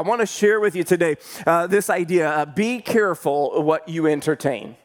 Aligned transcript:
I 0.00 0.02
want 0.02 0.22
to 0.22 0.26
share 0.26 0.60
with 0.60 0.74
you 0.74 0.82
today 0.82 1.18
uh, 1.46 1.66
this 1.66 1.90
idea 1.90 2.26
uh, 2.26 2.46
be 2.46 2.80
careful 2.80 3.62
what 3.62 3.86
you 3.86 4.06
entertain 4.06 4.76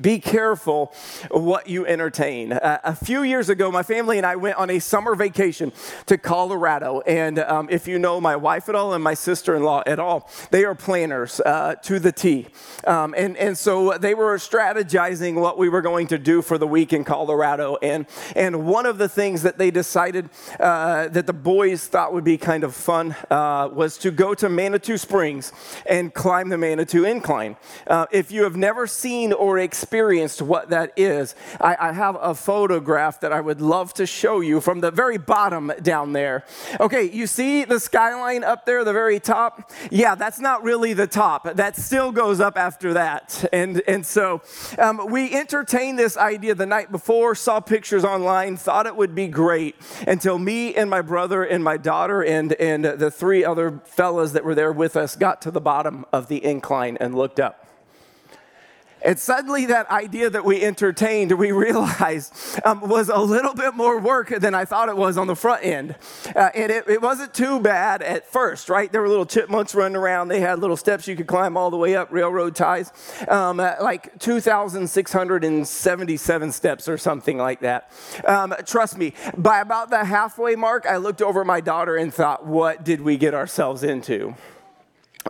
be 0.00 0.18
careful 0.18 0.92
what 1.30 1.68
you 1.68 1.86
entertain. 1.86 2.52
Uh, 2.52 2.78
a 2.84 2.94
few 2.94 3.22
years 3.22 3.48
ago, 3.48 3.70
my 3.70 3.82
family 3.82 4.18
and 4.18 4.26
I 4.26 4.36
went 4.36 4.56
on 4.56 4.70
a 4.70 4.78
summer 4.78 5.14
vacation 5.14 5.72
to 6.06 6.18
Colorado. 6.18 7.00
And 7.00 7.38
um, 7.38 7.68
if 7.70 7.88
you 7.88 7.98
know 7.98 8.20
my 8.20 8.36
wife 8.36 8.68
at 8.68 8.74
all 8.74 8.92
and 8.94 9.02
my 9.02 9.14
sister 9.14 9.54
in 9.56 9.62
law 9.62 9.82
at 9.86 9.98
all, 9.98 10.28
they 10.50 10.64
are 10.64 10.74
planners 10.74 11.40
uh, 11.40 11.76
to 11.82 11.98
the 11.98 12.12
T. 12.12 12.48
Um, 12.86 13.14
and, 13.16 13.36
and 13.36 13.56
so 13.56 13.96
they 13.98 14.14
were 14.14 14.36
strategizing 14.36 15.34
what 15.34 15.56
we 15.58 15.68
were 15.68 15.82
going 15.82 16.06
to 16.08 16.18
do 16.18 16.42
for 16.42 16.58
the 16.58 16.66
week 16.66 16.92
in 16.92 17.04
Colorado. 17.04 17.76
And, 17.82 18.06
and 18.34 18.66
one 18.66 18.86
of 18.86 18.98
the 18.98 19.08
things 19.08 19.42
that 19.42 19.58
they 19.58 19.70
decided 19.70 20.28
uh, 20.60 21.08
that 21.08 21.26
the 21.26 21.32
boys 21.32 21.86
thought 21.86 22.12
would 22.12 22.24
be 22.24 22.36
kind 22.36 22.64
of 22.64 22.74
fun 22.74 23.16
uh, 23.30 23.70
was 23.72 23.96
to 23.98 24.10
go 24.10 24.34
to 24.34 24.48
Manitou 24.48 24.98
Springs 24.98 25.52
and 25.86 26.12
climb 26.12 26.48
the 26.48 26.58
Manitou 26.58 27.04
Incline. 27.04 27.56
Uh, 27.86 28.06
if 28.10 28.30
you 28.30 28.42
have 28.42 28.56
never 28.56 28.86
seen 28.86 29.32
or 29.32 29.58
experienced 29.58 29.85
experienced 29.86 30.42
what 30.42 30.70
that 30.70 30.92
is, 30.96 31.36
I, 31.60 31.76
I 31.78 31.92
have 31.92 32.16
a 32.20 32.34
photograph 32.34 33.20
that 33.20 33.32
I 33.32 33.40
would 33.40 33.60
love 33.60 33.94
to 33.94 34.04
show 34.04 34.40
you 34.40 34.60
from 34.60 34.80
the 34.80 34.90
very 34.90 35.16
bottom 35.16 35.70
down 35.80 36.12
there. 36.12 36.44
Okay, 36.80 37.04
you 37.04 37.28
see 37.28 37.64
the 37.64 37.78
skyline 37.78 38.42
up 38.42 38.66
there, 38.66 38.82
the 38.82 38.92
very 38.92 39.20
top? 39.20 39.70
Yeah, 39.92 40.16
that's 40.16 40.40
not 40.40 40.64
really 40.64 40.92
the 40.92 41.06
top. 41.06 41.54
That 41.54 41.76
still 41.76 42.10
goes 42.10 42.40
up 42.40 42.58
after 42.58 42.94
that. 42.94 43.48
And, 43.52 43.80
and 43.86 44.04
so 44.04 44.42
um, 44.76 45.06
we 45.08 45.32
entertained 45.32 46.00
this 46.00 46.16
idea 46.16 46.56
the 46.56 46.66
night 46.66 46.90
before, 46.90 47.36
saw 47.36 47.60
pictures 47.60 48.04
online, 48.04 48.56
thought 48.56 48.86
it 48.86 48.96
would 48.96 49.14
be 49.14 49.28
great 49.28 49.76
until 50.08 50.36
me 50.36 50.74
and 50.74 50.90
my 50.90 51.00
brother 51.00 51.44
and 51.44 51.62
my 51.62 51.76
daughter 51.76 52.24
and, 52.24 52.54
and 52.54 52.84
the 52.84 53.12
three 53.12 53.44
other 53.44 53.80
fellas 53.84 54.32
that 54.32 54.44
were 54.44 54.56
there 54.56 54.72
with 54.72 54.96
us 54.96 55.14
got 55.14 55.40
to 55.42 55.52
the 55.52 55.60
bottom 55.60 56.04
of 56.12 56.26
the 56.26 56.44
incline 56.44 56.96
and 56.98 57.14
looked 57.14 57.38
up. 57.38 57.65
And 59.06 59.18
suddenly, 59.20 59.66
that 59.66 59.88
idea 59.88 60.28
that 60.30 60.44
we 60.44 60.64
entertained, 60.64 61.30
we 61.30 61.52
realized 61.52 62.34
um, 62.64 62.80
was 62.80 63.08
a 63.08 63.20
little 63.20 63.54
bit 63.54 63.74
more 63.74 64.00
work 64.00 64.30
than 64.30 64.52
I 64.52 64.64
thought 64.64 64.88
it 64.88 64.96
was 64.96 65.16
on 65.16 65.28
the 65.28 65.36
front 65.36 65.64
end. 65.64 65.94
Uh, 66.34 66.50
and 66.56 66.72
it, 66.72 66.88
it, 66.88 67.00
wasn't 67.00 67.32
too 67.32 67.60
bad 67.60 68.02
at 68.02 68.26
first, 68.26 68.68
right? 68.68 68.90
There 68.90 69.00
were 69.00 69.08
little 69.08 69.24
chipmunks 69.24 69.76
running 69.76 69.94
around. 69.94 70.26
They 70.26 70.40
had 70.40 70.58
little 70.58 70.76
steps 70.76 71.06
you 71.06 71.14
could 71.14 71.28
climb 71.28 71.56
all 71.56 71.70
the 71.70 71.76
way 71.76 71.94
up, 71.94 72.10
railroad 72.10 72.56
ties, 72.56 72.90
um, 73.28 73.58
like 73.58 74.18
2,677 74.18 76.52
steps 76.52 76.88
or 76.88 76.98
something 76.98 77.38
like 77.38 77.60
that. 77.60 77.92
Um, 78.24 78.56
trust 78.64 78.98
me, 78.98 79.12
by 79.36 79.60
about 79.60 79.90
the 79.90 80.04
halfway 80.04 80.56
mark, 80.56 80.84
I 80.84 80.96
looked 80.96 81.22
over 81.22 81.44
my 81.44 81.60
daughter 81.60 81.94
and 81.94 82.12
thought, 82.12 82.44
what 82.44 82.82
did 82.82 83.02
we 83.02 83.16
get 83.16 83.34
ourselves 83.34 83.84
into? 83.84 84.34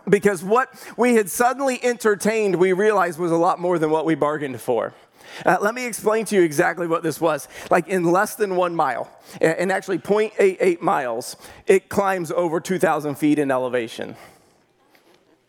Because 0.07 0.43
what 0.43 0.69
we 0.97 1.15
had 1.15 1.29
suddenly 1.29 1.83
entertained, 1.83 2.55
we 2.55 2.73
realized 2.73 3.19
was 3.19 3.31
a 3.31 3.37
lot 3.37 3.59
more 3.59 3.79
than 3.79 3.89
what 3.89 4.05
we 4.05 4.15
bargained 4.15 4.59
for. 4.61 4.93
Uh, 5.45 5.57
let 5.61 5.75
me 5.75 5.85
explain 5.85 6.25
to 6.25 6.35
you 6.35 6.41
exactly 6.41 6.87
what 6.87 7.03
this 7.03 7.21
was. 7.21 7.47
Like 7.69 7.87
in 7.87 8.03
less 8.03 8.35
than 8.35 8.55
one 8.55 8.75
mile, 8.75 9.09
and 9.41 9.71
actually 9.71 9.99
0.88 9.99 10.81
miles, 10.81 11.35
it 11.65 11.89
climbs 11.89 12.31
over 12.31 12.59
2,000 12.59 13.15
feet 13.15 13.39
in 13.39 13.51
elevation. 13.51 14.15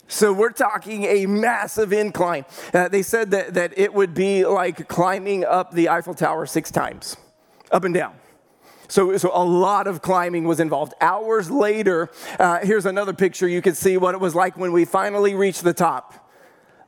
So 0.09 0.33
we're 0.33 0.53
talking 0.53 1.05
a 1.05 1.27
massive 1.27 1.93
incline. 1.93 2.47
Uh, 2.73 2.89
they 2.89 3.03
said 3.03 3.31
that, 3.33 3.55
that 3.55 3.75
it 3.77 3.93
would 3.93 4.15
be 4.15 4.45
like 4.45 4.89
climbing 4.89 5.45
up 5.45 5.73
the 5.73 5.91
Eiffel 5.91 6.15
Tower 6.15 6.47
six 6.47 6.71
times, 6.71 7.17
up 7.71 7.85
and 7.85 7.95
down. 7.95 8.18
So, 8.89 9.17
so 9.19 9.31
a 9.35 9.45
lot 9.45 9.87
of 9.87 10.01
climbing 10.03 10.45
was 10.45 10.61
involved. 10.61 10.95
Hours 11.01 11.51
later, 11.51 12.11
uh, 12.39 12.61
here's 12.61 12.87
another 12.87 13.13
picture. 13.13 13.47
You 13.47 13.63
can 13.63 13.75
see 13.75 13.99
what 13.99 14.15
it 14.15 14.21
was 14.21 14.35
like 14.35 14.57
when 14.57 14.73
we 14.73 14.87
finally 14.87 15.35
reached 15.35 15.63
the 15.63 15.75
top. 15.75 16.29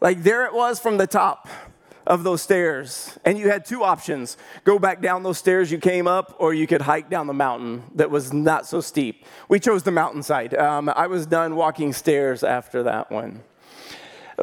Like 0.01 0.23
there 0.23 0.47
it 0.47 0.55
was 0.55 0.81
from 0.81 0.97
the 0.97 1.07
top 1.07 1.47
of 2.07 2.25
those 2.25 2.41
stairs. 2.41 3.19
And 3.25 3.39
you 3.39 3.51
had 3.51 3.67
two 3.67 3.85
options 3.85 4.39
go 4.65 4.79
back 4.79 5.03
down 5.03 5.23
those 5.23 5.39
stairs 5.39 5.71
you 5.71 5.79
came 5.79 6.09
up, 6.09 6.35
or 6.39 6.55
you 6.55 6.67
could 6.67 6.81
hike 6.81 7.11
down 7.11 7.27
the 7.27 7.35
mountain 7.35 7.85
that 7.95 8.11
was 8.11 8.33
not 8.33 8.67
so 8.67 8.81
steep. 8.81 9.27
We 9.49 9.61
chose 9.61 9.83
the 9.83 9.93
mountainside. 9.93 10.55
Um, 10.55 10.89
I 10.89 11.07
was 11.07 11.27
done 11.27 11.55
walking 11.55 11.93
stairs 11.93 12.43
after 12.43 12.83
that 12.85 13.11
one 13.11 13.43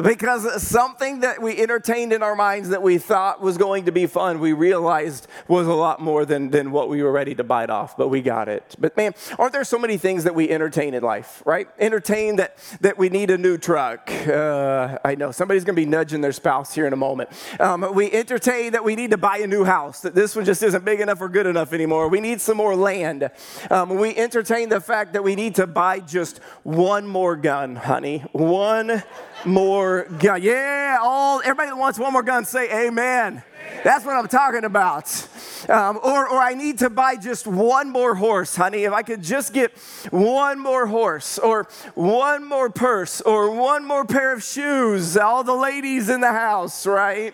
because 0.03 0.61
something 0.61 1.21
that 1.21 1.41
we 1.41 1.57
entertained 1.57 2.13
in 2.13 2.21
our 2.21 2.35
minds 2.35 2.69
that 2.69 2.83
we 2.83 2.97
thought 2.99 3.41
was 3.41 3.57
going 3.57 3.85
to 3.85 3.91
be 3.91 4.05
fun, 4.05 4.39
we 4.39 4.53
realized 4.53 5.27
was 5.47 5.67
a 5.67 5.73
lot 5.73 5.99
more 5.99 6.23
than, 6.23 6.51
than 6.51 6.71
what 6.71 6.87
we 6.87 7.01
were 7.01 7.11
ready 7.11 7.33
to 7.33 7.43
bite 7.43 7.69
off, 7.69 7.97
but 7.97 8.09
we 8.09 8.21
got 8.21 8.47
it. 8.47 8.75
But 8.79 8.95
man, 8.95 9.13
aren't 9.39 9.53
there 9.53 9.63
so 9.63 9.79
many 9.79 9.97
things 9.97 10.23
that 10.25 10.35
we 10.35 10.49
entertain 10.49 10.93
in 10.93 11.01
life, 11.01 11.41
right? 11.45 11.67
Entertain 11.79 12.35
that, 12.35 12.57
that 12.81 12.97
we 12.97 13.09
need 13.09 13.31
a 13.31 13.37
new 13.37 13.57
truck. 13.57 14.11
Uh, 14.11 14.99
I 15.03 15.15
know 15.15 15.31
somebody's 15.31 15.63
going 15.63 15.75
to 15.75 15.81
be 15.81 15.87
nudging 15.87 16.21
their 16.21 16.31
spouse 16.31 16.75
here 16.75 16.85
in 16.85 16.93
a 16.93 16.97
moment. 16.97 17.29
Um, 17.59 17.93
we 17.95 18.11
entertain 18.11 18.73
that 18.73 18.83
we 18.83 18.95
need 18.95 19.11
to 19.11 19.17
buy 19.17 19.37
a 19.37 19.47
new 19.47 19.63
house, 19.63 20.01
that 20.01 20.13
this 20.13 20.35
one 20.35 20.45
just 20.45 20.61
isn't 20.61 20.85
big 20.85 20.99
enough 20.99 21.21
or 21.21 21.29
good 21.29 21.47
enough 21.47 21.73
anymore. 21.73 22.07
We 22.07 22.19
need 22.19 22.39
some 22.39 22.57
more 22.57 22.75
land. 22.75 23.29
Um, 23.71 23.89
we 23.97 24.15
entertain 24.15 24.69
the 24.69 24.79
fact 24.79 25.13
that 25.13 25.23
we 25.23 25.35
need 25.35 25.55
to 25.55 25.65
buy 25.65 26.01
just 26.01 26.37
one 26.63 27.07
more 27.07 27.35
gun, 27.35 27.75
honey. 27.75 28.19
One 28.31 29.03
more 29.45 30.05
gun. 30.19 30.41
Yeah, 30.41 30.97
all 31.01 31.39
everybody 31.41 31.69
that 31.69 31.77
wants 31.77 31.99
one 31.99 32.13
more 32.13 32.23
gun, 32.23 32.45
say 32.45 32.87
amen. 32.87 33.43
That's 33.83 34.05
what 34.05 34.15
I'm 34.15 34.27
talking 34.27 34.63
about. 34.63 35.27
Um, 35.69 35.99
or, 36.03 36.27
or 36.27 36.37
I 36.39 36.53
need 36.53 36.79
to 36.79 36.89
buy 36.89 37.15
just 37.15 37.45
one 37.45 37.89
more 37.89 38.15
horse, 38.15 38.55
honey. 38.55 38.83
If 38.83 38.93
I 38.93 39.01
could 39.01 39.21
just 39.21 39.53
get 39.53 39.77
one 40.09 40.59
more 40.59 40.87
horse, 40.87 41.37
or 41.37 41.67
one 41.93 42.47
more 42.47 42.69
purse, 42.69 43.21
or 43.21 43.51
one 43.51 43.85
more 43.85 44.05
pair 44.05 44.33
of 44.33 44.43
shoes. 44.43 45.17
All 45.17 45.43
the 45.43 45.53
ladies 45.55 46.09
in 46.09 46.21
the 46.21 46.31
house, 46.31 46.85
right? 46.85 47.33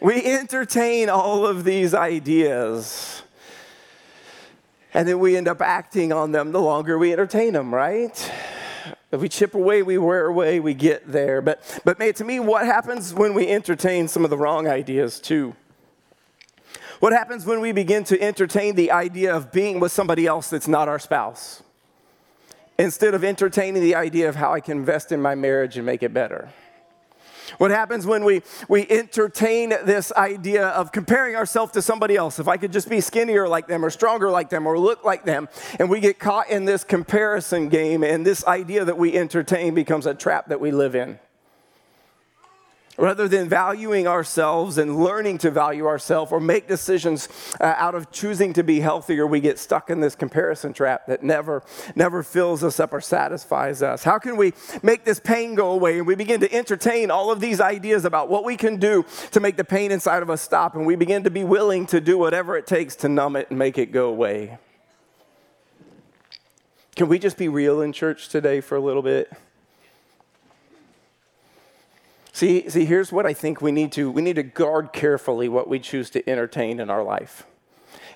We 0.00 0.24
entertain 0.24 1.08
all 1.08 1.44
of 1.46 1.64
these 1.64 1.92
ideas. 1.94 3.22
And 4.94 5.06
then 5.06 5.18
we 5.18 5.36
end 5.36 5.48
up 5.48 5.60
acting 5.60 6.12
on 6.12 6.32
them 6.32 6.52
the 6.52 6.60
longer 6.60 6.96
we 6.98 7.12
entertain 7.12 7.52
them, 7.52 7.74
right? 7.74 8.32
If 9.10 9.20
we 9.20 9.28
chip 9.28 9.54
away, 9.54 9.82
we 9.82 9.96
wear 9.96 10.26
away, 10.26 10.60
we 10.60 10.74
get 10.74 11.10
there. 11.10 11.40
But, 11.40 11.80
but 11.84 11.98
man, 11.98 12.12
to 12.14 12.24
me, 12.24 12.40
what 12.40 12.66
happens 12.66 13.14
when 13.14 13.32
we 13.32 13.48
entertain 13.48 14.06
some 14.06 14.24
of 14.24 14.30
the 14.30 14.36
wrong 14.36 14.68
ideas 14.68 15.18
too? 15.18 15.56
What 17.00 17.12
happens 17.12 17.46
when 17.46 17.60
we 17.60 17.72
begin 17.72 18.04
to 18.04 18.20
entertain 18.20 18.74
the 18.74 18.90
idea 18.90 19.34
of 19.34 19.52
being 19.52 19.80
with 19.80 19.92
somebody 19.92 20.26
else 20.26 20.50
that's 20.50 20.68
not 20.68 20.88
our 20.88 20.98
spouse? 20.98 21.62
Instead 22.78 23.14
of 23.14 23.24
entertaining 23.24 23.82
the 23.82 23.94
idea 23.94 24.28
of 24.28 24.36
how 24.36 24.52
I 24.52 24.60
can 24.60 24.78
invest 24.78 25.10
in 25.10 25.22
my 25.22 25.34
marriage 25.34 25.76
and 25.76 25.86
make 25.86 26.02
it 26.02 26.12
better. 26.12 26.50
What 27.56 27.70
happens 27.70 28.06
when 28.06 28.24
we, 28.24 28.42
we 28.68 28.86
entertain 28.88 29.70
this 29.70 30.12
idea 30.12 30.68
of 30.68 30.92
comparing 30.92 31.36
ourselves 31.36 31.72
to 31.72 31.82
somebody 31.82 32.16
else? 32.16 32.38
If 32.38 32.48
I 32.48 32.56
could 32.56 32.72
just 32.72 32.88
be 32.88 33.00
skinnier 33.00 33.48
like 33.48 33.66
them 33.66 33.84
or 33.84 33.90
stronger 33.90 34.30
like 34.30 34.50
them 34.50 34.66
or 34.66 34.78
look 34.78 35.04
like 35.04 35.24
them, 35.24 35.48
and 35.78 35.88
we 35.88 36.00
get 36.00 36.18
caught 36.18 36.50
in 36.50 36.64
this 36.64 36.84
comparison 36.84 37.68
game, 37.68 38.04
and 38.04 38.26
this 38.26 38.44
idea 38.46 38.84
that 38.84 38.98
we 38.98 39.16
entertain 39.16 39.74
becomes 39.74 40.06
a 40.06 40.14
trap 40.14 40.48
that 40.48 40.60
we 40.60 40.70
live 40.70 40.94
in 40.94 41.18
rather 42.98 43.28
than 43.28 43.48
valuing 43.48 44.08
ourselves 44.08 44.76
and 44.76 45.02
learning 45.02 45.38
to 45.38 45.50
value 45.50 45.86
ourselves 45.86 46.32
or 46.32 46.40
make 46.40 46.66
decisions 46.66 47.28
uh, 47.60 47.74
out 47.76 47.94
of 47.94 48.10
choosing 48.10 48.52
to 48.52 48.64
be 48.64 48.80
healthier, 48.80 49.26
we 49.26 49.40
get 49.40 49.58
stuck 49.58 49.88
in 49.88 50.00
this 50.00 50.16
comparison 50.16 50.72
trap 50.72 51.06
that 51.06 51.22
never, 51.22 51.62
never 51.94 52.24
fills 52.24 52.64
us 52.64 52.80
up 52.80 52.92
or 52.92 53.00
satisfies 53.00 53.82
us. 53.82 54.02
How 54.02 54.18
can 54.18 54.36
we 54.36 54.52
make 54.82 55.04
this 55.04 55.20
pain 55.20 55.54
go 55.54 55.70
away? 55.70 55.98
And 55.98 56.06
we 56.06 56.16
begin 56.16 56.40
to 56.40 56.52
entertain 56.52 57.10
all 57.10 57.30
of 57.30 57.40
these 57.40 57.60
ideas 57.60 58.04
about 58.04 58.28
what 58.28 58.44
we 58.44 58.56
can 58.56 58.78
do 58.78 59.06
to 59.30 59.38
make 59.38 59.56
the 59.56 59.64
pain 59.64 59.92
inside 59.92 60.22
of 60.22 60.28
us 60.28 60.42
stop, 60.42 60.74
and 60.74 60.84
we 60.84 60.96
begin 60.96 61.22
to 61.22 61.30
be 61.30 61.44
willing 61.44 61.86
to 61.86 62.00
do 62.00 62.18
whatever 62.18 62.56
it 62.56 62.66
takes 62.66 62.96
to 62.96 63.08
numb 63.08 63.36
it 63.36 63.48
and 63.48 63.58
make 63.58 63.78
it 63.78 63.92
go 63.92 64.08
away. 64.08 64.58
Can 66.96 67.06
we 67.08 67.20
just 67.20 67.36
be 67.36 67.46
real 67.46 67.80
in 67.80 67.92
church 67.92 68.28
today 68.28 68.60
for 68.60 68.74
a 68.74 68.80
little 68.80 69.02
bit? 69.02 69.30
See, 72.38 72.70
see, 72.70 72.84
here's 72.84 73.10
what 73.10 73.26
I 73.26 73.32
think 73.32 73.60
we 73.60 73.72
need 73.72 73.90
to 73.94 74.12
we 74.12 74.22
need 74.22 74.36
to 74.36 74.44
guard 74.44 74.92
carefully 74.92 75.48
what 75.48 75.66
we 75.66 75.80
choose 75.80 76.08
to 76.10 76.30
entertain 76.30 76.78
in 76.78 76.88
our 76.88 77.02
life. 77.02 77.44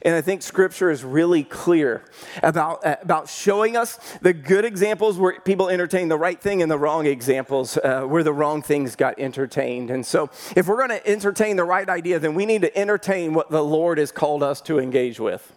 And 0.02 0.14
I 0.14 0.20
think 0.20 0.42
scripture 0.42 0.92
is 0.92 1.02
really 1.02 1.42
clear 1.42 2.04
about, 2.40 2.82
about 2.84 3.28
showing 3.28 3.76
us 3.76 3.98
the 4.20 4.32
good 4.32 4.64
examples 4.64 5.18
where 5.18 5.40
people 5.40 5.68
entertain 5.68 6.06
the 6.06 6.18
right 6.18 6.40
thing 6.40 6.62
and 6.62 6.70
the 6.70 6.78
wrong 6.78 7.06
examples 7.06 7.76
uh, 7.78 8.02
where 8.02 8.22
the 8.22 8.32
wrong 8.32 8.62
things 8.62 8.94
got 8.94 9.18
entertained. 9.18 9.90
And 9.90 10.06
so, 10.06 10.30
if 10.54 10.68
we're 10.68 10.86
going 10.86 11.00
to 11.00 11.04
entertain 11.04 11.56
the 11.56 11.64
right 11.64 11.88
idea, 11.88 12.20
then 12.20 12.34
we 12.34 12.46
need 12.46 12.62
to 12.62 12.78
entertain 12.78 13.34
what 13.34 13.50
the 13.50 13.64
Lord 13.64 13.98
has 13.98 14.12
called 14.12 14.44
us 14.44 14.60
to 14.62 14.78
engage 14.78 15.18
with. 15.18 15.52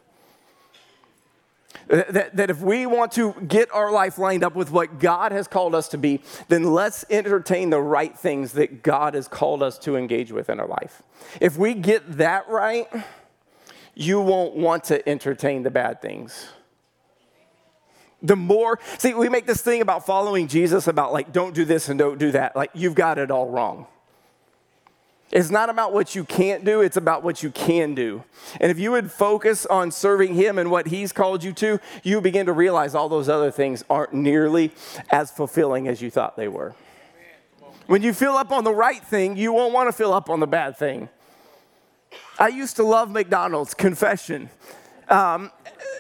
Uh, 1.90 2.04
that, 2.10 2.36
that 2.36 2.50
if 2.50 2.62
we 2.62 2.86
want 2.86 3.12
to 3.14 3.34
get 3.48 3.72
our 3.74 3.92
life 3.92 4.18
lined 4.18 4.44
up 4.44 4.56
with 4.56 4.72
what 4.72 5.00
God 5.00 5.32
has 5.32 5.48
called 5.48 5.76
us 5.76 5.88
to 5.90 5.98
be, 5.98 6.22
then 6.48 6.64
let's 6.64 7.06
entertain 7.10 7.70
the 7.70 7.82
right 7.82 8.18
things 8.18 8.54
that 8.54 8.84
God 8.84 9.14
has 9.14 9.28
called 9.28 9.62
us 9.62 9.78
to 9.80 9.96
engage 9.96 10.32
with 10.32 10.50
in 10.50 10.60
our 10.60 10.68
life. 10.68 11.04
If 11.42 11.58
we 11.58 11.74
get 11.74 12.18
that 12.18 12.50
right, 12.50 12.88
you 13.94 14.20
won't 14.22 14.56
want 14.56 14.86
to 14.86 15.08
entertain 15.08 15.64
the 15.64 15.72
bad 15.72 16.02
things 16.02 16.48
The 18.22 18.36
more, 18.36 18.80
see, 18.98 19.14
we 19.14 19.30
make 19.30 19.46
this 19.46 19.62
thing 19.62 19.82
about 19.82 20.06
following 20.06 20.48
Jesus 20.48 20.88
about 20.88 21.14
like, 21.14 21.32
don't 21.32 21.54
do 21.54 21.66
this 21.66 21.90
and 21.90 22.00
don't 22.00 22.18
do 22.18 22.32
that. 22.32 22.56
Like, 22.56 22.72
you've 22.74 22.96
got 22.96 23.20
it 23.20 23.30
all 23.30 23.50
wrong. 23.50 23.86
It's 25.36 25.50
not 25.50 25.70
about 25.70 25.92
what 25.92 26.16
you 26.16 26.24
can't 26.24 26.64
do, 26.64 26.80
it's 26.80 26.96
about 26.96 27.22
what 27.22 27.44
you 27.44 27.52
can 27.52 27.94
do. 27.94 28.24
And 28.62 28.72
if 28.72 28.80
you 28.80 28.92
would 28.92 29.12
focus 29.12 29.66
on 29.66 29.92
serving 29.92 30.34
Him 30.34 30.58
and 30.58 30.72
what 30.72 30.88
He's 30.88 31.12
called 31.12 31.44
you 31.44 31.52
to, 31.52 31.82
you 32.04 32.22
begin 32.22 32.46
to 32.46 32.54
realize 32.54 32.96
all 32.96 33.10
those 33.10 33.28
other 33.28 33.52
things 33.52 33.84
aren't 33.90 34.14
nearly 34.14 34.72
as 35.10 35.32
fulfilling 35.32 35.90
as 35.90 36.02
you 36.02 36.10
thought 36.10 36.38
they 36.38 36.48
were. 36.48 36.74
When 37.86 38.02
you 38.02 38.14
fill 38.14 38.38
up 38.38 38.54
on 38.54 38.64
the 38.64 38.74
right 38.74 39.04
thing, 39.04 39.36
you 39.36 39.52
won't 39.52 39.74
want 39.74 39.90
to 39.90 39.92
fill 39.92 40.14
up 40.14 40.30
on 40.30 40.40
the 40.40 40.48
bad 40.48 40.78
thing. 40.78 41.10
I 42.40 42.48
used 42.48 42.78
to 42.78 42.84
love 42.84 43.12
McDonald's, 43.12 43.74
confession. 43.74 44.50
Um, 45.10 45.52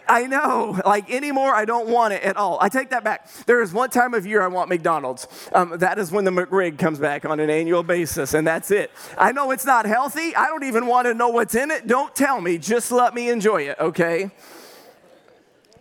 I 0.08 0.28
know, 0.28 0.80
like 0.86 1.12
anymore, 1.12 1.54
I 1.54 1.66
don't 1.66 1.88
want 1.90 2.14
it 2.14 2.24
at 2.24 2.38
all. 2.38 2.58
I 2.62 2.70
take 2.70 2.90
that 2.92 3.04
back. 3.04 3.30
There 3.46 3.62
is 3.62 3.74
one 3.74 3.90
time 3.90 4.14
of 4.14 4.26
year 4.26 4.42
I 4.42 4.48
want 4.48 4.70
McDonald's. 4.70 5.28
Um, 5.54 5.78
that 5.78 6.00
is 6.00 6.12
when 6.12 6.26
the 6.26 6.32
McRib 6.32 6.78
comes 6.78 7.00
back 7.00 7.26
on 7.26 7.40
an 7.40 7.50
annual 7.50 7.84
basis, 7.84 8.34
and 8.34 8.46
that's 8.46 8.72
it. 8.72 8.92
I 9.18 9.32
know 9.32 9.52
it's 9.52 9.66
not 9.66 9.86
healthy. 9.86 10.36
I 10.36 10.48
don't 10.48 10.64
even 10.64 10.88
want 10.88 11.08
to 11.08 11.14
know 11.14 11.30
what's 11.30 11.56
in 11.56 11.72
it. 11.72 11.88
Don't 11.88 12.16
tell 12.16 12.42
me. 12.42 12.58
Just 12.58 12.92
let 12.92 13.14
me 13.14 13.30
enjoy 13.30 13.64
it, 13.64 13.78
okay? 13.80 14.32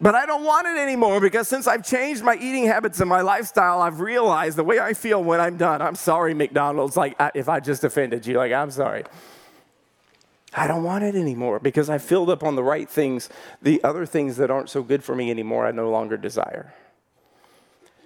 But 0.00 0.15
I 0.15 0.27
don't 0.27 0.44
want 0.44 0.67
it 0.67 0.77
anymore 0.77 1.20
because 1.20 1.49
since 1.49 1.67
I've 1.67 1.87
changed 1.87 2.23
my 2.23 2.35
eating 2.35 2.67
habits 2.67 3.00
and 3.00 3.09
my 3.09 3.20
lifestyle, 3.20 3.81
I've 3.81 4.00
realized 4.00 4.56
the 4.56 4.65
way 4.65 4.79
I 4.79 4.93
feel 4.93 5.23
when 5.23 5.41
I'm 5.41 5.56
done. 5.56 5.81
I'm 5.81 5.94
sorry, 5.94 6.35
McDonald's. 6.35 6.97
Like, 6.97 7.17
if 7.35 7.49
I 7.49 7.61
just 7.61 7.85
offended 7.85 8.27
you, 8.27 8.37
like, 8.37 8.53
I'm 8.53 8.70
sorry. 8.70 9.05
I 10.56 10.67
don't 10.67 10.85
want 10.85 11.05
it 11.05 11.15
anymore 11.15 11.59
because 11.59 11.91
I 11.91 11.99
filled 11.99 12.31
up 12.31 12.43
on 12.43 12.55
the 12.55 12.62
right 12.62 12.89
things. 12.89 13.29
The 13.61 13.83
other 13.83 14.06
things 14.06 14.37
that 14.37 14.51
aren't 14.51 14.71
so 14.71 14.83
good 14.83 15.03
for 15.03 15.15
me 15.15 15.31
anymore, 15.31 15.67
I 15.67 15.73
no 15.73 15.91
longer 15.91 16.17
desire. 16.17 16.73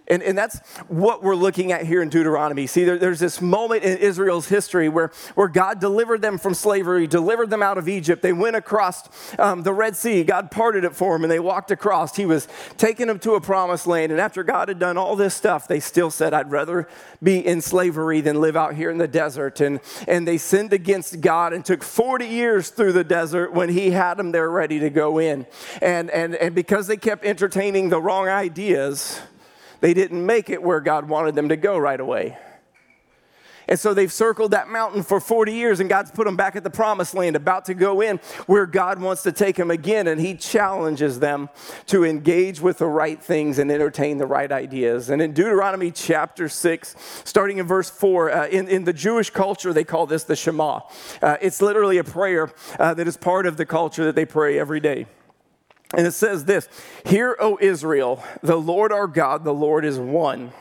And, 0.08 0.22
and 0.22 0.36
that's 0.36 0.58
what 0.88 1.22
we're 1.22 1.36
looking 1.36 1.70
at 1.70 1.84
here 1.84 2.00
in 2.02 2.08
Deuteronomy. 2.08 2.66
See, 2.66 2.84
there, 2.84 2.98
there's 2.98 3.20
this 3.20 3.40
moment 3.42 3.84
in 3.84 3.98
Israel's 3.98 4.48
history 4.48 4.88
where, 4.88 5.12
where 5.34 5.48
God 5.48 5.80
delivered 5.80 6.22
them 6.22 6.38
from 6.38 6.54
slavery, 6.54 7.06
delivered 7.06 7.50
them 7.50 7.62
out 7.62 7.76
of 7.76 7.88
Egypt. 7.88 8.22
They 8.22 8.32
went 8.32 8.56
across 8.56 9.08
um, 9.38 9.62
the 9.62 9.72
Red 9.72 9.96
Sea. 9.96 10.24
God 10.24 10.50
parted 10.50 10.84
it 10.84 10.96
for 10.96 11.14
them 11.14 11.24
and 11.24 11.30
they 11.30 11.40
walked 11.40 11.70
across. 11.70 12.16
He 12.16 12.24
was 12.24 12.48
taking 12.78 13.06
them 13.06 13.18
to 13.20 13.34
a 13.34 13.40
promised 13.40 13.86
land. 13.86 14.10
And 14.10 14.20
after 14.20 14.42
God 14.42 14.68
had 14.68 14.78
done 14.78 14.96
all 14.96 15.14
this 15.14 15.34
stuff, 15.34 15.68
they 15.68 15.80
still 15.80 16.10
said, 16.10 16.32
I'd 16.32 16.50
rather 16.50 16.88
be 17.22 17.44
in 17.44 17.60
slavery 17.60 18.22
than 18.22 18.40
live 18.40 18.56
out 18.56 18.74
here 18.74 18.90
in 18.90 18.98
the 18.98 19.08
desert. 19.08 19.60
And, 19.60 19.80
and 20.06 20.26
they 20.26 20.38
sinned 20.38 20.72
against 20.72 21.20
God 21.20 21.52
and 21.52 21.64
took 21.64 21.82
40 21.82 22.26
years 22.26 22.70
through 22.70 22.92
the 22.92 23.04
desert 23.04 23.52
when 23.52 23.68
He 23.68 23.90
had 23.90 24.14
them 24.14 24.32
there 24.32 24.50
ready 24.50 24.78
to 24.80 24.88
go 24.88 25.18
in. 25.18 25.46
And, 25.82 26.10
and, 26.10 26.34
and 26.34 26.54
because 26.54 26.86
they 26.86 26.96
kept 26.96 27.26
entertaining 27.26 27.90
the 27.90 28.00
wrong 28.00 28.28
ideas, 28.28 29.20
they 29.80 29.94
didn't 29.94 30.24
make 30.24 30.50
it 30.50 30.62
where 30.62 30.80
God 30.80 31.08
wanted 31.08 31.34
them 31.34 31.48
to 31.50 31.56
go 31.56 31.78
right 31.78 32.00
away. 32.00 32.36
And 33.68 33.78
so 33.78 33.92
they've 33.92 34.12
circled 34.12 34.52
that 34.52 34.68
mountain 34.68 35.02
for 35.02 35.20
40 35.20 35.52
years, 35.52 35.78
and 35.78 35.90
God's 35.90 36.10
put 36.10 36.24
them 36.24 36.36
back 36.36 36.56
at 36.56 36.64
the 36.64 36.70
promised 36.70 37.14
land, 37.14 37.36
about 37.36 37.66
to 37.66 37.74
go 37.74 38.00
in 38.00 38.16
where 38.46 38.64
God 38.64 38.98
wants 38.98 39.22
to 39.24 39.32
take 39.32 39.56
them 39.56 39.70
again. 39.70 40.06
And 40.06 40.18
He 40.18 40.34
challenges 40.34 41.20
them 41.20 41.50
to 41.86 42.04
engage 42.04 42.60
with 42.60 42.78
the 42.78 42.86
right 42.86 43.22
things 43.22 43.58
and 43.58 43.70
entertain 43.70 44.16
the 44.16 44.26
right 44.26 44.50
ideas. 44.50 45.10
And 45.10 45.20
in 45.20 45.34
Deuteronomy 45.34 45.90
chapter 45.90 46.48
6, 46.48 46.96
starting 47.24 47.58
in 47.58 47.66
verse 47.66 47.90
4, 47.90 48.30
uh, 48.30 48.46
in, 48.48 48.68
in 48.68 48.84
the 48.84 48.94
Jewish 48.94 49.28
culture, 49.28 49.74
they 49.74 49.84
call 49.84 50.06
this 50.06 50.24
the 50.24 50.34
Shema. 50.34 50.80
Uh, 51.20 51.36
it's 51.42 51.60
literally 51.60 51.98
a 51.98 52.04
prayer 52.04 52.50
uh, 52.78 52.94
that 52.94 53.06
is 53.06 53.18
part 53.18 53.44
of 53.44 53.58
the 53.58 53.66
culture 53.66 54.06
that 54.06 54.14
they 54.14 54.24
pray 54.24 54.58
every 54.58 54.80
day. 54.80 55.06
And 55.96 56.06
it 56.06 56.12
says 56.12 56.44
this 56.44 56.68
Hear, 57.04 57.36
O 57.40 57.58
Israel, 57.60 58.22
the 58.42 58.56
Lord 58.56 58.92
our 58.92 59.06
God, 59.06 59.44
the 59.44 59.54
Lord 59.54 59.84
is 59.84 59.98
one. 59.98 60.52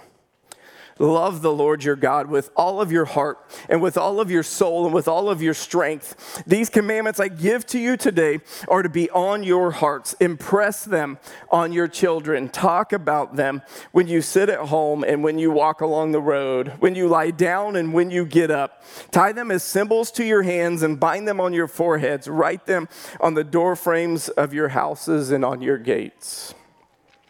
Love 1.00 1.42
the 1.42 1.52
Lord 1.52 1.84
your 1.84 1.96
God 1.96 2.28
with 2.28 2.50
all 2.56 2.82
of 2.82 2.92
your 2.92 3.06
heart 3.06 3.40
and 3.70 3.82
with 3.82 3.98
all 3.98 4.20
of 4.20 4.32
your 4.32 4.44
soul 4.44 4.86
and 4.86 4.94
with 4.94 5.08
all 5.08 5.30
of 5.30 5.42
your 5.42 5.54
strength. 5.54 6.44
These 6.46 6.70
commandments 6.70 7.20
I 7.20 7.28
give 7.28 7.66
to 7.68 7.80
you 7.80 7.98
today 7.98 8.40
are 8.68 8.84
to 8.84 8.90
be 8.90 9.10
on 9.12 9.44
your 9.44 9.72
hearts. 9.72 10.14
Impress 10.20 10.84
them 10.84 11.20
on 11.50 11.72
your 11.72 11.88
children. 11.88 12.50
Talk 12.50 12.94
about 12.94 13.36
them 13.36 13.62
when 13.92 14.08
you 14.08 14.22
sit 14.22 14.50
at 14.50 14.60
home 14.60 15.04
and 15.04 15.24
when 15.24 15.38
you 15.38 15.52
walk 15.52 15.82
along 15.82 16.12
the 16.12 16.22
road, 16.22 16.74
when 16.80 16.96
you 16.96 17.08
lie 17.08 17.32
down 17.32 17.76
and 17.76 17.94
when 17.94 18.10
you 18.12 18.26
get 18.26 18.52
up. 18.52 18.84
Tie 19.12 19.32
them 19.32 19.52
as 19.52 19.64
symbols 19.64 20.12
to 20.12 20.26
your 20.26 20.44
hands 20.44 20.84
and 20.84 21.00
bind 21.00 21.28
them 21.28 21.40
on 21.40 21.54
your 21.54 21.68
foreheads. 21.68 22.28
Write 22.28 22.66
them 22.66 22.88
on 23.20 23.34
the 23.34 23.44
door 23.44 23.76
frames 23.76 24.30
of 24.30 24.54
your 24.54 24.70
houses 24.70 25.32
and 25.32 25.46
on 25.46 25.62
your 25.62 25.78
gates 25.78 26.54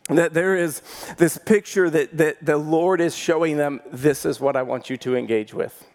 that 0.10 0.34
there 0.34 0.56
is 0.56 0.82
this 1.18 1.38
picture 1.38 1.90
that, 1.90 2.18
that 2.18 2.46
the 2.46 2.58
Lord 2.58 3.02
is 3.02 3.16
showing 3.16 3.58
them 3.58 3.82
this 3.92 4.26
is 4.26 4.40
what 4.40 4.56
I 4.56 4.64
want 4.64 4.90
you 4.90 4.98
to 4.98 5.16
engage 5.16 5.54
with. 5.54 5.86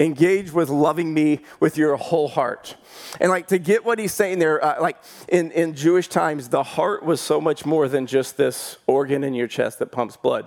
Engage 0.00 0.52
with 0.52 0.68
loving 0.68 1.12
me 1.12 1.40
with 1.58 1.76
your 1.76 1.96
whole 1.96 2.28
heart. 2.28 2.76
And 3.20 3.30
like 3.30 3.48
to 3.48 3.58
get 3.58 3.84
what 3.84 3.98
he's 3.98 4.14
saying 4.14 4.38
there, 4.38 4.64
uh, 4.64 4.80
like 4.80 4.96
in, 5.28 5.50
in 5.50 5.74
Jewish 5.74 6.08
times, 6.08 6.48
the 6.48 6.62
heart 6.62 7.04
was 7.04 7.20
so 7.20 7.40
much 7.40 7.66
more 7.66 7.88
than 7.88 8.06
just 8.06 8.36
this 8.36 8.78
organ 8.86 9.24
in 9.24 9.34
your 9.34 9.48
chest 9.48 9.80
that 9.80 9.90
pumps 9.90 10.16
blood. 10.16 10.46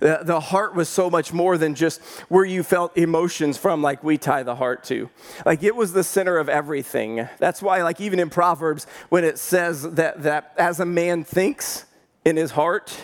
The, 0.00 0.20
the 0.22 0.40
heart 0.40 0.74
was 0.74 0.88
so 0.88 1.10
much 1.10 1.32
more 1.32 1.58
than 1.58 1.74
just 1.74 2.02
where 2.28 2.44
you 2.44 2.62
felt 2.62 2.96
emotions 2.96 3.56
from, 3.56 3.82
like 3.82 4.02
we 4.04 4.18
tie 4.18 4.42
the 4.42 4.56
heart 4.56 4.84
to. 4.84 5.10
Like 5.44 5.62
it 5.62 5.74
was 5.74 5.92
the 5.92 6.04
center 6.04 6.38
of 6.38 6.48
everything. 6.48 7.28
That's 7.38 7.62
why, 7.62 7.82
like 7.82 8.00
even 8.00 8.18
in 8.18 8.30
Proverbs, 8.30 8.86
when 9.08 9.24
it 9.24 9.38
says 9.38 9.82
that, 9.82 10.22
that 10.22 10.52
as 10.56 10.80
a 10.80 10.86
man 10.86 11.24
thinks 11.24 11.86
in 12.24 12.36
his 12.36 12.52
heart, 12.52 12.96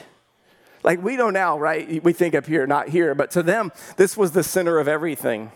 like 0.82 1.02
we 1.02 1.16
know 1.16 1.30
now, 1.30 1.58
right? 1.58 2.02
We 2.02 2.12
think 2.12 2.34
up 2.34 2.46
here, 2.46 2.66
not 2.66 2.88
here, 2.88 3.14
but 3.14 3.30
to 3.32 3.42
them, 3.42 3.72
this 3.96 4.16
was 4.16 4.32
the 4.32 4.42
center 4.42 4.78
of 4.78 4.88
everything 4.88 5.52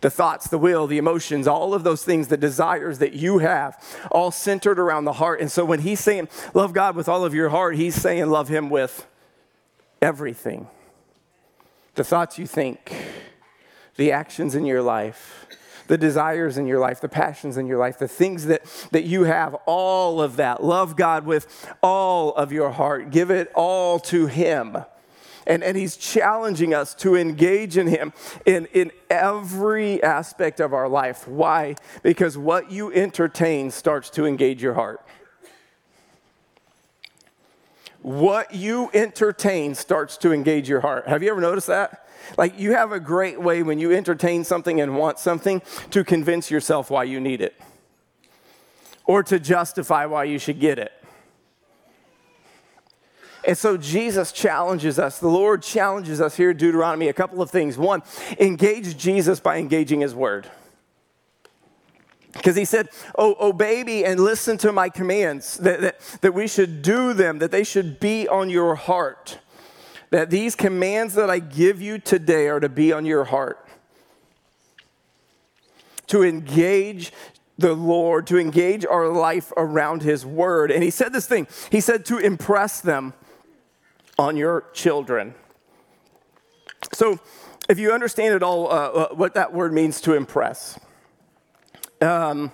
the 0.00 0.10
thoughts, 0.10 0.48
the 0.48 0.58
will, 0.58 0.86
the 0.86 0.98
emotions, 0.98 1.46
all 1.46 1.72
of 1.72 1.82
those 1.82 2.04
things, 2.04 2.28
the 2.28 2.36
desires 2.36 2.98
that 2.98 3.14
you 3.14 3.38
have, 3.38 3.82
all 4.10 4.30
centered 4.30 4.78
around 4.78 5.06
the 5.06 5.14
heart. 5.14 5.40
And 5.40 5.50
so 5.50 5.64
when 5.64 5.80
he's 5.80 6.00
saying, 6.00 6.28
love 6.52 6.74
God 6.74 6.94
with 6.94 7.08
all 7.08 7.24
of 7.24 7.32
your 7.32 7.48
heart, 7.48 7.76
he's 7.76 7.94
saying, 7.94 8.28
love 8.28 8.48
him 8.48 8.68
with 8.68 9.06
everything. 10.04 10.68
The 11.94 12.04
thoughts 12.04 12.38
you 12.38 12.46
think, 12.46 12.94
the 13.96 14.12
actions 14.12 14.54
in 14.54 14.66
your 14.66 14.82
life, 14.82 15.46
the 15.86 15.98
desires 15.98 16.58
in 16.58 16.66
your 16.66 16.78
life, 16.78 17.00
the 17.00 17.08
passions 17.08 17.56
in 17.56 17.66
your 17.66 17.78
life, 17.78 17.98
the 17.98 18.08
things 18.08 18.46
that, 18.46 18.62
that 18.90 19.04
you 19.04 19.24
have, 19.24 19.54
all 19.66 20.20
of 20.20 20.36
that. 20.36 20.62
Love 20.62 20.96
God 20.96 21.24
with 21.24 21.74
all 21.82 22.34
of 22.34 22.52
your 22.52 22.70
heart. 22.70 23.10
Give 23.10 23.30
it 23.30 23.50
all 23.54 23.98
to 24.00 24.26
Him. 24.26 24.76
And, 25.46 25.62
and 25.62 25.76
he's 25.76 25.98
challenging 25.98 26.72
us 26.72 26.94
to 26.94 27.16
engage 27.16 27.76
in 27.76 27.86
him 27.86 28.14
in, 28.46 28.64
in 28.72 28.90
every 29.10 30.02
aspect 30.02 30.58
of 30.58 30.72
our 30.72 30.88
life. 30.88 31.28
Why? 31.28 31.74
Because 32.02 32.38
what 32.38 32.70
you 32.70 32.90
entertain 32.90 33.70
starts 33.70 34.08
to 34.10 34.24
engage 34.24 34.62
your 34.62 34.72
heart. 34.72 35.04
What 38.04 38.54
you 38.54 38.90
entertain 38.92 39.74
starts 39.74 40.18
to 40.18 40.32
engage 40.34 40.68
your 40.68 40.80
heart. 40.80 41.08
Have 41.08 41.22
you 41.22 41.30
ever 41.30 41.40
noticed 41.40 41.68
that? 41.68 42.06
Like, 42.36 42.58
you 42.58 42.72
have 42.72 42.92
a 42.92 43.00
great 43.00 43.40
way 43.40 43.62
when 43.62 43.78
you 43.78 43.92
entertain 43.92 44.44
something 44.44 44.78
and 44.78 44.98
want 44.98 45.18
something 45.18 45.62
to 45.88 46.04
convince 46.04 46.50
yourself 46.50 46.90
why 46.90 47.04
you 47.04 47.18
need 47.18 47.40
it 47.40 47.58
or 49.06 49.22
to 49.22 49.40
justify 49.40 50.04
why 50.04 50.24
you 50.24 50.38
should 50.38 50.60
get 50.60 50.78
it. 50.78 50.92
And 53.48 53.56
so 53.56 53.78
Jesus 53.78 54.32
challenges 54.32 54.98
us. 54.98 55.18
The 55.18 55.28
Lord 55.28 55.62
challenges 55.62 56.20
us 56.20 56.36
here 56.36 56.52
Deuteronomy 56.52 57.08
a 57.08 57.14
couple 57.14 57.40
of 57.40 57.50
things. 57.50 57.78
One, 57.78 58.02
engage 58.38 58.98
Jesus 58.98 59.40
by 59.40 59.56
engaging 59.56 60.02
his 60.02 60.14
word. 60.14 60.50
Because 62.34 62.56
he 62.56 62.64
said, 62.64 62.88
oh, 63.16 63.36
Obey 63.40 63.84
me 63.84 64.04
and 64.04 64.20
listen 64.20 64.58
to 64.58 64.72
my 64.72 64.88
commands, 64.88 65.56
that, 65.58 65.80
that, 65.80 66.00
that 66.20 66.34
we 66.34 66.46
should 66.46 66.82
do 66.82 67.12
them, 67.12 67.38
that 67.38 67.50
they 67.50 67.64
should 67.64 68.00
be 68.00 68.28
on 68.28 68.50
your 68.50 68.74
heart. 68.74 69.38
That 70.10 70.30
these 70.30 70.54
commands 70.54 71.14
that 71.14 71.30
I 71.30 71.38
give 71.38 71.80
you 71.80 71.98
today 71.98 72.48
are 72.48 72.60
to 72.60 72.68
be 72.68 72.92
on 72.92 73.06
your 73.06 73.24
heart. 73.24 73.66
To 76.08 76.22
engage 76.22 77.12
the 77.56 77.74
Lord, 77.74 78.26
to 78.26 78.38
engage 78.38 78.84
our 78.84 79.08
life 79.08 79.52
around 79.56 80.02
His 80.02 80.26
Word. 80.26 80.70
And 80.70 80.82
He 80.82 80.90
said 80.90 81.12
this 81.12 81.26
thing 81.26 81.46
He 81.70 81.80
said 81.80 82.04
to 82.06 82.18
impress 82.18 82.80
them 82.80 83.14
on 84.18 84.36
your 84.36 84.64
children. 84.72 85.34
So, 86.92 87.18
if 87.68 87.78
you 87.78 87.92
understand 87.92 88.34
at 88.34 88.42
all 88.42 88.66
uh, 88.66 88.70
uh, 88.70 89.08
what 89.14 89.34
that 89.34 89.54
word 89.54 89.72
means 89.72 90.00
to 90.02 90.14
impress, 90.14 90.78
um, 92.00 92.52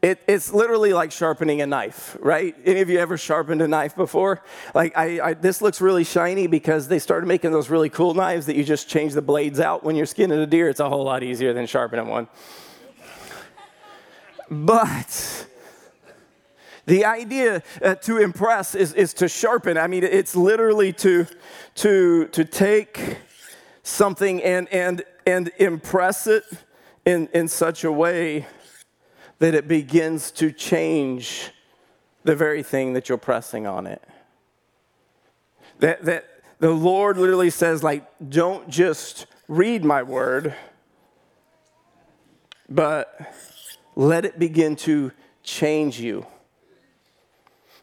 it, 0.00 0.20
it's 0.26 0.52
literally 0.52 0.92
like 0.92 1.12
sharpening 1.12 1.60
a 1.60 1.66
knife, 1.66 2.16
right? 2.20 2.56
Any 2.64 2.80
of 2.80 2.90
you 2.90 2.98
ever 2.98 3.16
sharpened 3.16 3.62
a 3.62 3.68
knife 3.68 3.94
before? 3.94 4.42
Like, 4.74 4.96
I, 4.96 5.20
I, 5.20 5.34
this 5.34 5.62
looks 5.62 5.80
really 5.80 6.04
shiny 6.04 6.48
because 6.48 6.88
they 6.88 6.98
started 6.98 7.26
making 7.26 7.52
those 7.52 7.70
really 7.70 7.88
cool 7.88 8.12
knives 8.12 8.46
that 8.46 8.56
you 8.56 8.64
just 8.64 8.88
change 8.88 9.12
the 9.12 9.22
blades 9.22 9.60
out 9.60 9.84
when 9.84 9.94
you're 9.94 10.06
skinning 10.06 10.40
a 10.40 10.46
deer. 10.46 10.68
It's 10.68 10.80
a 10.80 10.88
whole 10.88 11.04
lot 11.04 11.22
easier 11.22 11.52
than 11.52 11.66
sharpening 11.66 12.08
one. 12.08 12.26
But 14.50 15.46
The 16.84 17.04
idea 17.04 17.62
uh, 17.80 17.94
to 17.96 18.18
impress 18.18 18.74
is, 18.74 18.92
is 18.94 19.14
to 19.14 19.28
sharpen. 19.28 19.78
I 19.78 19.86
mean, 19.86 20.02
it's 20.02 20.34
literally 20.34 20.92
to, 20.94 21.26
to, 21.76 22.26
to 22.26 22.44
take 22.44 23.18
something 23.84 24.42
and, 24.42 24.68
and, 24.72 25.04
and 25.24 25.52
impress 25.58 26.26
it 26.26 26.42
in, 27.04 27.28
in 27.32 27.46
such 27.46 27.84
a 27.84 27.92
way 27.92 28.46
that 29.42 29.56
it 29.56 29.66
begins 29.66 30.30
to 30.30 30.52
change 30.52 31.50
the 32.22 32.36
very 32.36 32.62
thing 32.62 32.92
that 32.92 33.08
you're 33.08 33.18
pressing 33.18 33.66
on 33.66 33.88
it. 33.88 34.00
That, 35.80 36.04
that 36.04 36.26
the 36.60 36.70
Lord 36.70 37.18
literally 37.18 37.50
says, 37.50 37.82
like, 37.82 38.06
don't 38.28 38.68
just 38.68 39.26
read 39.48 39.84
my 39.84 40.04
word, 40.04 40.54
but 42.68 43.34
let 43.96 44.24
it 44.24 44.38
begin 44.38 44.76
to 44.76 45.10
change 45.42 45.98
you. 45.98 46.24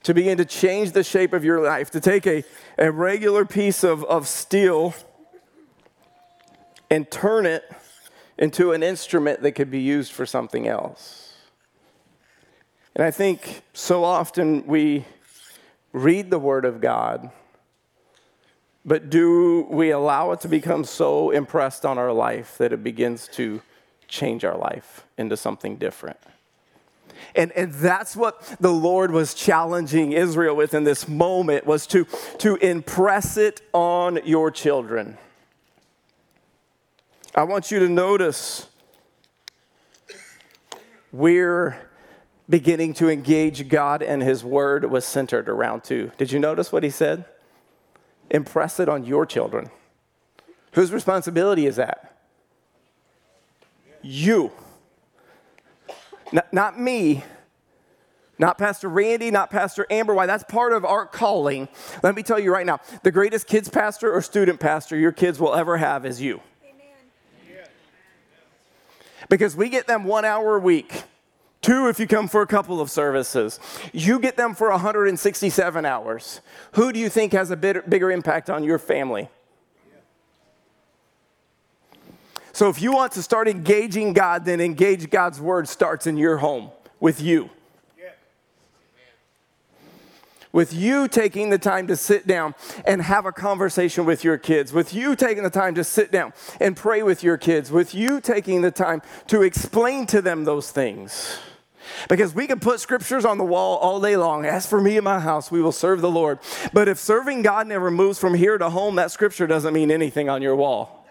To 0.03 0.13
begin 0.13 0.37
to 0.37 0.45
change 0.45 0.93
the 0.93 1.03
shape 1.03 1.33
of 1.33 1.43
your 1.43 1.61
life, 1.61 1.91
to 1.91 1.99
take 1.99 2.25
a, 2.25 2.45
a 2.77 2.89
regular 2.89 3.43
piece 3.43 3.83
of, 3.83 4.05
of 4.05 4.29
steel 4.29 4.93
and 6.89 7.11
turn 7.11 7.45
it 7.45 7.69
into 8.37 8.71
an 8.71 8.81
instrument 8.81 9.41
that 9.41 9.51
could 9.51 9.69
be 9.69 9.81
used 9.81 10.13
for 10.13 10.25
something 10.25 10.65
else. 10.65 11.18
And 12.95 13.03
I 13.03 13.11
think 13.11 13.61
so 13.73 14.03
often 14.03 14.65
we 14.65 15.05
read 15.93 16.29
the 16.29 16.39
Word 16.39 16.65
of 16.65 16.81
God 16.81 17.31
but 18.85 19.09
do 19.09 19.67
we 19.69 19.91
allow 19.91 20.31
it 20.31 20.41
to 20.41 20.47
become 20.47 20.83
so 20.83 21.31
impressed 21.31 21.85
on 21.85 21.97
our 21.97 22.13
life 22.13 22.57
that 22.57 22.73
it 22.73 22.83
begins 22.83 23.27
to 23.33 23.61
change 24.07 24.43
our 24.43 24.57
life 24.57 25.05
into 25.17 25.37
something 25.37 25.77
different? 25.77 26.17
And, 27.35 27.51
and 27.51 27.73
that's 27.73 28.15
what 28.15 28.41
the 28.59 28.71
Lord 28.71 29.11
was 29.11 29.33
challenging 29.33 30.13
Israel 30.13 30.55
with 30.55 30.73
in 30.73 30.85
this 30.85 31.07
moment 31.07 31.67
was 31.67 31.85
to, 31.87 32.05
to 32.39 32.55
impress 32.55 33.37
it 33.37 33.61
on 33.73 34.19
your 34.25 34.49
children. 34.49 35.17
I 37.35 37.43
want 37.43 37.69
you 37.69 37.79
to 37.79 37.89
notice 37.89 38.65
we're 41.11 41.88
beginning 42.49 42.93
to 42.95 43.09
engage 43.09 43.67
God 43.69 44.01
and 44.01 44.21
His 44.21 44.43
Word 44.43 44.89
was 44.89 45.05
centered 45.05 45.47
around 45.47 45.83
too. 45.83 46.11
Did 46.17 46.31
you 46.31 46.39
notice 46.39 46.71
what 46.71 46.83
He 46.83 46.89
said? 46.89 47.25
impress 48.29 48.79
it 48.79 48.89
on 48.89 49.03
your 49.03 49.25
children. 49.25 49.69
Whose 50.73 50.91
responsibility 50.91 51.65
is 51.65 51.77
that? 51.77 52.17
You. 54.01 54.51
Not, 56.31 56.53
not 56.53 56.79
me, 56.79 57.23
not 58.37 58.57
Pastor 58.57 58.87
Randy, 58.87 59.31
not 59.31 59.49
Pastor 59.49 59.85
Amber. 59.89 60.13
Why? 60.13 60.27
That's 60.27 60.43
part 60.43 60.73
of 60.73 60.85
our 60.85 61.05
calling. 61.05 61.67
Let 62.03 62.15
me 62.15 62.23
tell 62.23 62.39
you 62.39 62.53
right 62.53 62.65
now 62.65 62.79
the 63.03 63.11
greatest 63.11 63.47
kids 63.47 63.67
pastor 63.67 64.13
or 64.13 64.21
student 64.21 64.59
pastor 64.59 64.95
your 64.95 65.11
kids 65.11 65.39
will 65.39 65.55
ever 65.55 65.77
have 65.77 66.05
is 66.05 66.21
you. 66.21 66.39
Amen. 66.63 67.65
Because 69.27 69.55
we 69.55 69.69
get 69.69 69.87
them 69.87 70.03
one 70.03 70.23
hour 70.23 70.55
a 70.55 70.59
week. 70.59 71.03
Two, 71.61 71.89
if 71.89 71.99
you 71.99 72.07
come 72.07 72.27
for 72.29 72.41
a 72.41 72.47
couple 72.47 72.79
of 72.79 72.89
services. 72.89 73.59
You 73.91 74.19
get 74.19 74.37
them 74.37 74.55
for 74.55 74.69
167 74.69 75.85
hours. 75.85 76.41
Who 76.73 76.93
do 76.93 76.99
you 76.99 77.09
think 77.09 77.33
has 77.33 77.51
a 77.51 77.57
bit, 77.57 77.89
bigger 77.89 78.11
impact 78.11 78.49
on 78.49 78.63
your 78.63 78.79
family? 78.79 79.29
So, 82.53 82.69
if 82.69 82.81
you 82.81 82.91
want 82.91 83.11
to 83.13 83.21
start 83.21 83.47
engaging 83.47 84.13
God, 84.13 84.45
then 84.45 84.59
engage 84.59 85.09
God's 85.09 85.39
word 85.39 85.67
starts 85.67 86.07
in 86.07 86.17
your 86.17 86.37
home 86.37 86.71
with 86.99 87.21
you. 87.21 87.49
With 90.51 90.73
you 90.73 91.07
taking 91.07 91.51
the 91.51 91.59
time 91.59 91.85
to 91.87 91.95
sit 91.95 92.25
down 92.25 92.55
and 92.85 93.03
have 93.03 93.25
a 93.27 93.31
conversation 93.31 94.05
with 94.05 94.23
your 94.23 94.37
kids, 94.37 94.73
with 94.73 94.93
you 94.93 95.15
taking 95.15 95.43
the 95.43 95.49
time 95.51 95.75
to 95.75 95.83
sit 95.83 96.11
down 96.11 96.33
and 96.59 96.75
pray 96.75 97.03
with 97.03 97.23
your 97.23 97.37
kids, 97.37 97.71
with 97.71 97.93
you 97.93 98.19
taking 98.19 98.63
the 98.63 98.71
time 98.71 99.03
to 99.27 99.43
explain 99.43 100.07
to 100.07 100.21
them 100.21 100.45
those 100.45 100.71
things. 100.71 101.39
Because 102.07 102.33
we 102.33 102.47
can 102.47 102.59
put 102.59 102.79
scriptures 102.79 103.25
on 103.25 103.37
the 103.37 103.43
wall 103.43 103.77
all 103.77 103.99
day 103.99 104.17
long. 104.17 104.45
As 104.45 104.65
for 104.65 104.81
me 104.81 104.97
and 104.97 105.03
my 105.03 105.19
house, 105.19 105.51
we 105.51 105.61
will 105.61 105.71
serve 105.71 106.01
the 106.01 106.09
Lord. 106.09 106.39
But 106.73 106.87
if 106.87 106.97
serving 106.97 107.41
God 107.41 107.67
never 107.67 107.91
moves 107.91 108.19
from 108.19 108.33
here 108.33 108.57
to 108.57 108.69
home, 108.69 108.95
that 108.95 109.11
scripture 109.11 109.47
doesn't 109.47 109.73
mean 109.73 109.91
anything 109.91 110.29
on 110.29 110.41
your 110.41 110.55
wall. 110.55 111.07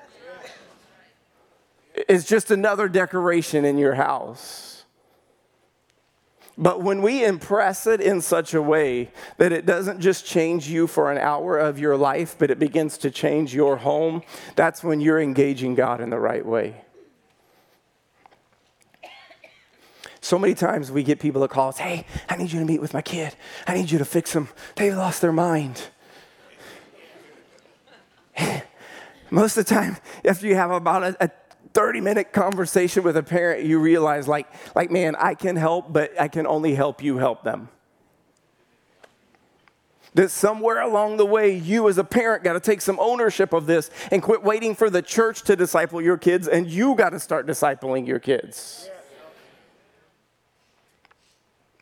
It's 1.94 2.24
just 2.24 2.50
another 2.50 2.88
decoration 2.88 3.64
in 3.64 3.76
your 3.78 3.94
house. 3.94 4.77
But 6.60 6.82
when 6.82 7.02
we 7.02 7.24
impress 7.24 7.86
it 7.86 8.00
in 8.00 8.20
such 8.20 8.52
a 8.52 8.60
way 8.60 9.12
that 9.36 9.52
it 9.52 9.64
doesn't 9.64 10.00
just 10.00 10.26
change 10.26 10.68
you 10.68 10.88
for 10.88 11.12
an 11.12 11.16
hour 11.16 11.56
of 11.56 11.78
your 11.78 11.96
life, 11.96 12.34
but 12.36 12.50
it 12.50 12.58
begins 12.58 12.98
to 12.98 13.12
change 13.12 13.54
your 13.54 13.76
home, 13.76 14.22
that's 14.56 14.82
when 14.82 15.00
you're 15.00 15.20
engaging 15.20 15.76
God 15.76 16.00
in 16.00 16.10
the 16.10 16.18
right 16.18 16.44
way. 16.44 16.82
So 20.20 20.36
many 20.36 20.54
times 20.54 20.90
we 20.90 21.04
get 21.04 21.20
people 21.20 21.42
that 21.42 21.50
call 21.50 21.68
us, 21.68 21.78
hey, 21.78 22.04
I 22.28 22.36
need 22.36 22.50
you 22.50 22.58
to 22.58 22.66
meet 22.66 22.80
with 22.80 22.92
my 22.92 23.02
kid. 23.02 23.36
I 23.68 23.74
need 23.74 23.88
you 23.88 23.98
to 23.98 24.04
fix 24.04 24.32
them. 24.32 24.48
They 24.74 24.92
lost 24.92 25.22
their 25.22 25.30
mind. 25.30 25.80
Most 29.30 29.56
of 29.56 29.64
the 29.64 29.72
time, 29.72 29.96
after 30.24 30.48
you 30.48 30.56
have 30.56 30.72
about 30.72 31.04
a, 31.04 31.24
a 31.24 31.30
30 31.78 32.00
minute 32.00 32.32
conversation 32.32 33.04
with 33.04 33.16
a 33.16 33.22
parent, 33.22 33.64
you 33.64 33.78
realize, 33.78 34.26
like, 34.26 34.48
like, 34.74 34.90
man, 34.90 35.14
I 35.14 35.34
can 35.34 35.54
help, 35.54 35.92
but 35.92 36.20
I 36.20 36.26
can 36.26 36.44
only 36.44 36.74
help 36.74 37.04
you 37.04 37.18
help 37.18 37.44
them. 37.44 37.68
That 40.14 40.32
somewhere 40.32 40.80
along 40.80 41.18
the 41.18 41.24
way, 41.24 41.54
you 41.54 41.88
as 41.88 41.96
a 41.96 42.02
parent 42.02 42.42
got 42.42 42.54
to 42.54 42.60
take 42.60 42.80
some 42.80 42.98
ownership 42.98 43.52
of 43.52 43.66
this 43.66 43.92
and 44.10 44.20
quit 44.20 44.42
waiting 44.42 44.74
for 44.74 44.90
the 44.90 45.02
church 45.02 45.42
to 45.42 45.54
disciple 45.54 46.02
your 46.02 46.18
kids, 46.18 46.48
and 46.48 46.66
you 46.66 46.96
got 46.96 47.10
to 47.10 47.20
start 47.20 47.46
discipling 47.46 48.08
your 48.08 48.18
kids 48.18 48.90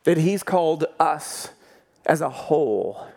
that 0.04 0.18
He's 0.18 0.42
called 0.42 0.84
us 1.00 1.48
as 2.04 2.20
a 2.20 2.28
whole 2.28 3.08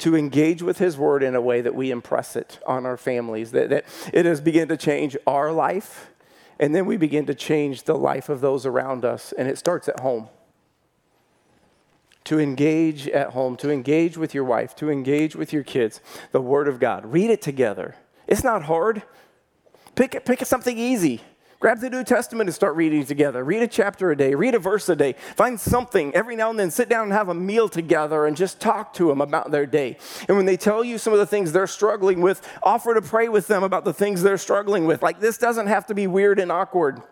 to 0.00 0.14
engage 0.14 0.62
with 0.62 0.76
His 0.76 0.98
Word 0.98 1.22
in 1.22 1.34
a 1.34 1.40
way 1.40 1.62
that 1.62 1.74
we 1.74 1.90
impress 1.90 2.36
it 2.36 2.58
on 2.66 2.84
our 2.84 2.98
families, 2.98 3.52
that, 3.52 3.70
that 3.70 3.86
it 4.12 4.26
has 4.26 4.42
begun 4.42 4.68
to 4.68 4.76
change 4.76 5.16
our 5.26 5.50
life, 5.52 6.10
and 6.58 6.74
then 6.74 6.86
we 6.86 6.96
begin 6.96 7.26
to 7.26 7.34
change 7.34 7.84
the 7.84 7.96
life 7.96 8.28
of 8.28 8.40
those 8.40 8.66
around 8.66 9.04
us, 9.04 9.32
and 9.36 9.48
it 9.48 9.58
starts 9.58 9.88
at 9.88 10.00
home. 10.00 10.28
To 12.24 12.38
engage 12.38 13.08
at 13.08 13.30
home, 13.30 13.56
to 13.56 13.70
engage 13.70 14.18
with 14.18 14.34
your 14.34 14.44
wife, 14.44 14.74
to 14.76 14.90
engage 14.90 15.34
with 15.34 15.52
your 15.52 15.62
kids, 15.62 16.00
the 16.32 16.40
Word 16.40 16.68
of 16.68 16.78
God. 16.78 17.06
Read 17.06 17.30
it 17.30 17.40
together. 17.40 17.96
It's 18.26 18.44
not 18.44 18.64
hard. 18.64 19.02
Pick, 19.94 20.24
pick 20.24 20.44
something 20.44 20.76
easy. 20.76 21.22
Grab 21.60 21.80
the 21.80 21.90
New 21.90 22.04
Testament 22.04 22.48
and 22.48 22.54
start 22.54 22.76
reading 22.76 23.04
together. 23.04 23.42
Read 23.42 23.62
a 23.62 23.66
chapter 23.66 24.12
a 24.12 24.16
day, 24.16 24.32
read 24.36 24.54
a 24.54 24.60
verse 24.60 24.88
a 24.88 24.94
day. 24.94 25.14
Find 25.34 25.58
something 25.58 26.14
every 26.14 26.36
now 26.36 26.50
and 26.50 26.58
then, 26.58 26.70
sit 26.70 26.88
down 26.88 27.04
and 27.04 27.12
have 27.12 27.28
a 27.28 27.34
meal 27.34 27.68
together 27.68 28.26
and 28.26 28.36
just 28.36 28.60
talk 28.60 28.92
to 28.94 29.08
them 29.08 29.20
about 29.20 29.50
their 29.50 29.66
day. 29.66 29.96
And 30.28 30.36
when 30.36 30.46
they 30.46 30.56
tell 30.56 30.84
you 30.84 30.98
some 30.98 31.12
of 31.12 31.18
the 31.18 31.26
things 31.26 31.50
they're 31.50 31.66
struggling 31.66 32.20
with, 32.20 32.48
offer 32.62 32.94
to 32.94 33.02
pray 33.02 33.28
with 33.28 33.48
them 33.48 33.64
about 33.64 33.84
the 33.84 33.92
things 33.92 34.22
they're 34.22 34.38
struggling 34.38 34.86
with. 34.86 35.02
Like 35.02 35.18
this 35.18 35.36
doesn't 35.36 35.66
have 35.66 35.86
to 35.86 35.94
be 35.94 36.06
weird 36.06 36.38
and 36.38 36.52
awkward. 36.52 37.02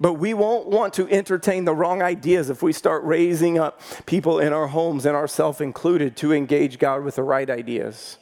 But 0.00 0.14
we 0.14 0.32
won't 0.32 0.68
want 0.68 0.94
to 0.94 1.08
entertain 1.10 1.66
the 1.66 1.74
wrong 1.74 2.00
ideas 2.00 2.48
if 2.48 2.62
we 2.62 2.72
start 2.72 3.04
raising 3.04 3.58
up 3.58 3.82
people 4.06 4.38
in 4.38 4.54
our 4.54 4.68
homes 4.68 5.04
and 5.04 5.14
ourselves 5.14 5.60
included 5.60 6.16
to 6.16 6.32
engage 6.32 6.78
God 6.78 7.04
with 7.04 7.16
the 7.16 7.22
right 7.22 7.48
ideas. 7.48 8.16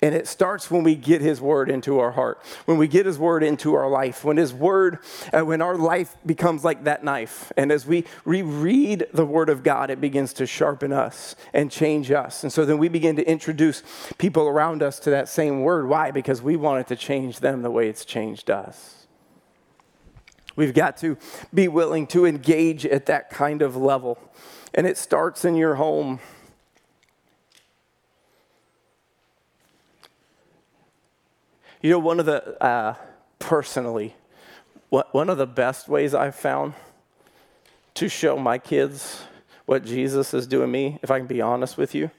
And 0.00 0.14
it 0.14 0.28
starts 0.28 0.70
when 0.70 0.84
we 0.84 0.94
get 0.94 1.20
His 1.20 1.40
Word 1.40 1.68
into 1.68 1.98
our 1.98 2.12
heart, 2.12 2.40
when 2.66 2.78
we 2.78 2.86
get 2.86 3.04
His 3.04 3.18
Word 3.18 3.42
into 3.42 3.74
our 3.74 3.88
life, 3.88 4.24
when 4.24 4.36
His 4.36 4.54
Word, 4.54 4.98
uh, 5.32 5.44
when 5.44 5.60
our 5.60 5.76
life 5.76 6.16
becomes 6.24 6.64
like 6.64 6.84
that 6.84 7.02
knife. 7.02 7.52
And 7.56 7.72
as 7.72 7.84
we 7.84 8.04
reread 8.24 9.08
the 9.12 9.26
Word 9.26 9.48
of 9.48 9.64
God, 9.64 9.90
it 9.90 10.00
begins 10.00 10.32
to 10.34 10.46
sharpen 10.46 10.92
us 10.92 11.34
and 11.52 11.70
change 11.70 12.12
us. 12.12 12.44
And 12.44 12.52
so 12.52 12.64
then 12.64 12.78
we 12.78 12.88
begin 12.88 13.16
to 13.16 13.28
introduce 13.28 13.82
people 14.18 14.46
around 14.46 14.84
us 14.84 15.00
to 15.00 15.10
that 15.10 15.28
same 15.28 15.62
Word. 15.62 15.88
Why? 15.88 16.12
Because 16.12 16.40
we 16.40 16.54
want 16.54 16.80
it 16.80 16.86
to 16.88 16.96
change 16.96 17.40
them 17.40 17.62
the 17.62 17.70
way 17.70 17.88
it's 17.88 18.04
changed 18.04 18.50
us. 18.50 19.06
We've 20.54 20.74
got 20.74 20.96
to 20.98 21.16
be 21.54 21.68
willing 21.68 22.06
to 22.08 22.24
engage 22.24 22.86
at 22.86 23.06
that 23.06 23.30
kind 23.30 23.62
of 23.62 23.76
level. 23.76 24.18
And 24.74 24.86
it 24.86 24.96
starts 24.96 25.44
in 25.44 25.54
your 25.54 25.76
home. 25.76 26.20
You 31.80 31.90
know, 31.90 31.98
one 31.98 32.18
of 32.18 32.26
the, 32.26 32.62
uh, 32.62 32.94
personally, 33.38 34.14
one 34.90 35.30
of 35.30 35.38
the 35.38 35.46
best 35.46 35.88
ways 35.88 36.14
I've 36.14 36.34
found 36.34 36.74
to 37.94 38.08
show 38.08 38.36
my 38.38 38.58
kids 38.58 39.22
what 39.66 39.84
Jesus 39.84 40.32
is 40.32 40.46
doing 40.46 40.70
me, 40.70 40.98
if 41.02 41.10
I 41.10 41.18
can 41.18 41.26
be 41.26 41.40
honest 41.40 41.76
with 41.76 41.94
you, 41.94 42.10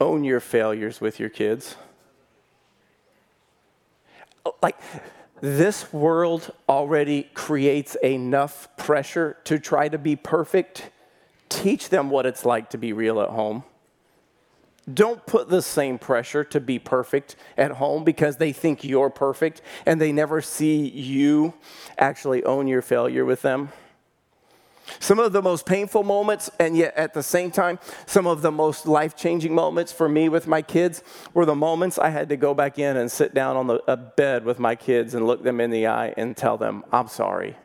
own 0.00 0.24
your 0.24 0.40
failures 0.40 1.00
with 1.00 1.20
your 1.20 1.28
kids. 1.28 1.76
Like, 4.62 4.78
this 5.40 5.92
world 5.92 6.52
already 6.68 7.24
creates 7.34 7.96
enough 8.02 8.68
pressure 8.76 9.36
to 9.44 9.58
try 9.58 9.88
to 9.88 9.98
be 9.98 10.16
perfect. 10.16 10.90
Teach 11.48 11.90
them 11.90 12.10
what 12.10 12.26
it's 12.26 12.44
like 12.44 12.70
to 12.70 12.78
be 12.78 12.92
real 12.92 13.20
at 13.20 13.28
home. 13.28 13.64
Don't 14.92 15.24
put 15.26 15.48
the 15.48 15.62
same 15.62 15.98
pressure 15.98 16.42
to 16.44 16.60
be 16.60 16.78
perfect 16.78 17.36
at 17.56 17.72
home 17.72 18.02
because 18.02 18.38
they 18.38 18.52
think 18.52 18.82
you're 18.82 19.10
perfect 19.10 19.60
and 19.86 20.00
they 20.00 20.12
never 20.12 20.40
see 20.40 20.88
you 20.88 21.54
actually 21.98 22.42
own 22.44 22.66
your 22.66 22.82
failure 22.82 23.24
with 23.24 23.42
them. 23.42 23.70
Some 24.98 25.20
of 25.20 25.32
the 25.32 25.42
most 25.42 25.66
painful 25.66 26.02
moments, 26.02 26.50
and 26.58 26.76
yet 26.76 26.96
at 26.96 27.14
the 27.14 27.22
same 27.22 27.52
time, 27.52 27.78
some 28.06 28.26
of 28.26 28.42
the 28.42 28.50
most 28.50 28.86
life 28.86 29.16
changing 29.16 29.54
moments 29.54 29.92
for 29.92 30.08
me 30.08 30.28
with 30.28 30.48
my 30.48 30.62
kids 30.62 31.04
were 31.32 31.46
the 31.46 31.54
moments 31.54 31.98
I 31.98 32.08
had 32.08 32.28
to 32.30 32.36
go 32.36 32.54
back 32.54 32.78
in 32.78 32.96
and 32.96 33.10
sit 33.10 33.32
down 33.32 33.56
on 33.56 33.68
the, 33.68 33.82
a 33.86 33.96
bed 33.96 34.44
with 34.44 34.58
my 34.58 34.74
kids 34.74 35.14
and 35.14 35.26
look 35.26 35.44
them 35.44 35.60
in 35.60 35.70
the 35.70 35.86
eye 35.86 36.12
and 36.16 36.36
tell 36.36 36.56
them, 36.56 36.84
I'm 36.90 37.08
sorry. 37.08 37.56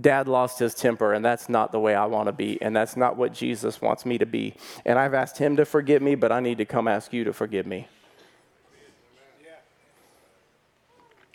Dad 0.00 0.28
lost 0.28 0.58
his 0.58 0.74
temper, 0.74 1.12
and 1.12 1.24
that's 1.24 1.48
not 1.48 1.72
the 1.72 1.80
way 1.80 1.94
I 1.94 2.06
want 2.06 2.26
to 2.26 2.32
be, 2.32 2.60
and 2.62 2.74
that's 2.74 2.96
not 2.96 3.16
what 3.16 3.32
Jesus 3.32 3.80
wants 3.80 4.06
me 4.06 4.18
to 4.18 4.26
be. 4.26 4.54
And 4.86 4.98
I've 4.98 5.14
asked 5.14 5.38
him 5.38 5.56
to 5.56 5.64
forgive 5.64 6.02
me, 6.02 6.14
but 6.14 6.32
I 6.32 6.40
need 6.40 6.58
to 6.58 6.64
come 6.64 6.88
ask 6.88 7.12
you 7.12 7.24
to 7.24 7.32
forgive 7.32 7.66
me. 7.66 7.88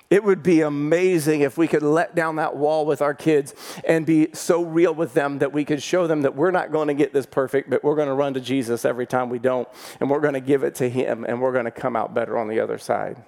It 0.09 0.23
would 0.23 0.41
be 0.41 0.61
amazing 0.61 1.41
if 1.41 1.57
we 1.57 1.67
could 1.67 1.83
let 1.83 2.15
down 2.15 2.37
that 2.37 2.55
wall 2.55 2.85
with 2.85 3.01
our 3.01 3.13
kids 3.13 3.53
and 3.85 4.05
be 4.05 4.29
so 4.33 4.63
real 4.63 4.95
with 4.95 5.13
them 5.13 5.39
that 5.39 5.51
we 5.51 5.65
could 5.65 5.83
show 5.83 6.07
them 6.07 6.21
that 6.21 6.33
we're 6.33 6.51
not 6.51 6.71
going 6.71 6.87
to 6.87 6.93
get 6.93 7.11
this 7.11 7.25
perfect, 7.25 7.69
but 7.69 7.83
we're 7.83 7.95
going 7.95 8.07
to 8.07 8.13
run 8.13 8.33
to 8.35 8.39
Jesus 8.39 8.85
every 8.85 9.05
time 9.05 9.29
we 9.29 9.37
don't, 9.37 9.67
and 9.99 10.09
we're 10.09 10.21
going 10.21 10.33
to 10.33 10.39
give 10.39 10.63
it 10.63 10.75
to 10.75 10.89
Him, 10.89 11.25
and 11.25 11.41
we're 11.41 11.51
going 11.51 11.65
to 11.65 11.71
come 11.71 11.97
out 11.97 12.13
better 12.13 12.37
on 12.37 12.47
the 12.47 12.61
other 12.61 12.77
side. 12.77 13.21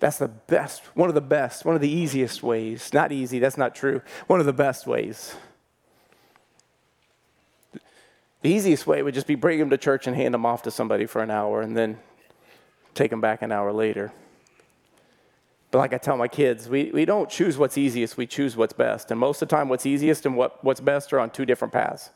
That's 0.00 0.18
the 0.18 0.28
best, 0.28 0.82
one 0.94 1.08
of 1.08 1.14
the 1.14 1.20
best, 1.20 1.64
one 1.64 1.74
of 1.74 1.80
the 1.80 1.90
easiest 1.90 2.42
ways. 2.42 2.92
Not 2.92 3.10
easy, 3.10 3.38
that's 3.38 3.58
not 3.58 3.74
true. 3.74 4.00
One 4.26 4.38
of 4.38 4.46
the 4.46 4.52
best 4.52 4.86
ways. 4.86 5.34
The 8.42 8.50
easiest 8.50 8.86
way 8.86 9.02
would 9.02 9.14
just 9.14 9.26
be 9.26 9.34
bring 9.34 9.58
them 9.58 9.70
to 9.70 9.76
church 9.76 10.06
and 10.06 10.14
hand 10.14 10.32
them 10.32 10.46
off 10.46 10.62
to 10.62 10.70
somebody 10.70 11.06
for 11.06 11.22
an 11.22 11.30
hour 11.30 11.60
and 11.60 11.76
then 11.76 11.98
take 12.94 13.10
them 13.10 13.20
back 13.20 13.42
an 13.42 13.50
hour 13.50 13.72
later. 13.72 14.12
But 15.70 15.78
like 15.78 15.92
I 15.92 15.98
tell 15.98 16.16
my 16.16 16.28
kids, 16.28 16.68
we, 16.68 16.90
we 16.92 17.04
don't 17.04 17.28
choose 17.28 17.58
what's 17.58 17.76
easiest, 17.76 18.16
we 18.16 18.26
choose 18.26 18.56
what's 18.56 18.72
best. 18.72 19.10
And 19.10 19.18
most 19.18 19.42
of 19.42 19.48
the 19.48 19.56
time, 19.56 19.68
what's 19.68 19.84
easiest 19.84 20.24
and 20.24 20.36
what, 20.36 20.64
what's 20.64 20.80
best 20.80 21.12
are 21.12 21.18
on 21.18 21.30
two 21.30 21.44
different 21.44 21.72
paths. 21.72 22.10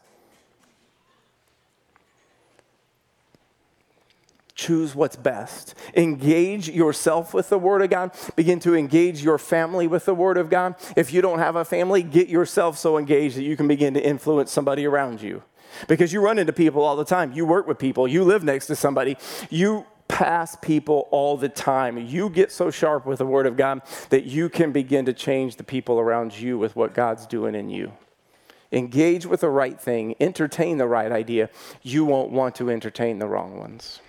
Choose 4.62 4.94
what's 4.94 5.16
best. 5.16 5.74
Engage 5.96 6.68
yourself 6.68 7.34
with 7.34 7.48
the 7.48 7.58
Word 7.58 7.82
of 7.82 7.90
God. 7.90 8.12
Begin 8.36 8.60
to 8.60 8.76
engage 8.76 9.20
your 9.20 9.36
family 9.36 9.88
with 9.88 10.04
the 10.04 10.14
Word 10.14 10.38
of 10.38 10.50
God. 10.50 10.76
If 10.94 11.12
you 11.12 11.20
don't 11.20 11.40
have 11.40 11.56
a 11.56 11.64
family, 11.64 12.04
get 12.04 12.28
yourself 12.28 12.78
so 12.78 12.96
engaged 12.96 13.36
that 13.36 13.42
you 13.42 13.56
can 13.56 13.66
begin 13.66 13.92
to 13.94 14.00
influence 14.00 14.52
somebody 14.52 14.86
around 14.86 15.20
you. 15.20 15.42
Because 15.88 16.12
you 16.12 16.20
run 16.20 16.38
into 16.38 16.52
people 16.52 16.84
all 16.84 16.94
the 16.94 17.04
time. 17.04 17.32
You 17.32 17.44
work 17.44 17.66
with 17.66 17.80
people. 17.80 18.06
You 18.06 18.22
live 18.22 18.44
next 18.44 18.68
to 18.68 18.76
somebody. 18.76 19.16
You 19.50 19.84
pass 20.06 20.56
people 20.62 21.08
all 21.10 21.36
the 21.36 21.48
time. 21.48 21.98
You 21.98 22.30
get 22.30 22.52
so 22.52 22.70
sharp 22.70 23.04
with 23.04 23.18
the 23.18 23.26
Word 23.26 23.48
of 23.48 23.56
God 23.56 23.82
that 24.10 24.26
you 24.26 24.48
can 24.48 24.70
begin 24.70 25.06
to 25.06 25.12
change 25.12 25.56
the 25.56 25.64
people 25.64 25.98
around 25.98 26.38
you 26.38 26.56
with 26.56 26.76
what 26.76 26.94
God's 26.94 27.26
doing 27.26 27.56
in 27.56 27.68
you. 27.68 27.90
Engage 28.70 29.26
with 29.26 29.40
the 29.40 29.50
right 29.50 29.80
thing, 29.80 30.14
entertain 30.20 30.78
the 30.78 30.86
right 30.86 31.10
idea. 31.10 31.50
You 31.82 32.04
won't 32.04 32.30
want 32.30 32.54
to 32.56 32.70
entertain 32.70 33.18
the 33.18 33.26
wrong 33.26 33.58
ones. 33.58 34.00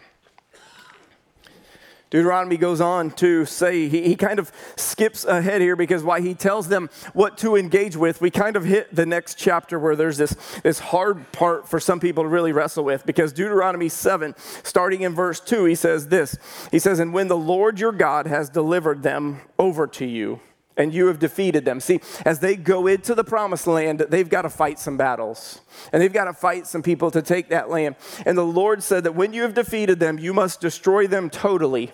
Deuteronomy 2.13 2.57
goes 2.57 2.79
on 2.79 3.09
to 3.09 3.43
say, 3.43 3.89
he, 3.89 4.03
he 4.03 4.15
kind 4.15 4.37
of 4.37 4.51
skips 4.75 5.25
ahead 5.25 5.61
here 5.61 5.75
because 5.75 6.03
while 6.03 6.21
he 6.21 6.35
tells 6.35 6.67
them 6.67 6.91
what 7.13 7.39
to 7.39 7.55
engage 7.55 7.97
with, 7.97 8.21
we 8.21 8.29
kind 8.29 8.55
of 8.55 8.63
hit 8.63 8.95
the 8.95 9.03
next 9.03 9.35
chapter 9.35 9.79
where 9.79 9.95
there's 9.95 10.17
this, 10.17 10.35
this 10.61 10.77
hard 10.77 11.31
part 11.31 11.67
for 11.67 11.79
some 11.79 11.99
people 11.99 12.21
to 12.21 12.29
really 12.29 12.51
wrestle 12.51 12.83
with. 12.83 13.03
Because 13.07 13.33
Deuteronomy 13.33 13.89
7, 13.89 14.35
starting 14.61 15.01
in 15.01 15.15
verse 15.15 15.39
2, 15.39 15.65
he 15.65 15.73
says 15.73 16.09
this 16.09 16.37
He 16.69 16.77
says, 16.77 16.99
And 16.99 17.15
when 17.15 17.29
the 17.29 17.35
Lord 17.35 17.79
your 17.79 17.91
God 17.91 18.27
has 18.27 18.47
delivered 18.47 19.01
them 19.01 19.41
over 19.57 19.87
to 19.87 20.05
you, 20.05 20.39
and 20.77 20.93
you 20.93 21.07
have 21.07 21.17
defeated 21.17 21.65
them. 21.65 21.79
See, 21.79 21.99
as 22.25 22.39
they 22.39 22.55
go 22.55 22.85
into 22.85 23.15
the 23.15 23.23
promised 23.23 23.65
land, 23.65 24.05
they've 24.09 24.29
got 24.29 24.43
to 24.43 24.49
fight 24.49 24.77
some 24.77 24.97
battles. 24.97 25.61
And 25.91 25.99
they've 25.99 26.13
got 26.13 26.25
to 26.25 26.33
fight 26.33 26.67
some 26.67 26.83
people 26.83 27.09
to 27.09 27.23
take 27.23 27.49
that 27.49 27.71
land. 27.71 27.95
And 28.23 28.37
the 28.37 28.45
Lord 28.45 28.83
said 28.83 29.03
that 29.05 29.15
when 29.15 29.33
you 29.33 29.41
have 29.43 29.55
defeated 29.55 29.99
them, 29.99 30.19
you 30.19 30.31
must 30.31 30.61
destroy 30.61 31.05
them 31.07 31.31
totally 31.31 31.91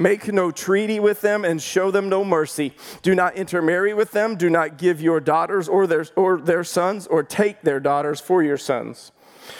Make 0.00 0.32
no 0.32 0.52
treaty 0.52 1.00
with 1.00 1.22
them 1.22 1.44
and 1.44 1.60
show 1.60 1.90
them 1.90 2.08
no 2.08 2.24
mercy. 2.24 2.72
Do 3.02 3.16
not 3.16 3.34
intermarry 3.34 3.92
with 3.92 4.12
them. 4.12 4.36
Do 4.36 4.48
not 4.48 4.78
give 4.78 5.02
your 5.02 5.18
daughters 5.18 5.68
or 5.68 5.88
their, 5.88 6.06
or 6.14 6.40
their 6.40 6.62
sons 6.62 7.08
or 7.08 7.24
take 7.24 7.62
their 7.62 7.80
daughters 7.80 8.20
for 8.20 8.40
your 8.40 8.56
sons. 8.56 9.10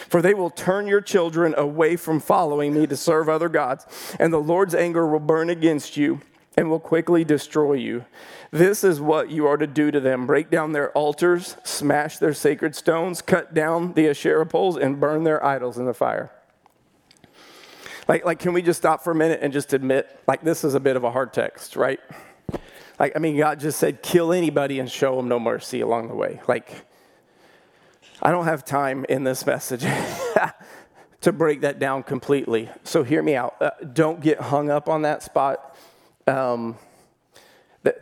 For 0.09 0.23
they 0.23 0.35
will 0.35 0.51
turn 0.51 0.87
your 0.87 1.01
children 1.01 1.55
away 1.57 1.97
from 1.97 2.21
following 2.21 2.73
me 2.73 2.87
to 2.87 2.97
serve 2.97 3.29
other 3.29 3.49
gods, 3.49 3.87
and 4.21 4.33
the 4.33 4.39
Lord's 4.39 4.75
anger 4.75 5.07
will 5.07 5.19
burn 5.19 5.51
against 5.51 5.97
you 5.97 6.21
and 6.57 6.71
will 6.71 6.81
quickly 6.81 7.25
destroy 7.25 7.75
you. 7.75 8.05
This 8.51 8.85
is 8.85 9.01
what 9.01 9.31
you 9.31 9.47
are 9.47 9.57
to 9.57 9.67
do 9.67 9.91
to 9.91 10.01
them 10.01 10.27
break 10.27 10.51
down 10.51 10.73
their 10.73 10.91
altars, 10.93 11.57
smash 11.65 12.19
their 12.19 12.35
sacred 12.35 12.77
stones, 12.77 13.23
cut 13.23 13.55
down 13.55 13.95
the 13.95 14.09
Asherah 14.09 14.47
poles, 14.47 14.77
and 14.77 15.01
burn 15.01 15.25
their 15.25 15.45
idols 15.45 15.79
in 15.79 15.87
the 15.87 15.95
fire. 15.95 16.31
Like, 18.09 18.25
like, 18.25 18.39
can 18.39 18.55
we 18.55 18.63
just 18.63 18.79
stop 18.79 19.05
for 19.05 19.11
a 19.11 19.15
minute 19.15 19.41
and 19.43 19.53
just 19.53 19.75
admit, 19.75 20.09
like, 20.27 20.41
this 20.41 20.65
is 20.65 20.75
a 20.75 20.81
bit 20.81 20.97
of 20.97 21.05
a 21.05 21.11
hard 21.11 21.35
text, 21.35 21.77
right? 21.77 22.01
Like, 22.99 23.13
I 23.15 23.19
mean, 23.19 23.37
God 23.37 23.61
just 23.61 23.79
said, 23.79 24.03
kill 24.03 24.33
anybody 24.33 24.81
and 24.81 24.91
show 24.91 25.17
them 25.17 25.29
no 25.29 25.39
mercy 25.39 25.83
along 25.83 26.09
the 26.09 26.15
way. 26.15 26.41
Like, 26.49 26.87
I 28.23 28.31
don't 28.31 28.47
have 28.47 28.65
time 28.65 29.05
in 29.09 29.25
this 29.25 29.47
message 29.47 29.83
to 31.21 31.33
break 31.33 31.61
that 31.61 31.79
down 31.79 32.03
completely. 32.03 32.71
So 32.83 33.05
hear 33.05 33.23
me 33.23 33.37
out. 33.37 33.61
Uh, 33.61 33.71
don't 33.93 34.21
get 34.21 34.41
hung 34.41 34.71
up 34.71 34.89
on 34.89 35.03
that 35.03 35.23
spot. 35.23 35.77
Um, 36.27 36.77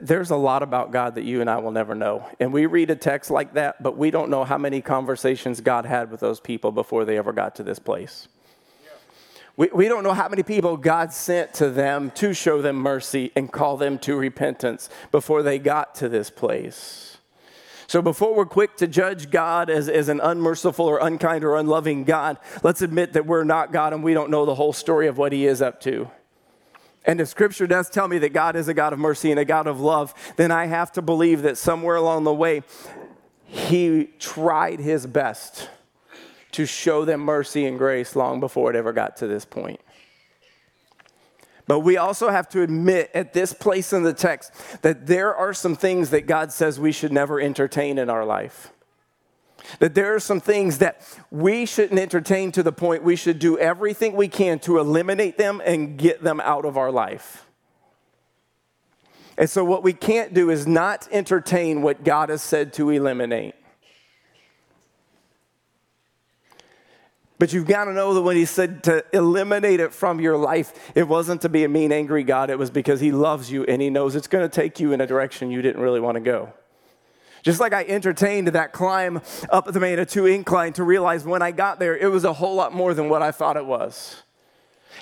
there's 0.01 0.31
a 0.31 0.37
lot 0.37 0.63
about 0.63 0.93
God 0.93 1.17
that 1.17 1.25
you 1.25 1.41
and 1.41 1.51
I 1.51 1.59
will 1.59 1.71
never 1.73 1.95
know. 1.95 2.29
And 2.41 2.53
we 2.53 2.67
read 2.67 2.91
a 2.91 2.97
text 2.97 3.31
like 3.31 3.55
that, 3.55 3.83
but 3.83 3.97
we 3.97 4.11
don't 4.11 4.31
know 4.31 4.45
how 4.45 4.57
many 4.57 4.81
conversations 4.81 5.61
God 5.61 5.85
had 5.85 6.11
with 6.11 6.21
those 6.21 6.41
people 6.41 6.73
before 6.73 7.05
they 7.05 7.19
ever 7.19 7.33
got 7.33 7.57
to 7.57 7.63
this 7.63 7.79
place. 7.79 8.29
We, 9.57 9.71
we 9.73 9.89
don't 9.89 10.05
know 10.05 10.13
how 10.13 10.29
many 10.29 10.43
people 10.43 10.77
God 10.77 11.13
sent 11.13 11.55
to 11.55 11.71
them 11.71 12.11
to 12.13 12.35
show 12.35 12.61
them 12.61 12.77
mercy 12.77 13.33
and 13.35 13.51
call 13.51 13.77
them 13.77 13.99
to 14.01 14.17
repentance 14.17 14.91
before 15.11 15.43
they 15.43 15.59
got 15.59 15.95
to 15.97 16.09
this 16.09 16.31
place. 16.31 17.17
So, 17.89 18.03
before 18.03 18.35
we're 18.35 18.47
quick 18.47 18.77
to 18.79 18.89
judge 18.89 19.31
God 19.31 19.71
as, 19.71 19.89
as 19.89 20.09
an 20.09 20.21
unmerciful 20.21 20.85
or 20.85 20.99
unkind 20.99 21.45
or 21.45 21.57
unloving 21.57 22.03
God, 22.05 22.37
let's 22.65 22.83
admit 22.83 23.13
that 23.13 23.27
we're 23.27 23.45
not 23.45 23.73
God 23.73 23.93
and 23.93 24.03
we 24.03 24.13
don't 24.13 24.29
know 24.29 24.45
the 24.45 24.57
whole 24.57 24.73
story 24.73 25.07
of 25.07 25.19
what 25.19 25.33
He 25.33 25.47
is 25.47 25.63
up 25.63 25.81
to. 25.83 26.11
And 27.05 27.21
if 27.21 27.29
Scripture 27.29 27.69
does 27.69 27.89
tell 27.89 28.09
me 28.09 28.19
that 28.19 28.33
God 28.33 28.57
is 28.57 28.67
a 28.67 28.75
God 28.75 28.93
of 28.93 28.99
mercy 28.99 29.31
and 29.31 29.39
a 29.39 29.45
God 29.45 29.69
of 29.69 29.81
love, 29.81 30.13
then 30.35 30.51
I 30.51 30.67
have 30.67 30.91
to 30.93 31.03
believe 31.03 31.43
that 31.43 31.57
somewhere 31.57 31.95
along 31.95 32.25
the 32.25 32.35
way, 32.35 32.65
He 33.45 34.11
tried 34.19 34.81
His 34.81 35.07
best 35.07 35.71
to 36.57 36.65
show 36.65 37.05
them 37.05 37.21
mercy 37.21 37.67
and 37.67 37.79
grace 37.79 38.17
long 38.17 38.41
before 38.41 38.71
it 38.71 38.77
ever 38.77 38.93
got 38.93 39.19
to 39.19 39.27
this 39.27 39.45
point. 39.45 39.79
But 41.67 41.81
we 41.81 41.99
also 41.99 42.31
have 42.31 42.49
to 42.51 42.63
admit 42.63 43.11
at 43.13 43.35
this 43.35 43.53
place 43.53 43.93
in 43.93 44.05
the 44.05 44.15
text 44.15 44.53
that 44.83 45.07
there 45.07 45.35
are 45.35 45.53
some 45.53 45.77
things 45.77 46.11
that 46.11 46.27
God 46.27 46.53
says 46.53 46.81
we 46.81 46.93
should 46.93 47.13
never 47.13 47.41
entertain 47.41 47.99
in 47.99 48.09
our 48.09 48.25
life. 48.25 48.71
That 49.81 49.95
there 49.95 50.15
are 50.15 50.21
some 50.21 50.41
things 50.41 50.79
that 50.79 51.03
we 51.31 51.67
shouldn't 51.67 52.01
entertain 52.01 52.53
to 52.53 52.63
the 52.63 52.73
point 52.73 53.03
we 53.03 53.17
should 53.17 53.39
do 53.39 53.59
everything 53.59 54.15
we 54.15 54.29
can 54.29 54.59
to 54.61 54.79
eliminate 54.79 55.37
them 55.37 55.61
and 55.65 55.99
get 55.99 56.23
them 56.23 56.41
out 56.41 56.65
of 56.65 56.79
our 56.79 56.91
life. 56.91 57.45
And 59.37 59.51
so, 59.51 59.65
what 59.65 59.83
we 59.83 59.93
can't 59.93 60.33
do 60.33 60.49
is 60.49 60.67
not 60.67 61.09
entertain 61.11 61.83
what 61.83 62.05
God 62.05 62.31
has 62.31 62.43
said 62.43 62.73
to 62.75 62.89
eliminate. 62.89 63.55
But 67.39 67.53
you've 67.53 67.67
got 67.67 67.85
to 67.85 67.93
know 67.93 68.15
that 68.15 68.23
when 68.23 68.37
he 68.37 68.47
said 68.47 68.83
to 68.85 69.05
eliminate 69.13 69.81
it 69.81 69.93
from 69.93 70.21
your 70.21 70.39
life, 70.39 70.73
it 70.95 71.07
wasn't 71.07 71.43
to 71.43 71.51
be 71.51 71.65
a 71.65 71.69
mean, 71.69 71.93
angry 71.93 72.25
God. 72.25 72.49
It 72.49 72.59
was 72.59 72.71
because 72.71 73.01
he 73.01 73.13
loves 73.13 73.51
you 73.51 73.65
and 73.65 73.83
he 73.83 73.91
knows 73.91 74.17
it's 74.17 74.27
going 74.27 74.49
to 74.49 74.55
take 74.55 74.81
you 74.81 74.93
in 74.93 75.01
a 75.03 75.07
direction 75.07 75.51
you 75.51 75.61
didn't 75.61 75.83
really 75.83 76.01
want 76.01 76.15
to 76.17 76.21
go. 76.21 76.53
Just 77.43 77.61
like 77.61 77.73
I 77.73 77.85
entertained 77.85 78.49
that 78.49 78.73
climb 78.73 79.21
up 79.51 79.67
the 79.67 79.79
Manitou 79.79 80.27
incline 80.27 80.73
to 80.73 80.83
realize 80.83 81.25
when 81.25 81.43
I 81.43 81.53
got 81.53 81.79
there, 81.79 81.97
it 81.97 82.11
was 82.11 82.25
a 82.25 82.33
whole 82.33 82.57
lot 82.57 82.73
more 82.73 82.95
than 82.95 83.09
what 83.09 83.23
I 83.23 83.31
thought 83.31 83.57
it 83.57 83.67
was. 83.67 84.23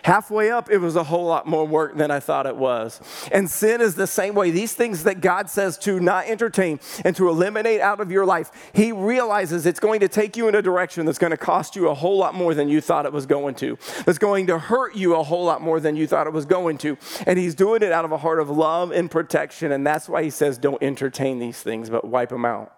Halfway 0.02 0.50
up, 0.50 0.70
it 0.70 0.78
was 0.78 0.96
a 0.96 1.04
whole 1.04 1.26
lot 1.26 1.46
more 1.46 1.66
work 1.66 1.96
than 1.96 2.11
I 2.11 2.20
thought 2.20 2.46
it 2.46 2.57
was. 2.57 3.00
And 3.33 3.48
sin 3.48 3.80
is 3.80 3.94
the 3.94 4.07
same 4.07 4.35
way. 4.35 4.50
These 4.50 4.74
things 4.74 5.04
that 5.04 5.20
God 5.20 5.48
says 5.48 5.78
to 5.78 6.00
not 6.00 6.26
entertain 6.26 6.80
and 7.04 7.14
to 7.16 7.28
eliminate 7.28 7.80
out 7.80 8.00
of 8.00 8.11
your 8.11 8.26
life, 8.26 8.50
He 8.72 8.92
realizes 8.92 9.66
it's 9.66 9.80
going 9.80 10.00
to 10.00 10.09
take 10.09 10.37
you 10.37 10.48
in 10.48 10.54
a 10.54 10.62
direction 10.62 11.07
that's 11.07 11.18
going 11.18 11.30
to 11.30 11.37
cost 11.37 11.76
you 11.76 11.88
a 11.88 11.94
whole 11.94 12.18
lot 12.18 12.35
more 12.35 12.54
than 12.54 12.68
you 12.68 12.80
thought 12.80 13.07
it 13.07 13.12
was 13.12 13.26
going 13.26 13.54
to, 13.57 13.78
that's 14.04 14.18
going 14.18 14.46
to 14.48 14.59
hurt 14.59 14.96
you 14.96 15.14
a 15.14 15.22
whole 15.22 15.44
lot 15.44 15.62
more 15.62 15.80
than 15.80 15.96
you 15.96 16.07
thought 16.07 16.26
it 16.26 16.33
was 16.33 16.46
going 16.46 16.78
to. 16.78 16.98
And 17.26 17.38
He's 17.38 17.54
doing 17.54 17.83
it 17.83 17.92
out 17.92 18.04
of 18.04 18.12
a 18.12 18.18
heart 18.18 18.40
of 18.40 18.50
love 18.50 18.90
and 18.90 19.11
protection. 19.11 19.72
And 19.72 19.87
that's 19.87 20.09
why 20.09 20.22
He 20.22 20.30
says, 20.30 20.59
don't 20.59 20.83
entertain 20.83 21.38
these 21.38 21.62
things, 21.62 21.88
but 21.88 22.04
wipe 22.04 22.30
them 22.30 22.44
out. 22.44 22.74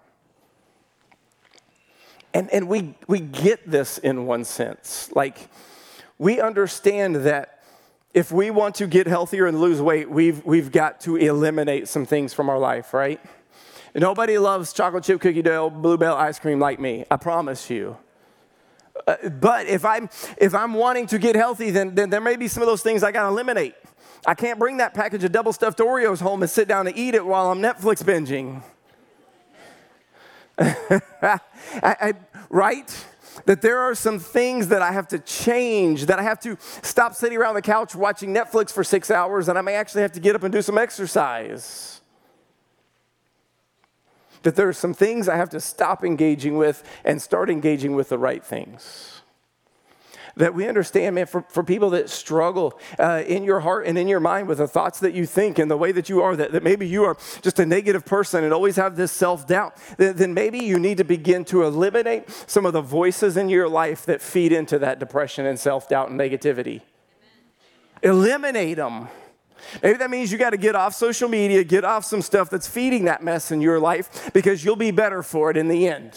And, 2.36 2.50
and 2.50 2.68
we, 2.68 2.94
we 3.08 3.20
get 3.20 3.70
this 3.70 3.96
in 3.96 4.26
one 4.26 4.44
sense. 4.44 5.10
Like, 5.14 5.48
we 6.18 6.40
understand 6.40 7.16
that 7.16 7.62
if 8.14 8.32
we 8.32 8.50
want 8.50 8.76
to 8.76 8.86
get 8.86 9.06
healthier 9.06 9.46
and 9.46 9.60
lose 9.60 9.80
weight, 9.80 10.10
we've, 10.10 10.44
we've 10.44 10.72
got 10.72 11.00
to 11.02 11.16
eliminate 11.16 11.86
some 11.86 12.06
things 12.06 12.32
from 12.32 12.48
our 12.48 12.58
life, 12.58 12.94
right? 12.94 13.20
Nobody 13.94 14.38
loves 14.38 14.72
chocolate 14.72 15.04
chip 15.04 15.20
cookie 15.20 15.42
dough, 15.42 15.70
bluebell 15.70 16.16
ice 16.16 16.38
cream 16.38 16.58
like 16.58 16.80
me, 16.80 17.04
I 17.10 17.16
promise 17.16 17.68
you. 17.68 17.96
Uh, 19.06 19.28
but 19.28 19.66
if 19.66 19.84
I'm, 19.84 20.08
if 20.38 20.54
I'm 20.54 20.74
wanting 20.74 21.06
to 21.08 21.18
get 21.18 21.36
healthy, 21.36 21.70
then, 21.70 21.94
then 21.94 22.08
there 22.08 22.20
may 22.20 22.36
be 22.36 22.48
some 22.48 22.62
of 22.62 22.66
those 22.66 22.82
things 22.82 23.02
I 23.02 23.12
gotta 23.12 23.28
eliminate. 23.28 23.74
I 24.26 24.34
can't 24.34 24.58
bring 24.58 24.78
that 24.78 24.94
package 24.94 25.22
of 25.24 25.32
double 25.32 25.52
stuffed 25.52 25.78
Oreos 25.78 26.20
home 26.20 26.42
and 26.42 26.50
sit 26.50 26.68
down 26.68 26.86
and 26.86 26.96
eat 26.96 27.14
it 27.14 27.24
while 27.24 27.50
I'm 27.50 27.60
Netflix 27.60 28.02
binging. 28.02 28.62
I, 30.58 31.38
I, 31.82 32.14
right? 32.48 33.06
That 33.44 33.62
there 33.62 33.78
are 33.78 33.94
some 33.94 34.18
things 34.18 34.68
that 34.68 34.82
I 34.82 34.92
have 34.92 35.08
to 35.08 35.18
change, 35.18 36.06
that 36.06 36.18
I 36.18 36.22
have 36.22 36.40
to 36.40 36.56
stop 36.82 37.14
sitting 37.14 37.38
around 37.38 37.54
the 37.54 37.62
couch 37.62 37.94
watching 37.94 38.34
Netflix 38.34 38.72
for 38.72 38.82
six 38.82 39.10
hours, 39.10 39.48
and 39.48 39.58
I 39.58 39.60
may 39.60 39.74
actually 39.74 40.02
have 40.02 40.12
to 40.12 40.20
get 40.20 40.34
up 40.34 40.42
and 40.42 40.52
do 40.52 40.62
some 40.62 40.78
exercise. 40.78 42.00
That 44.42 44.56
there 44.56 44.68
are 44.68 44.72
some 44.72 44.94
things 44.94 45.28
I 45.28 45.36
have 45.36 45.50
to 45.50 45.60
stop 45.60 46.04
engaging 46.04 46.56
with 46.56 46.82
and 47.04 47.20
start 47.20 47.50
engaging 47.50 47.94
with 47.94 48.08
the 48.08 48.18
right 48.18 48.44
things 48.44 49.15
that 50.36 50.54
we 50.54 50.68
understand, 50.68 51.14
man, 51.14 51.26
for, 51.26 51.42
for 51.48 51.62
people 51.62 51.90
that 51.90 52.10
struggle 52.10 52.78
uh, 52.98 53.22
in 53.26 53.42
your 53.42 53.60
heart 53.60 53.86
and 53.86 53.96
in 53.96 54.06
your 54.06 54.20
mind 54.20 54.48
with 54.48 54.58
the 54.58 54.68
thoughts 54.68 55.00
that 55.00 55.14
you 55.14 55.24
think 55.24 55.58
and 55.58 55.70
the 55.70 55.76
way 55.76 55.92
that 55.92 56.10
you 56.10 56.22
are, 56.22 56.36
that, 56.36 56.52
that 56.52 56.62
maybe 56.62 56.86
you 56.86 57.04
are 57.04 57.16
just 57.40 57.58
a 57.58 57.64
negative 57.64 58.04
person 58.04 58.44
and 58.44 58.52
always 58.52 58.76
have 58.76 58.96
this 58.96 59.10
self 59.10 59.46
doubt, 59.46 59.76
then, 59.96 60.34
maybe 60.34 60.58
you 60.58 60.78
need 60.78 60.98
to 60.98 61.04
begin 61.04 61.44
to 61.46 61.62
eliminate 61.62 62.28
some 62.46 62.66
of 62.66 62.74
the 62.74 62.82
voices 62.82 63.36
in 63.36 63.48
your 63.48 63.68
life 63.68 64.04
that 64.04 64.20
feed 64.20 64.52
into 64.52 64.78
that 64.78 64.98
depression 64.98 65.46
and 65.46 65.58
self 65.58 65.88
doubt 65.88 66.10
and 66.10 66.20
negativity. 66.20 66.82
Eliminate 68.02 68.76
them. 68.76 69.08
Maybe 69.82 69.96
that 69.98 70.10
means 70.10 70.30
you 70.30 70.36
got 70.36 70.50
to 70.50 70.58
get 70.58 70.74
off 70.74 70.94
social 70.94 71.30
media, 71.30 71.64
get 71.64 71.84
off 71.84 72.04
some 72.04 72.20
stuff 72.20 72.50
that's 72.50 72.68
feeding 72.68 73.06
that 73.06 73.22
mess 73.22 73.50
in 73.50 73.62
your 73.62 73.80
life 73.80 74.30
because 74.34 74.62
you'll 74.64 74.76
be 74.76 74.90
better 74.90 75.22
for 75.22 75.50
it 75.50 75.56
in 75.56 75.68
the 75.68 75.88
end 75.88 76.12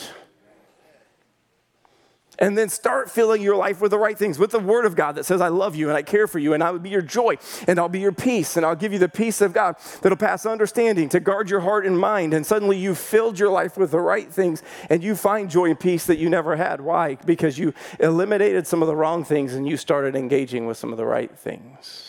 and 2.40 2.58
then 2.58 2.70
start 2.70 3.12
filling 3.12 3.42
your 3.42 3.56
life 3.56 3.82
with 3.82 3.92
the 3.92 3.98
right 3.98 4.18
things, 4.18 4.40
with 4.40 4.52
the 4.52 4.60
Word 4.60 4.86
of 4.86 4.96
God 4.96 5.16
that 5.16 5.26
says, 5.26 5.42
I 5.42 5.50
love 5.50 5.76
you 5.76 5.90
and 5.90 5.98
I 5.98 6.02
care 6.02 6.28
for 6.28 6.40
you 6.40 6.54
and 6.54 6.64
I 6.64 6.72
will 6.72 6.80
be 6.80 6.90
your 6.90 7.02
joy 7.02 7.38
and 7.68 7.78
I'll 7.78 7.90
be 7.90 8.00
your 8.00 8.12
peace 8.12 8.58
and 8.58 8.66
I'll 8.66 8.76
give 8.76 8.94
you 8.94 9.00
the 9.00 9.10
peace 9.10 9.42
of 9.42 9.54
God 9.54 9.76
that'll 10.02 10.18
pass 10.18 10.46
understanding 10.46 11.10
to 11.10 11.20
guard 11.20 11.50
your 11.50 11.60
heart 11.60 11.86
and 11.86 12.00
mind. 12.00 12.34
And 12.34 12.46
suddenly 12.46 12.78
you 12.78 12.96
filled 12.96 13.38
your 13.38 13.50
life 13.50 13.78
with 13.78 13.92
the 13.92 14.00
right 14.00 14.32
things 14.32 14.64
and 14.90 15.04
you 15.04 15.16
find 15.16 15.50
joy 15.50 15.70
and 15.70 15.80
peace 15.80 16.06
that 16.08 16.18
you 16.18 16.30
never 16.30 16.56
had. 16.56 16.82
Why? 16.82 17.16
Because 17.16 17.58
you 17.60 17.74
eliminated 18.00 18.66
some 18.66 18.82
of 18.82 18.88
the 18.88 18.96
wrong 18.96 19.24
things 19.24 19.54
and 19.54 19.68
you 19.68 19.78
started 19.78 20.16
engaging 20.16 20.66
with 20.66 20.78
some 20.78 20.92
of 20.92 20.98
the 20.98 21.06
right 21.06 21.38
things. 21.38 22.09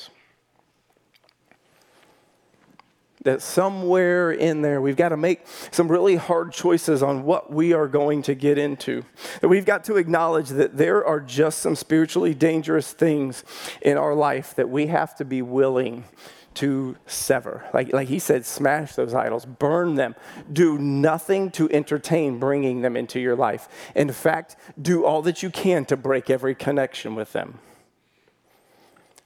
That 3.22 3.42
somewhere 3.42 4.32
in 4.32 4.62
there 4.62 4.80
we've 4.80 4.96
got 4.96 5.10
to 5.10 5.16
make 5.16 5.46
some 5.70 5.88
really 5.88 6.16
hard 6.16 6.52
choices 6.52 7.02
on 7.02 7.24
what 7.24 7.52
we 7.52 7.72
are 7.72 7.86
going 7.86 8.22
to 8.22 8.34
get 8.34 8.56
into. 8.56 9.04
That 9.40 9.48
we've 9.48 9.66
got 9.66 9.84
to 9.84 9.96
acknowledge 9.96 10.48
that 10.50 10.76
there 10.76 11.04
are 11.04 11.20
just 11.20 11.58
some 11.58 11.76
spiritually 11.76 12.34
dangerous 12.34 12.92
things 12.92 13.44
in 13.82 13.96
our 13.96 14.14
life 14.14 14.54
that 14.54 14.70
we 14.70 14.86
have 14.86 15.14
to 15.16 15.24
be 15.24 15.42
willing 15.42 16.04
to 16.54 16.96
sever. 17.06 17.68
Like, 17.72 17.92
like 17.92 18.08
he 18.08 18.18
said, 18.18 18.44
smash 18.44 18.94
those 18.94 19.14
idols, 19.14 19.44
burn 19.44 19.94
them, 19.94 20.16
do 20.52 20.78
nothing 20.78 21.50
to 21.52 21.70
entertain 21.70 22.38
bringing 22.38 22.80
them 22.80 22.96
into 22.96 23.20
your 23.20 23.36
life. 23.36 23.68
In 23.94 24.10
fact, 24.12 24.56
do 24.80 25.04
all 25.04 25.22
that 25.22 25.42
you 25.42 25.50
can 25.50 25.84
to 25.86 25.96
break 25.96 26.28
every 26.28 26.54
connection 26.54 27.14
with 27.14 27.32
them. 27.32 27.58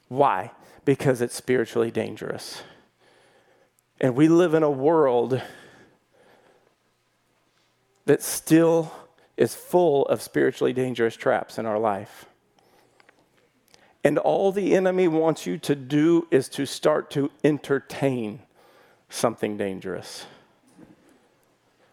Why? 0.08 0.50
Because 0.84 1.22
it's 1.22 1.34
spiritually 1.34 1.90
dangerous. 1.90 2.62
And 4.00 4.14
we 4.14 4.28
live 4.28 4.54
in 4.54 4.62
a 4.62 4.70
world 4.70 5.40
that 8.06 8.22
still 8.22 8.92
is 9.36 9.54
full 9.54 10.06
of 10.06 10.20
spiritually 10.20 10.72
dangerous 10.72 11.16
traps 11.16 11.58
in 11.58 11.66
our 11.66 11.78
life. 11.78 12.26
And 14.04 14.18
all 14.18 14.52
the 14.52 14.74
enemy 14.74 15.08
wants 15.08 15.46
you 15.46 15.56
to 15.58 15.74
do 15.74 16.28
is 16.30 16.48
to 16.50 16.66
start 16.66 17.10
to 17.12 17.30
entertain 17.42 18.40
something 19.08 19.56
dangerous. 19.56 20.26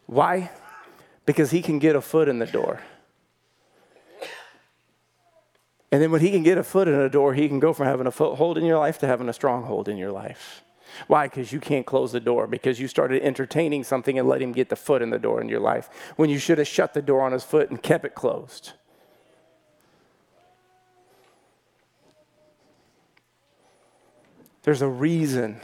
Why? 0.07 0.51
Because 1.25 1.51
he 1.51 1.61
can 1.61 1.79
get 1.79 1.95
a 1.95 2.01
foot 2.01 2.27
in 2.27 2.39
the 2.39 2.45
door. 2.45 2.81
And 5.91 6.01
then 6.01 6.11
when 6.11 6.21
he 6.21 6.31
can 6.31 6.43
get 6.43 6.57
a 6.57 6.63
foot 6.63 6.87
in 6.87 6.95
a 6.95 7.09
door, 7.09 7.33
he 7.33 7.47
can 7.47 7.59
go 7.59 7.73
from 7.73 7.85
having 7.85 8.07
a 8.07 8.11
foothold 8.11 8.57
in 8.57 8.65
your 8.65 8.77
life 8.77 8.97
to 8.99 9.07
having 9.07 9.29
a 9.29 9.33
stronghold 9.33 9.87
in 9.87 9.97
your 9.97 10.11
life. 10.11 10.63
Why? 11.08 11.27
Because 11.27 11.51
you 11.51 11.60
can't 11.60 11.86
close 11.86 12.12
the 12.12 12.19
door, 12.19 12.47
because 12.47 12.80
you 12.80 12.88
started 12.88 13.21
entertaining 13.23 13.84
something 13.84 14.17
and 14.17 14.27
let 14.27 14.41
him 14.41 14.51
get 14.51 14.69
the 14.69 14.75
foot 14.75 15.01
in 15.01 15.10
the 15.10 15.19
door 15.19 15.41
in 15.41 15.49
your 15.49 15.60
life 15.60 15.89
when 16.15 16.30
you 16.30 16.39
should 16.39 16.58
have 16.58 16.67
shut 16.67 16.93
the 16.93 17.01
door 17.01 17.21
on 17.21 17.32
his 17.32 17.43
foot 17.43 17.69
and 17.69 17.82
kept 17.82 18.06
it 18.06 18.15
closed. 18.15 18.73
There's 24.63 24.82
a 24.82 24.88
reason 24.88 25.60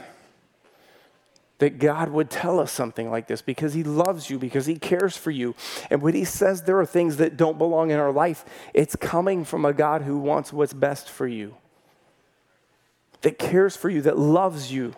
that 1.58 1.78
God 1.78 2.10
would 2.10 2.30
tell 2.30 2.60
us 2.60 2.70
something 2.70 3.10
like 3.10 3.26
this 3.26 3.42
because 3.42 3.74
He 3.74 3.82
loves 3.82 4.30
you, 4.30 4.38
because 4.38 4.66
He 4.66 4.78
cares 4.78 5.16
for 5.16 5.30
you. 5.30 5.54
And 5.90 6.00
when 6.02 6.14
He 6.14 6.24
says 6.24 6.62
there 6.62 6.78
are 6.78 6.86
things 6.86 7.16
that 7.16 7.36
don't 7.36 7.58
belong 7.58 7.90
in 7.90 7.98
our 7.98 8.12
life, 8.12 8.44
it's 8.74 8.96
coming 8.96 9.44
from 9.44 9.64
a 9.64 9.72
God 9.72 10.02
who 10.02 10.18
wants 10.18 10.52
what's 10.52 10.72
best 10.72 11.08
for 11.08 11.26
you, 11.26 11.56
that 13.22 13.38
cares 13.38 13.76
for 13.76 13.90
you, 13.90 14.00
that 14.02 14.18
loves 14.18 14.72
you. 14.72 14.94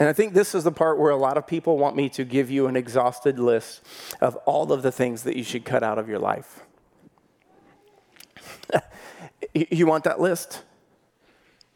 And 0.00 0.08
I 0.08 0.14
think 0.14 0.32
this 0.32 0.54
is 0.54 0.64
the 0.64 0.72
part 0.72 0.98
where 0.98 1.10
a 1.10 1.16
lot 1.16 1.36
of 1.36 1.46
people 1.46 1.76
want 1.76 1.94
me 1.94 2.08
to 2.08 2.24
give 2.24 2.50
you 2.50 2.66
an 2.66 2.74
exhausted 2.74 3.38
list 3.38 3.82
of 4.22 4.34
all 4.46 4.72
of 4.72 4.80
the 4.80 4.90
things 4.90 5.24
that 5.24 5.36
you 5.36 5.44
should 5.44 5.66
cut 5.66 5.82
out 5.82 5.98
of 5.98 6.08
your 6.08 6.18
life. 6.18 6.60
you 9.54 9.86
want 9.86 10.04
that 10.04 10.18
list? 10.18 10.62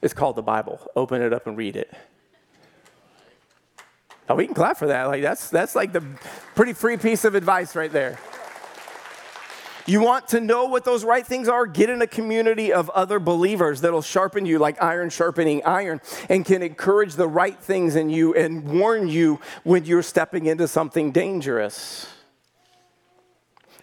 It's 0.01 0.15
called 0.15 0.37
the 0.37 0.43
Bible. 0.43 0.81
Open 0.97 1.21
it 1.21 1.35
up 1.35 1.47
and 1.47 1.55
read 1.55 1.77
it. 1.77 1.93
Oh, 4.27 4.37
we 4.37 4.47
can 4.47 4.55
clap 4.55 4.79
for 4.79 4.87
that. 4.87 5.05
Like 5.05 5.21
that's 5.21 5.51
that's 5.51 5.75
like 5.75 5.93
the 5.93 6.03
pretty 6.55 6.73
free 6.73 6.97
piece 6.97 7.27
of 7.27 7.35
advice 7.35 7.77
right 7.77 7.93
there. 7.93 8.19
You 9.87 10.01
want 10.01 10.29
to 10.29 10.41
know 10.41 10.65
what 10.65 10.85
those 10.85 11.05
right 11.05 11.27
things 11.27 11.47
are? 11.47 11.67
Get 11.67 11.91
in 11.91 12.01
a 12.01 12.07
community 12.07 12.73
of 12.73 12.89
other 12.91 13.19
believers 13.19 13.83
that'll 13.83 14.01
sharpen 14.01 14.47
you 14.47 14.59
like 14.59 14.83
iron 14.83 15.11
sharpening 15.11 15.63
iron 15.65 16.01
and 16.31 16.45
can 16.45 16.63
encourage 16.63 17.15
the 17.15 17.29
right 17.29 17.59
things 17.59 17.95
in 17.95 18.09
you 18.09 18.35
and 18.35 18.65
warn 18.65 19.09
you 19.09 19.41
when 19.63 19.85
you're 19.85 20.03
stepping 20.03 20.47
into 20.47 20.67
something 20.67 21.13
dangerous. 21.13 22.07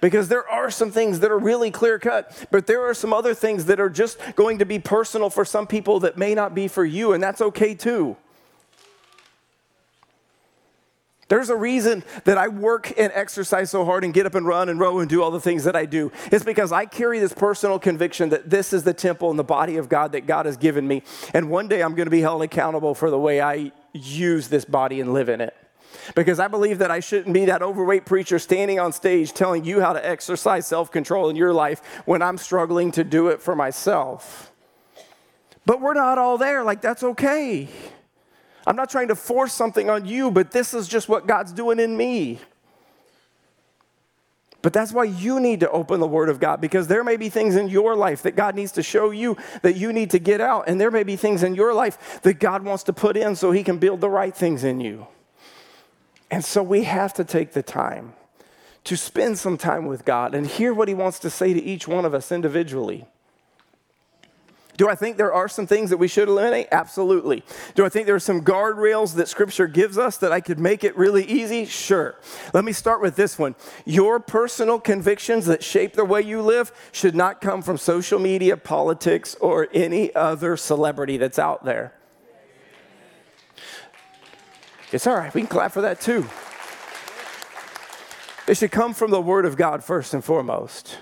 Because 0.01 0.27
there 0.27 0.47
are 0.49 0.71
some 0.71 0.89
things 0.89 1.19
that 1.19 1.29
are 1.29 1.37
really 1.37 1.69
clear 1.69 1.99
cut, 1.99 2.47
but 2.49 2.65
there 2.65 2.81
are 2.89 2.95
some 2.95 3.13
other 3.13 3.35
things 3.35 3.65
that 3.65 3.79
are 3.79 3.89
just 3.89 4.17
going 4.35 4.57
to 4.57 4.65
be 4.65 4.79
personal 4.79 5.29
for 5.29 5.45
some 5.45 5.67
people 5.67 5.99
that 5.99 6.17
may 6.17 6.33
not 6.33 6.55
be 6.55 6.67
for 6.67 6.83
you, 6.83 7.13
and 7.13 7.21
that's 7.21 7.41
okay 7.41 7.75
too. 7.75 8.17
There's 11.31 11.49
a 11.49 11.55
reason 11.55 12.03
that 12.25 12.37
I 12.37 12.49
work 12.49 12.91
and 12.99 13.09
exercise 13.15 13.71
so 13.71 13.85
hard 13.85 14.03
and 14.03 14.13
get 14.13 14.25
up 14.25 14.35
and 14.35 14.45
run 14.45 14.67
and 14.67 14.77
row 14.77 14.99
and 14.99 15.09
do 15.09 15.23
all 15.23 15.31
the 15.31 15.39
things 15.39 15.63
that 15.63 15.77
I 15.77 15.85
do. 15.85 16.11
It's 16.29 16.43
because 16.43 16.73
I 16.73 16.85
carry 16.85 17.19
this 17.19 17.31
personal 17.31 17.79
conviction 17.79 18.27
that 18.31 18.49
this 18.49 18.73
is 18.73 18.83
the 18.83 18.93
temple 18.93 19.29
and 19.29 19.39
the 19.39 19.43
body 19.45 19.77
of 19.77 19.87
God 19.87 20.11
that 20.11 20.27
God 20.27 20.45
has 20.45 20.57
given 20.57 20.85
me. 20.85 21.03
And 21.33 21.49
one 21.49 21.69
day 21.69 21.83
I'm 21.83 21.95
going 21.95 22.07
to 22.07 22.11
be 22.11 22.19
held 22.19 22.41
accountable 22.41 22.93
for 22.93 23.09
the 23.09 23.17
way 23.17 23.39
I 23.39 23.71
use 23.93 24.49
this 24.49 24.65
body 24.65 24.99
and 24.99 25.13
live 25.13 25.29
in 25.29 25.39
it. 25.39 25.55
Because 26.15 26.37
I 26.37 26.49
believe 26.49 26.79
that 26.79 26.91
I 26.91 26.99
shouldn't 26.99 27.33
be 27.33 27.45
that 27.45 27.61
overweight 27.61 28.05
preacher 28.05 28.37
standing 28.37 28.81
on 28.81 28.91
stage 28.91 29.31
telling 29.31 29.63
you 29.63 29.79
how 29.79 29.93
to 29.93 30.05
exercise 30.05 30.67
self 30.67 30.91
control 30.91 31.29
in 31.29 31.37
your 31.37 31.53
life 31.53 31.81
when 32.03 32.21
I'm 32.21 32.37
struggling 32.37 32.91
to 32.91 33.05
do 33.05 33.29
it 33.29 33.41
for 33.41 33.55
myself. 33.55 34.51
But 35.65 35.79
we're 35.79 35.93
not 35.93 36.17
all 36.17 36.37
there. 36.37 36.65
Like, 36.65 36.81
that's 36.81 37.03
okay. 37.03 37.69
I'm 38.65 38.75
not 38.75 38.89
trying 38.89 39.07
to 39.07 39.15
force 39.15 39.53
something 39.53 39.89
on 39.89 40.05
you, 40.05 40.31
but 40.31 40.51
this 40.51 40.73
is 40.73 40.87
just 40.87 41.09
what 41.09 41.27
God's 41.27 41.51
doing 41.51 41.79
in 41.79 41.95
me. 41.97 42.39
But 44.61 44.73
that's 44.73 44.93
why 44.93 45.05
you 45.05 45.39
need 45.39 45.61
to 45.61 45.71
open 45.71 45.99
the 45.99 46.07
Word 46.07 46.29
of 46.29 46.39
God 46.39 46.61
because 46.61 46.87
there 46.87 47.03
may 47.03 47.17
be 47.17 47.29
things 47.29 47.55
in 47.55 47.67
your 47.67 47.95
life 47.95 48.21
that 48.23 48.35
God 48.35 48.55
needs 48.55 48.71
to 48.73 48.83
show 48.83 49.09
you 49.09 49.35
that 49.63 49.75
you 49.75 49.91
need 49.91 50.11
to 50.11 50.19
get 50.19 50.39
out. 50.39 50.65
And 50.67 50.79
there 50.79 50.91
may 50.91 51.03
be 51.03 51.15
things 51.15 51.41
in 51.41 51.55
your 51.55 51.73
life 51.73 52.21
that 52.21 52.39
God 52.39 52.63
wants 52.63 52.83
to 52.83 52.93
put 52.93 53.17
in 53.17 53.35
so 53.35 53.51
He 53.51 53.63
can 53.63 53.79
build 53.79 54.01
the 54.01 54.09
right 54.09 54.35
things 54.35 54.63
in 54.63 54.79
you. 54.79 55.07
And 56.29 56.45
so 56.45 56.61
we 56.61 56.83
have 56.83 57.13
to 57.15 57.23
take 57.23 57.53
the 57.53 57.63
time 57.63 58.13
to 58.83 58.95
spend 58.95 59.37
some 59.39 59.57
time 59.57 59.85
with 59.85 60.05
God 60.05 60.35
and 60.35 60.45
hear 60.45 60.73
what 60.73 60.87
He 60.87 60.93
wants 60.93 61.17
to 61.19 61.29
say 61.29 61.53
to 61.53 61.61
each 61.61 61.87
one 61.87 62.05
of 62.05 62.13
us 62.13 62.31
individually. 62.31 63.05
Do 64.81 64.89
I 64.89 64.95
think 64.95 65.17
there 65.17 65.31
are 65.31 65.47
some 65.47 65.67
things 65.67 65.91
that 65.91 65.97
we 65.97 66.07
should 66.07 66.27
eliminate? 66.27 66.69
Absolutely. 66.71 67.43
Do 67.75 67.85
I 67.85 67.89
think 67.89 68.07
there 68.07 68.15
are 68.15 68.19
some 68.19 68.43
guardrails 68.43 69.13
that 69.13 69.27
Scripture 69.27 69.67
gives 69.67 69.95
us 69.95 70.17
that 70.17 70.31
I 70.31 70.41
could 70.41 70.57
make 70.57 70.83
it 70.83 70.97
really 70.97 71.23
easy? 71.23 71.65
Sure. 71.65 72.15
Let 72.51 72.65
me 72.65 72.71
start 72.71 72.99
with 72.99 73.15
this 73.15 73.37
one. 73.37 73.53
Your 73.85 74.19
personal 74.19 74.79
convictions 74.79 75.45
that 75.45 75.63
shape 75.63 75.93
the 75.93 76.03
way 76.03 76.23
you 76.23 76.41
live 76.41 76.71
should 76.91 77.13
not 77.13 77.41
come 77.41 77.61
from 77.61 77.77
social 77.77 78.17
media, 78.17 78.57
politics, 78.57 79.35
or 79.35 79.67
any 79.71 80.15
other 80.15 80.57
celebrity 80.57 81.17
that's 81.17 81.37
out 81.37 81.63
there. 81.63 81.93
It's 84.91 85.05
all 85.05 85.15
right. 85.15 85.31
We 85.31 85.41
can 85.41 85.47
clap 85.47 85.73
for 85.73 85.81
that 85.81 86.01
too. 86.01 86.27
It 88.47 88.57
should 88.57 88.71
come 88.71 88.95
from 88.95 89.11
the 89.11 89.21
Word 89.21 89.45
of 89.45 89.57
God 89.57 89.83
first 89.83 90.15
and 90.15 90.25
foremost. 90.25 90.97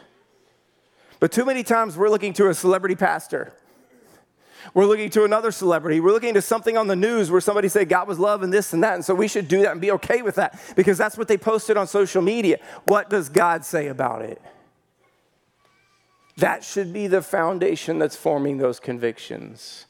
But 1.21 1.31
too 1.31 1.45
many 1.45 1.63
times 1.63 1.95
we're 1.95 2.09
looking 2.09 2.33
to 2.33 2.49
a 2.49 2.53
celebrity 2.53 2.95
pastor. 2.95 3.53
We're 4.73 4.85
looking 4.85 5.09
to 5.11 5.23
another 5.23 5.51
celebrity. 5.51 5.99
We're 5.99 6.11
looking 6.11 6.33
to 6.35 6.41
something 6.41 6.77
on 6.77 6.87
the 6.87 6.95
news 6.95 7.31
where 7.31 7.41
somebody 7.41 7.69
said 7.69 7.89
God 7.89 8.07
was 8.07 8.19
love 8.19 8.43
and 8.43 8.53
this 8.53 8.73
and 8.73 8.83
that. 8.83 8.95
And 8.95 9.05
so 9.05 9.15
we 9.15 9.27
should 9.27 9.47
do 9.47 9.61
that 9.61 9.71
and 9.71 9.81
be 9.81 9.91
okay 9.91 10.21
with 10.21 10.35
that 10.35 10.59
because 10.75 10.97
that's 10.97 11.17
what 11.17 11.27
they 11.27 11.37
posted 11.37 11.77
on 11.77 11.87
social 11.87 12.21
media. 12.21 12.59
What 12.85 13.09
does 13.09 13.29
God 13.29 13.65
say 13.65 13.87
about 13.87 14.21
it? 14.21 14.41
That 16.37 16.63
should 16.63 16.93
be 16.93 17.07
the 17.07 17.21
foundation 17.21 17.99
that's 17.99 18.15
forming 18.15 18.57
those 18.57 18.79
convictions. 18.79 19.85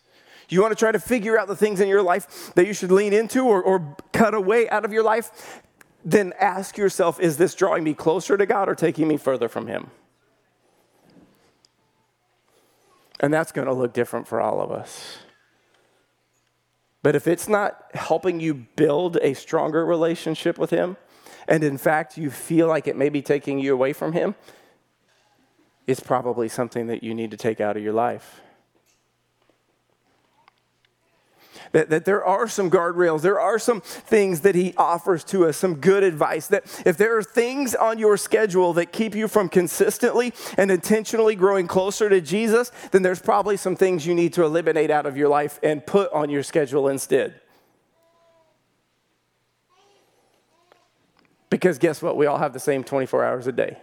You 0.50 0.62
want 0.62 0.72
to 0.72 0.76
try 0.76 0.92
to 0.92 1.00
figure 1.00 1.38
out 1.38 1.48
the 1.48 1.56
things 1.56 1.80
in 1.80 1.88
your 1.88 2.02
life 2.02 2.54
that 2.56 2.66
you 2.66 2.74
should 2.74 2.92
lean 2.92 3.14
into 3.14 3.46
or, 3.46 3.62
or 3.62 3.96
cut 4.12 4.34
away 4.34 4.68
out 4.70 4.84
of 4.84 4.92
your 4.92 5.04
life? 5.04 5.62
Then 6.04 6.34
ask 6.40 6.78
yourself 6.78 7.20
is 7.20 7.38
this 7.38 7.54
drawing 7.54 7.84
me 7.84 7.94
closer 7.94 8.36
to 8.36 8.46
God 8.46 8.68
or 8.68 8.76
taking 8.76 9.08
me 9.08 9.18
further 9.18 9.48
from 9.48 9.68
Him? 9.68 9.92
And 13.20 13.34
that's 13.34 13.52
going 13.52 13.68
to 13.68 13.74
look 13.74 13.94
different 13.94 14.28
for 14.28 14.40
all 14.40 14.62
of 14.62 14.72
us. 14.72 15.20
But 17.02 17.16
if 17.16 17.28
it's 17.28 17.48
not 17.48 17.84
helping 17.94 18.40
you 18.40 18.54
build 18.54 19.18
a 19.22 19.34
stronger 19.34 19.86
relationship 19.86 20.58
with 20.58 20.70
Him, 20.70 20.98
and 21.48 21.64
in 21.64 21.78
fact 21.78 22.18
you 22.18 22.30
feel 22.30 22.68
like 22.68 22.88
it 22.88 22.98
may 22.98 23.10
be 23.10 23.22
taking 23.22 23.60
you 23.60 23.74
away 23.74 23.94
from 23.94 24.14
Him, 24.14 24.36
it's 25.88 26.00
probably 26.00 26.50
something 26.50 26.88
that 26.88 27.04
you 27.04 27.14
need 27.14 27.32
to 27.32 27.38
take 27.38 27.60
out 27.62 27.78
of 27.78 27.84
your 27.84 27.94
life. 27.94 28.42
That, 31.72 31.90
that 31.90 32.06
there 32.06 32.24
are 32.24 32.48
some 32.48 32.70
guardrails, 32.70 33.22
there 33.22 33.40
are 33.40 33.60
some 33.60 33.82
things 33.82 34.42
that 34.42 34.56
He 34.56 34.74
offers 34.78 35.24
to 35.26 35.46
us, 35.46 35.58
some 35.58 35.76
good 35.76 36.04
advice. 36.04 36.48
That 36.48 36.64
if 36.86 36.98
there 36.98 37.18
are 37.18 37.24
things 37.24 37.76
on 37.76 38.00
your 38.00 38.18
schedule 38.18 38.74
that 38.74 38.92
keep 38.92 39.16
you 39.16 39.28
from 39.28 39.50
consistently 39.50 40.34
and 40.58 40.72
intentionally 40.72 41.36
growing 41.36 41.68
closer 41.68 42.10
to 42.10 42.22
Jesus, 42.22 42.72
then 42.92 43.02
there's 43.02 43.22
probably 43.22 43.58
some 43.58 43.76
things 43.76 44.06
you 44.06 44.16
need 44.16 44.34
to 44.34 44.44
eliminate 44.44 44.92
out 44.92 45.06
of 45.06 45.18
your 45.18 45.30
life 45.30 45.60
and 45.64 45.86
put 45.86 46.12
on 46.12 46.30
your 46.30 46.44
schedule 46.44 46.88
instead. 46.88 47.40
Because 51.50 51.80
guess 51.80 52.02
what? 52.02 52.16
We 52.16 52.28
all 52.28 52.38
have 52.38 52.54
the 52.54 52.60
same 52.60 52.84
24 52.84 53.26
hours 53.26 53.48
a 53.48 53.52
day. 53.52 53.78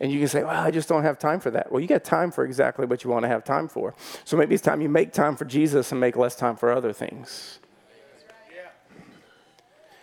And 0.00 0.10
you 0.10 0.18
can 0.18 0.28
say, 0.28 0.42
well, 0.42 0.62
I 0.62 0.70
just 0.70 0.88
don't 0.88 1.04
have 1.04 1.18
time 1.18 1.40
for 1.40 1.50
that. 1.52 1.70
Well, 1.70 1.80
you 1.80 1.86
got 1.86 2.04
time 2.04 2.30
for 2.30 2.44
exactly 2.44 2.84
what 2.84 3.04
you 3.04 3.10
want 3.10 3.22
to 3.22 3.28
have 3.28 3.44
time 3.44 3.68
for. 3.68 3.94
So 4.24 4.36
maybe 4.36 4.54
it's 4.54 4.62
time 4.62 4.80
you 4.80 4.88
make 4.88 5.12
time 5.12 5.36
for 5.36 5.44
Jesus 5.44 5.92
and 5.92 6.00
make 6.00 6.16
less 6.16 6.34
time 6.34 6.56
for 6.56 6.72
other 6.72 6.92
things. 6.92 7.60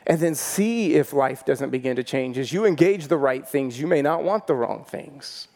And 0.08 0.19
then 0.19 0.34
see 0.34 0.95
if 0.95 1.13
life 1.13 1.45
doesn't 1.45 1.69
begin 1.69 1.95
to 1.97 2.04
change. 2.04 2.38
As 2.38 2.51
you 2.51 2.65
engage 2.65 3.08
the 3.08 3.17
right 3.17 3.47
things, 3.47 3.80
you 3.80 3.86
may 3.86 4.01
not 4.01 4.23
want 4.23 4.47
the 4.47 4.56
wrong 4.56 4.84
things. 4.84 5.47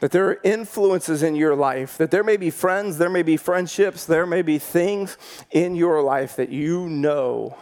That 0.00 0.12
there 0.12 0.28
are 0.28 0.40
influences 0.42 1.22
in 1.22 1.34
your 1.34 1.54
life, 1.54 1.98
that 1.98 2.10
there 2.10 2.24
may 2.24 2.36
be 2.36 2.50
friends, 2.50 2.98
there 2.98 3.10
may 3.10 3.22
be 3.22 3.36
friendships, 3.36 4.04
there 4.04 4.26
may 4.26 4.42
be 4.42 4.58
things 4.58 5.18
in 5.50 5.74
your 5.74 6.02
life 6.02 6.36
that 6.36 6.50
you 6.50 6.88
know 6.88 7.56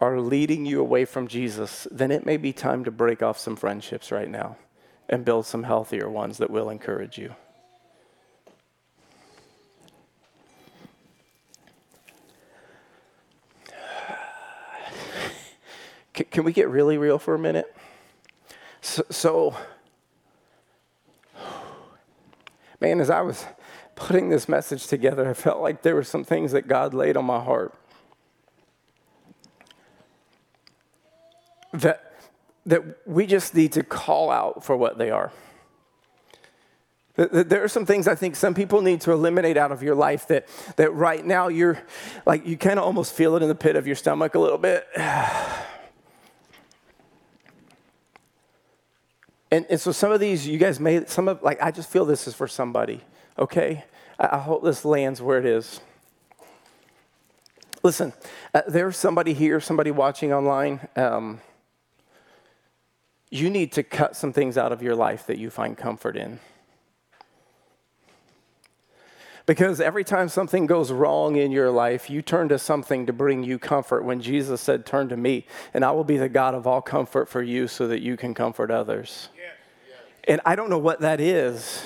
are 0.00 0.20
leading 0.20 0.64
you 0.64 0.80
away 0.80 1.04
from 1.04 1.26
Jesus, 1.26 1.88
then 1.90 2.10
it 2.10 2.24
may 2.24 2.36
be 2.36 2.52
time 2.52 2.84
to 2.84 2.90
break 2.90 3.22
off 3.22 3.38
some 3.38 3.56
friendships 3.56 4.12
right 4.12 4.28
now 4.28 4.56
and 5.08 5.24
build 5.24 5.46
some 5.46 5.62
healthier 5.64 6.08
ones 6.08 6.38
that 6.38 6.50
will 6.50 6.70
encourage 6.70 7.18
you. 7.18 7.34
Can 16.12 16.44
we 16.44 16.52
get 16.52 16.68
really 16.68 16.98
real 16.98 17.18
for 17.18 17.34
a 17.34 17.38
minute? 17.38 17.74
So, 18.80 19.02
so, 19.10 19.56
man, 22.80 23.00
as 23.00 23.10
I 23.10 23.22
was 23.22 23.44
putting 23.96 24.28
this 24.28 24.48
message 24.48 24.86
together, 24.86 25.28
I 25.28 25.34
felt 25.34 25.60
like 25.60 25.82
there 25.82 25.96
were 25.96 26.04
some 26.04 26.22
things 26.22 26.52
that 26.52 26.68
God 26.68 26.94
laid 26.94 27.16
on 27.16 27.24
my 27.24 27.42
heart. 27.42 27.74
That, 31.80 32.14
that 32.66 33.06
we 33.06 33.26
just 33.26 33.54
need 33.54 33.72
to 33.72 33.82
call 33.82 34.30
out 34.30 34.64
for 34.64 34.76
what 34.76 34.98
they 34.98 35.10
are. 35.10 35.32
There 37.16 37.64
are 37.64 37.68
some 37.68 37.84
things 37.84 38.06
I 38.06 38.14
think 38.14 38.36
some 38.36 38.54
people 38.54 38.80
need 38.80 39.00
to 39.00 39.10
eliminate 39.10 39.56
out 39.56 39.72
of 39.72 39.82
your 39.82 39.96
life 39.96 40.28
that, 40.28 40.46
that 40.76 40.94
right 40.94 41.24
now 41.24 41.48
you're 41.48 41.82
like, 42.24 42.46
you 42.46 42.56
kind 42.56 42.78
of 42.78 42.84
almost 42.84 43.12
feel 43.12 43.34
it 43.34 43.42
in 43.42 43.48
the 43.48 43.56
pit 43.56 43.74
of 43.74 43.88
your 43.88 43.96
stomach 43.96 44.36
a 44.36 44.38
little 44.38 44.58
bit. 44.58 44.86
And, 49.50 49.64
and 49.70 49.80
so 49.80 49.92
some 49.92 50.12
of 50.12 50.20
these, 50.20 50.46
you 50.46 50.58
guys 50.58 50.78
may, 50.78 51.06
some 51.06 51.26
of, 51.26 51.42
like, 51.42 51.62
I 51.62 51.70
just 51.70 51.88
feel 51.88 52.04
this 52.04 52.28
is 52.28 52.34
for 52.34 52.46
somebody, 52.46 53.00
okay? 53.38 53.84
I, 54.18 54.36
I 54.36 54.38
hope 54.40 54.62
this 54.62 54.84
lands 54.84 55.22
where 55.22 55.38
it 55.38 55.46
is. 55.46 55.80
Listen, 57.82 58.12
uh, 58.52 58.60
there's 58.68 58.98
somebody 58.98 59.32
here, 59.32 59.58
somebody 59.58 59.90
watching 59.90 60.34
online. 60.34 60.86
Um, 60.96 61.40
you 63.30 63.50
need 63.50 63.72
to 63.72 63.82
cut 63.82 64.16
some 64.16 64.32
things 64.32 64.56
out 64.56 64.72
of 64.72 64.82
your 64.82 64.94
life 64.94 65.26
that 65.26 65.38
you 65.38 65.50
find 65.50 65.76
comfort 65.76 66.16
in. 66.16 66.40
Because 69.48 69.80
every 69.80 70.04
time 70.04 70.28
something 70.28 70.66
goes 70.66 70.92
wrong 70.92 71.36
in 71.36 71.50
your 71.50 71.70
life, 71.70 72.10
you 72.10 72.20
turn 72.20 72.50
to 72.50 72.58
something 72.58 73.06
to 73.06 73.14
bring 73.14 73.42
you 73.42 73.58
comfort. 73.58 74.04
When 74.04 74.20
Jesus 74.20 74.60
said, 74.60 74.84
Turn 74.84 75.08
to 75.08 75.16
me, 75.16 75.46
and 75.72 75.86
I 75.86 75.90
will 75.92 76.04
be 76.04 76.18
the 76.18 76.28
God 76.28 76.54
of 76.54 76.66
all 76.66 76.82
comfort 76.82 77.30
for 77.30 77.42
you 77.42 77.66
so 77.66 77.88
that 77.88 78.02
you 78.02 78.18
can 78.18 78.34
comfort 78.34 78.70
others. 78.70 79.30
Yes, 79.34 79.54
yes. 79.88 79.98
And 80.28 80.40
I 80.44 80.54
don't 80.54 80.68
know 80.68 80.78
what 80.78 81.00
that 81.00 81.18
is. 81.18 81.82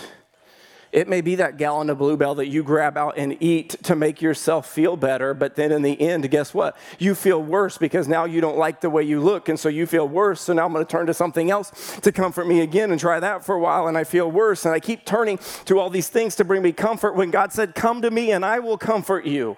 It 0.92 1.08
may 1.08 1.22
be 1.22 1.36
that 1.36 1.56
gallon 1.56 1.88
of 1.88 1.96
Bluebell 1.96 2.34
that 2.34 2.48
you 2.48 2.62
grab 2.62 2.98
out 2.98 3.16
and 3.16 3.36
eat 3.40 3.70
to 3.84 3.96
make 3.96 4.20
yourself 4.20 4.70
feel 4.70 4.94
better, 4.94 5.32
but 5.32 5.56
then 5.56 5.72
in 5.72 5.80
the 5.80 5.98
end, 5.98 6.30
guess 6.30 6.52
what? 6.52 6.76
You 6.98 7.14
feel 7.14 7.42
worse 7.42 7.78
because 7.78 8.06
now 8.06 8.26
you 8.26 8.42
don't 8.42 8.58
like 8.58 8.82
the 8.82 8.90
way 8.90 9.02
you 9.02 9.18
look, 9.18 9.48
and 9.48 9.58
so 9.58 9.70
you 9.70 9.86
feel 9.86 10.06
worse. 10.06 10.42
So 10.42 10.52
now 10.52 10.66
I'm 10.66 10.72
going 10.74 10.84
to 10.84 10.90
turn 10.90 11.06
to 11.06 11.14
something 11.14 11.50
else 11.50 11.98
to 12.02 12.12
comfort 12.12 12.46
me 12.46 12.60
again 12.60 12.90
and 12.90 13.00
try 13.00 13.18
that 13.20 13.42
for 13.42 13.54
a 13.54 13.58
while, 13.58 13.88
and 13.88 13.96
I 13.96 14.04
feel 14.04 14.30
worse. 14.30 14.66
And 14.66 14.74
I 14.74 14.80
keep 14.80 15.06
turning 15.06 15.38
to 15.64 15.78
all 15.78 15.88
these 15.88 16.10
things 16.10 16.36
to 16.36 16.44
bring 16.44 16.62
me 16.62 16.72
comfort 16.72 17.16
when 17.16 17.30
God 17.30 17.54
said, 17.54 17.74
Come 17.74 18.02
to 18.02 18.10
me 18.10 18.30
and 18.30 18.44
I 18.44 18.58
will 18.58 18.76
comfort 18.76 19.24
you. 19.24 19.56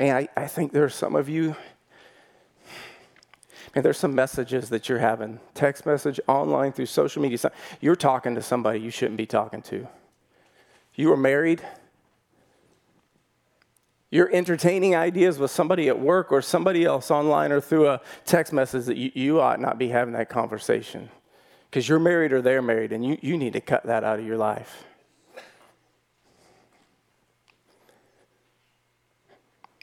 Man, 0.00 0.16
I, 0.16 0.28
I 0.34 0.46
think 0.46 0.72
there's 0.72 0.94
some 0.94 1.14
of 1.14 1.28
you, 1.28 1.54
and 3.74 3.84
there's 3.84 3.98
some 3.98 4.14
messages 4.14 4.70
that 4.70 4.88
you're 4.88 4.98
having 4.98 5.40
text 5.52 5.84
message, 5.84 6.18
online, 6.26 6.72
through 6.72 6.86
social 6.86 7.20
media. 7.20 7.52
You're 7.82 7.96
talking 7.96 8.34
to 8.34 8.40
somebody 8.40 8.80
you 8.80 8.90
shouldn't 8.90 9.18
be 9.18 9.26
talking 9.26 9.60
to. 9.60 9.86
You 10.94 11.12
are 11.12 11.18
married. 11.18 11.60
You're 14.10 14.34
entertaining 14.34 14.96
ideas 14.96 15.38
with 15.38 15.50
somebody 15.50 15.88
at 15.88 16.00
work 16.00 16.32
or 16.32 16.40
somebody 16.40 16.86
else 16.86 17.10
online 17.10 17.52
or 17.52 17.60
through 17.60 17.88
a 17.88 18.00
text 18.24 18.54
message 18.54 18.86
that 18.86 18.96
you, 18.96 19.12
you 19.14 19.40
ought 19.42 19.60
not 19.60 19.76
be 19.78 19.88
having 19.88 20.14
that 20.14 20.30
conversation 20.30 21.10
because 21.68 21.86
you're 21.86 22.00
married 22.00 22.32
or 22.32 22.40
they're 22.40 22.62
married, 22.62 22.92
and 22.92 23.04
you, 23.04 23.18
you 23.20 23.36
need 23.36 23.52
to 23.52 23.60
cut 23.60 23.84
that 23.84 24.02
out 24.02 24.18
of 24.18 24.24
your 24.24 24.38
life. 24.38 24.84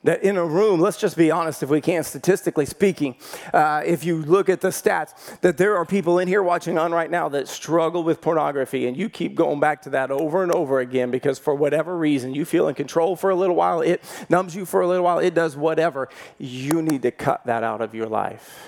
That 0.08 0.24
in 0.24 0.38
a 0.38 0.46
room, 0.46 0.80
let's 0.80 0.96
just 0.96 1.18
be 1.18 1.32
honest, 1.32 1.62
if 1.62 1.70
we 1.70 1.82
can, 1.82 2.02
statistically 2.02 2.66
speaking, 2.66 3.18
uh, 3.54 3.84
if 3.86 4.06
you 4.06 4.22
look 4.22 4.48
at 4.48 4.62
the 4.62 4.70
stats, 4.70 5.12
that 5.42 5.58
there 5.58 5.76
are 5.76 5.86
people 5.86 6.18
in 6.20 6.30
here 6.30 6.42
watching 6.42 6.78
on 6.78 6.94
right 6.94 7.12
now 7.12 7.28
that 7.28 7.50
struggle 7.50 8.06
with 8.06 8.22
pornography, 8.22 8.88
and 8.88 8.96
you 8.96 9.10
keep 9.10 9.36
going 9.36 9.60
back 9.60 9.82
to 9.82 9.90
that 9.90 10.10
over 10.10 10.44
and 10.44 10.52
over 10.54 10.80
again 10.80 11.12
because 11.12 11.38
for 11.38 11.54
whatever 11.54 11.98
reason 11.98 12.34
you 12.34 12.46
feel 12.46 12.70
in 12.70 12.74
control 12.74 13.18
for 13.18 13.32
a 13.32 13.36
little 13.36 13.58
while, 13.58 13.82
it 13.82 14.02
numbs 14.30 14.56
you 14.56 14.66
for 14.66 14.80
a 14.80 14.88
little 14.88 15.04
while, 15.04 15.20
it 15.20 15.34
does 15.34 15.58
whatever. 15.58 16.08
You 16.38 16.82
need 16.82 17.02
to 17.02 17.12
cut 17.12 17.46
that 17.46 17.66
out 17.66 17.82
of 17.82 17.94
your 17.94 18.08
life. 18.08 18.66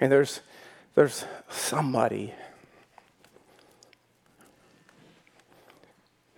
And 0.00 0.10
there's, 0.10 0.40
there's 0.94 1.26
somebody 1.50 2.32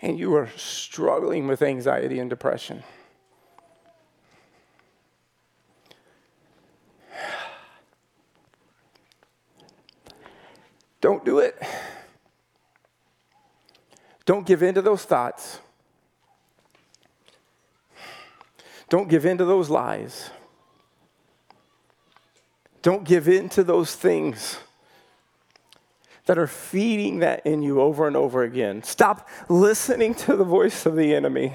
and 0.00 0.18
you 0.18 0.34
are 0.34 0.48
struggling 0.56 1.46
with 1.48 1.62
anxiety 1.62 2.18
and 2.18 2.30
depression. 2.30 2.82
Don't 11.00 11.24
do 11.24 11.38
it. 11.38 11.56
Don't 14.24 14.46
give 14.46 14.62
in 14.62 14.74
to 14.74 14.82
those 14.82 15.04
thoughts. 15.04 15.60
Don't 18.88 19.08
give 19.08 19.26
in 19.26 19.38
to 19.38 19.44
those 19.44 19.68
lies. 19.70 20.30
Don't 22.82 23.04
give 23.04 23.28
in 23.28 23.48
to 23.50 23.64
those 23.64 23.94
things 23.94 24.58
that 26.28 26.36
are 26.36 26.46
feeding 26.46 27.20
that 27.20 27.44
in 27.46 27.62
you 27.62 27.80
over 27.80 28.06
and 28.06 28.14
over 28.14 28.42
again. 28.42 28.82
Stop 28.82 29.26
listening 29.48 30.14
to 30.14 30.36
the 30.36 30.44
voice 30.44 30.84
of 30.84 30.94
the 30.94 31.14
enemy. 31.14 31.54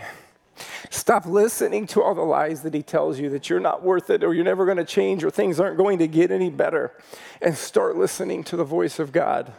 Stop 0.89 1.27
listening 1.27 1.86
to 1.86 2.01
all 2.01 2.15
the 2.15 2.21
lies 2.21 2.63
that 2.63 2.73
he 2.73 2.81
tells 2.81 3.19
you 3.19 3.29
that 3.29 3.51
you're 3.51 3.59
not 3.59 3.83
worth 3.83 4.09
it 4.09 4.23
or 4.23 4.33
you're 4.33 4.43
never 4.43 4.65
going 4.65 4.77
to 4.77 4.83
change 4.83 5.23
or 5.23 5.29
things 5.29 5.59
aren't 5.59 5.77
going 5.77 5.99
to 5.99 6.07
get 6.07 6.31
any 6.31 6.49
better. 6.49 6.91
And 7.39 7.55
start 7.55 7.97
listening 7.97 8.43
to 8.45 8.57
the 8.57 8.63
voice 8.63 8.97
of 8.97 9.12
God. 9.12 9.53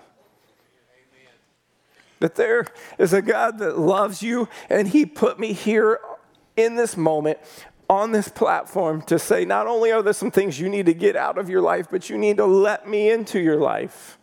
Amen. 0.96 1.33
That 2.18 2.35
there 2.35 2.66
is 2.98 3.12
a 3.12 3.22
God 3.22 3.61
that 3.61 3.79
loves 3.79 4.20
you 4.20 4.48
and 4.68 4.88
he 4.88 5.07
put 5.07 5.38
me 5.38 5.53
here 5.53 6.00
in 6.57 6.74
this 6.74 6.96
moment 6.96 7.38
on 7.88 8.11
this 8.11 8.27
platform 8.29 9.00
to 9.03 9.20
say 9.20 9.44
not 9.44 9.68
only 9.68 9.92
are 9.92 10.03
there 10.03 10.12
some 10.12 10.33
things 10.33 10.59
you 10.59 10.68
need 10.68 10.87
to 10.87 10.94
get 10.94 11.14
out 11.14 11.38
of 11.38 11.48
your 11.48 11.62
life, 11.62 11.87
but 11.88 12.11
you 12.11 12.18
need 12.18 12.38
to 12.38 12.46
let 12.46 12.88
me 12.88 13.11
into 13.12 13.38
your 13.38 13.59
life. 13.59 14.18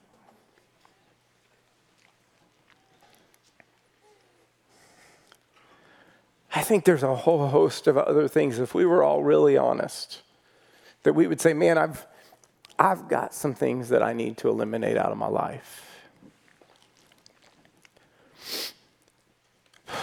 I 6.54 6.62
think 6.64 6.84
there's 6.84 7.04
a 7.04 7.16
whole 7.16 7.48
host 7.48 7.88
of 7.88 7.98
other 7.98 8.28
things, 8.28 8.60
if 8.60 8.76
we 8.76 8.86
were 8.86 9.04
all 9.04 9.24
really 9.24 9.58
honest, 9.58 10.22
that 11.04 11.14
we 11.14 11.26
would 11.26 11.40
say, 11.40 11.54
man, 11.54 11.78
I've, 11.78 12.06
I've 12.78 13.08
got 13.08 13.34
some 13.34 13.54
things 13.54 13.88
that 13.90 14.04
I 14.04 14.12
need 14.12 14.38
to 14.38 14.50
eliminate 14.50 14.98
out 14.98 15.14
of 15.14 15.18
my 15.18 15.28
life. 15.28 15.88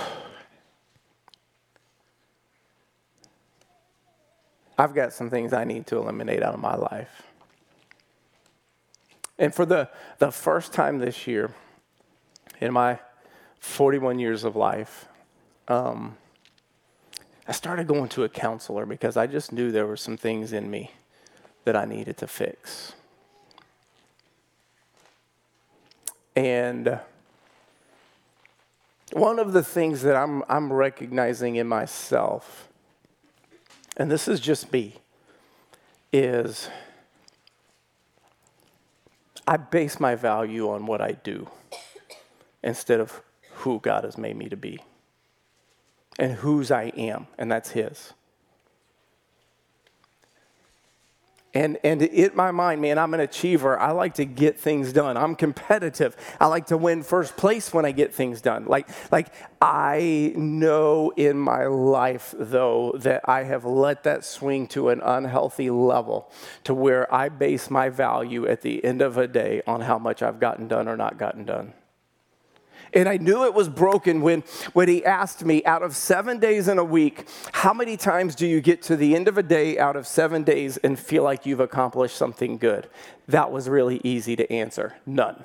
I've 4.79 4.95
got 4.95 5.13
some 5.13 5.29
things 5.29 5.53
I 5.53 5.65
need 5.65 5.87
to 5.89 5.99
eliminate 5.99 6.43
out 6.43 6.55
of 6.55 6.61
my 6.61 6.77
life. 6.77 7.25
And 9.39 9.55
for 9.55 9.67
the, 9.67 9.91
the 10.19 10.33
first 10.33 10.73
time 10.73 10.99
this 10.99 11.27
year 11.27 11.51
in 12.59 12.73
my 12.73 12.99
41 13.61 14.19
years 14.19 14.45
of 14.45 14.57
life, 14.57 15.07
um, 15.69 16.17
I 17.49 17.53
started 17.53 17.87
going 17.87 18.11
to 18.11 18.25
a 18.25 18.29
counselor 18.29 18.85
because 18.85 19.17
I 19.17 19.27
just 19.27 19.53
knew 19.53 19.73
there 19.73 19.87
were 19.87 19.97
some 19.97 20.19
things 20.19 20.53
in 20.53 20.71
me 20.71 20.93
that 21.65 21.75
I 21.75 21.87
needed 21.87 22.19
to 22.19 22.27
fix. 22.27 22.93
And 26.37 27.01
one 29.13 29.39
of 29.39 29.55
the 29.55 29.65
things 29.65 30.03
that 30.03 30.15
I'm, 30.15 30.45
I'm 30.47 30.71
recognizing 30.71 31.57
in 31.57 31.67
myself, 31.67 32.69
and 33.97 34.11
this 34.11 34.29
is 34.29 34.41
just 34.41 34.71
me, 34.71 34.97
is 36.13 36.69
I 39.47 39.57
base 39.57 39.99
my 39.99 40.15
value 40.15 40.69
on 40.69 40.85
what 40.85 41.01
I 41.01 41.13
do 41.13 41.49
instead 42.63 43.01
of 43.01 43.23
who 43.53 43.81
God 43.81 44.05
has 44.05 44.19
made 44.19 44.37
me 44.37 44.51
to 44.51 44.57
be 44.57 44.81
and 46.19 46.33
whose 46.33 46.71
I 46.71 46.85
am, 46.97 47.27
and 47.39 47.51
that's 47.51 47.71
His. 47.71 48.13
And, 51.55 51.79
and 51.83 52.03
in 52.03 52.37
my 52.37 52.51
mind, 52.51 52.83
man, 52.83 52.99
I'm 52.99 53.15
an 53.15 53.21
achiever. 53.21 53.79
I 53.79 53.91
like 53.93 54.15
to 54.15 54.27
get 54.27 54.61
things 54.61 54.93
done. 54.93 55.17
I'm 55.17 55.35
competitive. 55.35 56.15
I 56.39 56.47
like 56.47 56.67
to 56.67 56.77
win 56.77 57.03
first 57.03 57.39
place 57.39 57.73
when 57.73 57.87
I 57.87 57.91
get 57.91 58.15
things 58.15 58.43
done. 58.43 58.67
Like, 58.67 58.89
like 59.11 59.33
I 59.61 60.35
know 60.37 61.11
in 61.17 61.39
my 61.39 61.67
life, 61.67 62.35
though, 62.39 62.93
that 62.99 63.23
I 63.27 63.45
have 63.45 63.65
let 63.65 64.05
that 64.05 64.25
swing 64.25 64.67
to 64.69 64.91
an 64.91 65.01
unhealthy 65.01 65.71
level 65.71 66.31
to 66.65 66.75
where 66.75 67.13
I 67.13 67.31
base 67.31 67.71
my 67.71 67.89
value 67.89 68.47
at 68.47 68.61
the 68.61 68.85
end 68.85 69.01
of 69.01 69.17
a 69.17 69.27
day 69.27 69.63
on 69.67 69.81
how 69.81 69.99
much 69.99 70.23
I've 70.23 70.39
gotten 70.39 70.69
done 70.69 70.87
or 70.87 70.99
not 70.99 71.19
gotten 71.19 71.45
done. 71.45 71.73
And 72.95 73.09
I 73.09 73.17
knew 73.17 73.45
it 73.45 73.55
was 73.55 73.69
broken 73.69 74.21
when, 74.21 74.43
when 74.73 74.89
he 74.89 75.05
asked 75.05 75.45
me, 75.45 75.65
out 75.65 75.83
of 75.83 75.95
seven 75.95 76.39
days 76.39 76.69
in 76.69 76.79
a 76.79 76.85
week, 76.85 77.29
how 77.53 77.73
many 77.73 77.97
times 77.97 78.35
do 78.35 78.47
you 78.47 78.61
get 78.61 78.83
to 78.83 78.97
the 78.97 79.15
end 79.15 79.29
of 79.29 79.39
a 79.39 79.43
day 79.43 79.79
out 79.79 79.97
of 79.97 80.07
seven 80.07 80.45
days 80.45 80.77
and 80.79 80.99
feel 80.99 81.23
like 81.23 81.47
you've 81.47 81.61
accomplished 81.61 82.17
something 82.17 82.59
good? 82.59 82.89
That 83.27 83.53
was 83.53 83.69
really 83.69 84.01
easy 84.05 84.37
to 84.37 84.51
answer 84.53 84.95
none. 85.05 85.45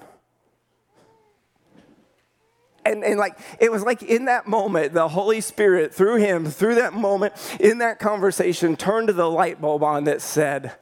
And, 2.85 3.03
and 3.03 3.17
like 3.17 3.37
it 3.59 3.71
was 3.71 3.83
like 3.83 4.03
in 4.03 4.25
that 4.25 4.45
moment 4.45 4.93
the 4.93 5.07
holy 5.07 5.39
spirit 5.39 5.93
through 5.93 6.17
him 6.17 6.45
through 6.45 6.75
that 6.75 6.93
moment 6.93 7.33
in 7.59 7.77
that 7.77 7.97
conversation 7.97 8.75
turned 8.75 9.07
the 9.07 9.29
light 9.29 9.61
bulb 9.61 9.83
on 9.83 10.03
that 10.03 10.21
said 10.21 10.73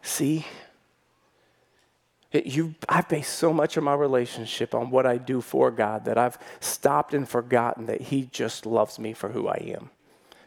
see 0.00 0.46
you, 2.34 2.74
I 2.88 3.02
base 3.02 3.28
so 3.28 3.52
much 3.52 3.76
of 3.76 3.84
my 3.84 3.94
relationship 3.94 4.74
on 4.74 4.90
what 4.90 5.06
I 5.06 5.18
do 5.18 5.40
for 5.40 5.70
God 5.70 6.04
that 6.06 6.18
I've 6.18 6.38
stopped 6.60 7.14
and 7.14 7.28
forgotten 7.28 7.86
that 7.86 8.00
He 8.00 8.28
just 8.32 8.66
loves 8.66 8.98
me 8.98 9.12
for 9.12 9.28
who 9.28 9.46
I 9.46 9.74
am, 9.76 9.90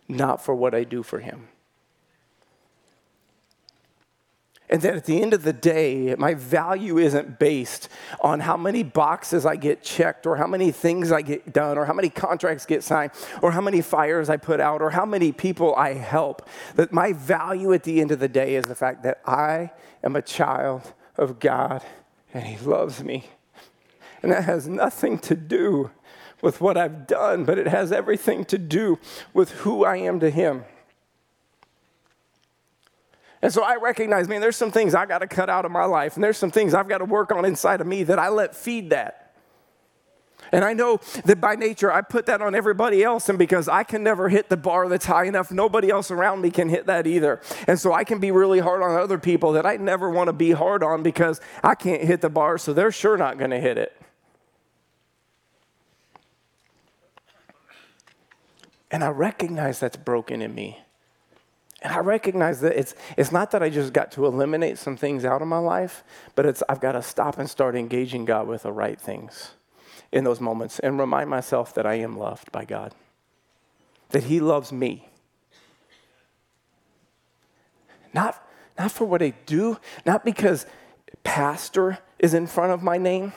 not 0.07 0.43
for 0.43 0.53
what 0.53 0.75
I 0.75 0.83
do 0.83 1.01
for 1.01 1.19
Him. 1.19 1.47
And 4.69 4.81
that 4.81 4.95
at 4.95 5.05
the 5.05 5.21
end 5.21 5.33
of 5.33 5.43
the 5.43 5.53
day, 5.53 6.13
my 6.17 6.33
value 6.33 6.97
isn't 6.97 7.39
based 7.39 7.87
on 8.19 8.41
how 8.41 8.57
many 8.57 8.83
boxes 8.83 9.45
I 9.45 9.55
get 9.55 9.81
checked, 9.81 10.27
or 10.27 10.35
how 10.35 10.47
many 10.47 10.71
things 10.71 11.09
I 11.09 11.21
get 11.21 11.53
done, 11.53 11.77
or 11.77 11.85
how 11.85 11.93
many 11.93 12.09
contracts 12.09 12.65
get 12.65 12.83
signed, 12.83 13.11
or 13.41 13.51
how 13.51 13.61
many 13.61 13.81
fires 13.81 14.29
I 14.29 14.35
put 14.35 14.59
out, 14.59 14.81
or 14.81 14.89
how 14.89 15.05
many 15.05 15.31
people 15.31 15.73
I 15.75 15.93
help. 15.93 16.49
That 16.75 16.91
my 16.91 17.13
value 17.13 17.71
at 17.71 17.83
the 17.83 18.01
end 18.01 18.11
of 18.11 18.19
the 18.19 18.27
day 18.27 18.55
is 18.55 18.65
the 18.65 18.75
fact 18.75 19.03
that 19.03 19.21
I 19.25 19.71
am 20.03 20.17
a 20.17 20.21
child 20.21 20.93
of 21.17 21.39
God 21.39 21.83
and 22.33 22.45
He 22.45 22.57
loves 22.65 23.03
me. 23.03 23.29
And 24.21 24.31
that 24.31 24.45
has 24.45 24.67
nothing 24.67 25.19
to 25.19 25.35
do 25.35 25.91
with 26.41 26.61
what 26.61 26.77
I've 26.77 27.07
done, 27.07 27.45
but 27.45 27.57
it 27.57 27.67
has 27.67 27.91
everything 27.91 28.45
to 28.45 28.57
do 28.57 28.99
with 29.33 29.51
who 29.51 29.83
I 29.83 29.97
am 29.97 30.19
to 30.19 30.29
Him. 30.29 30.65
And 33.41 33.53
so 33.53 33.63
I 33.63 33.75
recognize, 33.75 34.27
man, 34.27 34.41
there's 34.41 34.55
some 34.55 34.71
things 34.71 34.95
I 34.95 35.05
got 35.05 35.19
to 35.19 35.27
cut 35.27 35.49
out 35.49 35.65
of 35.65 35.71
my 35.71 35.85
life, 35.85 36.15
and 36.15 36.23
there's 36.23 36.37
some 36.37 36.51
things 36.51 36.73
I've 36.73 36.89
got 36.89 36.99
to 36.99 37.05
work 37.05 37.31
on 37.31 37.45
inside 37.45 37.81
of 37.81 37.87
me 37.87 38.03
that 38.03 38.19
I 38.19 38.29
let 38.29 38.55
feed 38.55 38.89
that. 38.89 39.26
And 40.51 40.63
I 40.63 40.73
know 40.73 40.99
that 41.25 41.41
by 41.41 41.55
nature 41.55 41.91
I 41.91 42.01
put 42.01 42.25
that 42.27 42.41
on 42.41 42.55
everybody 42.55 43.03
else, 43.03 43.29
and 43.29 43.37
because 43.37 43.67
I 43.67 43.83
can 43.83 44.03
never 44.03 44.29
hit 44.29 44.49
the 44.49 44.57
bar 44.57 44.87
that's 44.87 45.05
high 45.05 45.25
enough, 45.25 45.51
nobody 45.51 45.89
else 45.89 46.11
around 46.11 46.41
me 46.41 46.51
can 46.51 46.69
hit 46.69 46.85
that 46.87 47.07
either. 47.07 47.41
And 47.67 47.79
so 47.79 47.93
I 47.93 48.03
can 48.03 48.19
be 48.19 48.31
really 48.31 48.59
hard 48.59 48.81
on 48.81 48.99
other 48.99 49.17
people 49.17 49.53
that 49.53 49.65
I 49.65 49.77
never 49.77 50.09
want 50.09 50.27
to 50.27 50.33
be 50.33 50.51
hard 50.51 50.83
on 50.83 51.03
because 51.03 51.41
I 51.63 51.75
can't 51.75 52.03
hit 52.03 52.21
the 52.21 52.29
bar, 52.29 52.57
so 52.57 52.73
they're 52.73 52.91
sure 52.91 53.17
not 53.17 53.37
going 53.37 53.51
to 53.51 53.59
hit 53.59 53.77
it. 53.77 53.93
And 58.89 59.03
I 59.03 59.09
recognize 59.09 59.79
that's 59.79 59.97
broken 59.97 60.41
in 60.41 60.55
me. 60.55 60.79
And 61.81 61.93
I 61.93 61.99
recognize 61.99 62.61
that 62.61 62.77
it's, 62.77 62.95
it's 63.17 63.31
not 63.31 63.51
that 63.51 63.61
I 63.61 63.69
just 63.69 63.93
got 63.93 64.11
to 64.13 64.25
eliminate 64.25 64.77
some 64.77 64.97
things 64.97 65.25
out 65.25 65.41
of 65.41 65.47
my 65.47 65.59
life, 65.59 66.03
but 66.35 66.45
it's 66.45 66.63
I've 66.67 66.79
got 66.79 66.93
to 66.93 67.03
stop 67.03 67.37
and 67.37 67.49
start 67.49 67.75
engaging 67.75 68.25
God 68.25 68.47
with 68.47 68.63
the 68.63 68.71
right 68.71 68.99
things 68.99 69.51
in 70.11 70.23
those 70.23 70.39
moments 70.39 70.79
and 70.79 70.99
remind 70.99 71.29
myself 71.29 71.73
that 71.75 71.85
I 71.85 71.95
am 71.95 72.17
loved 72.17 72.51
by 72.51 72.65
God, 72.65 72.93
that 74.09 74.23
He 74.23 74.39
loves 74.39 74.71
me. 74.71 75.09
Not, 78.13 78.41
not 78.79 78.91
for 78.91 79.05
what 79.05 79.21
I 79.21 79.33
do, 79.45 79.77
not 80.05 80.25
because 80.25 80.65
pastor 81.23 81.99
is 82.19 82.33
in 82.33 82.47
front 82.47 82.71
of 82.71 82.81
my 82.81 82.97
name, 82.97 83.33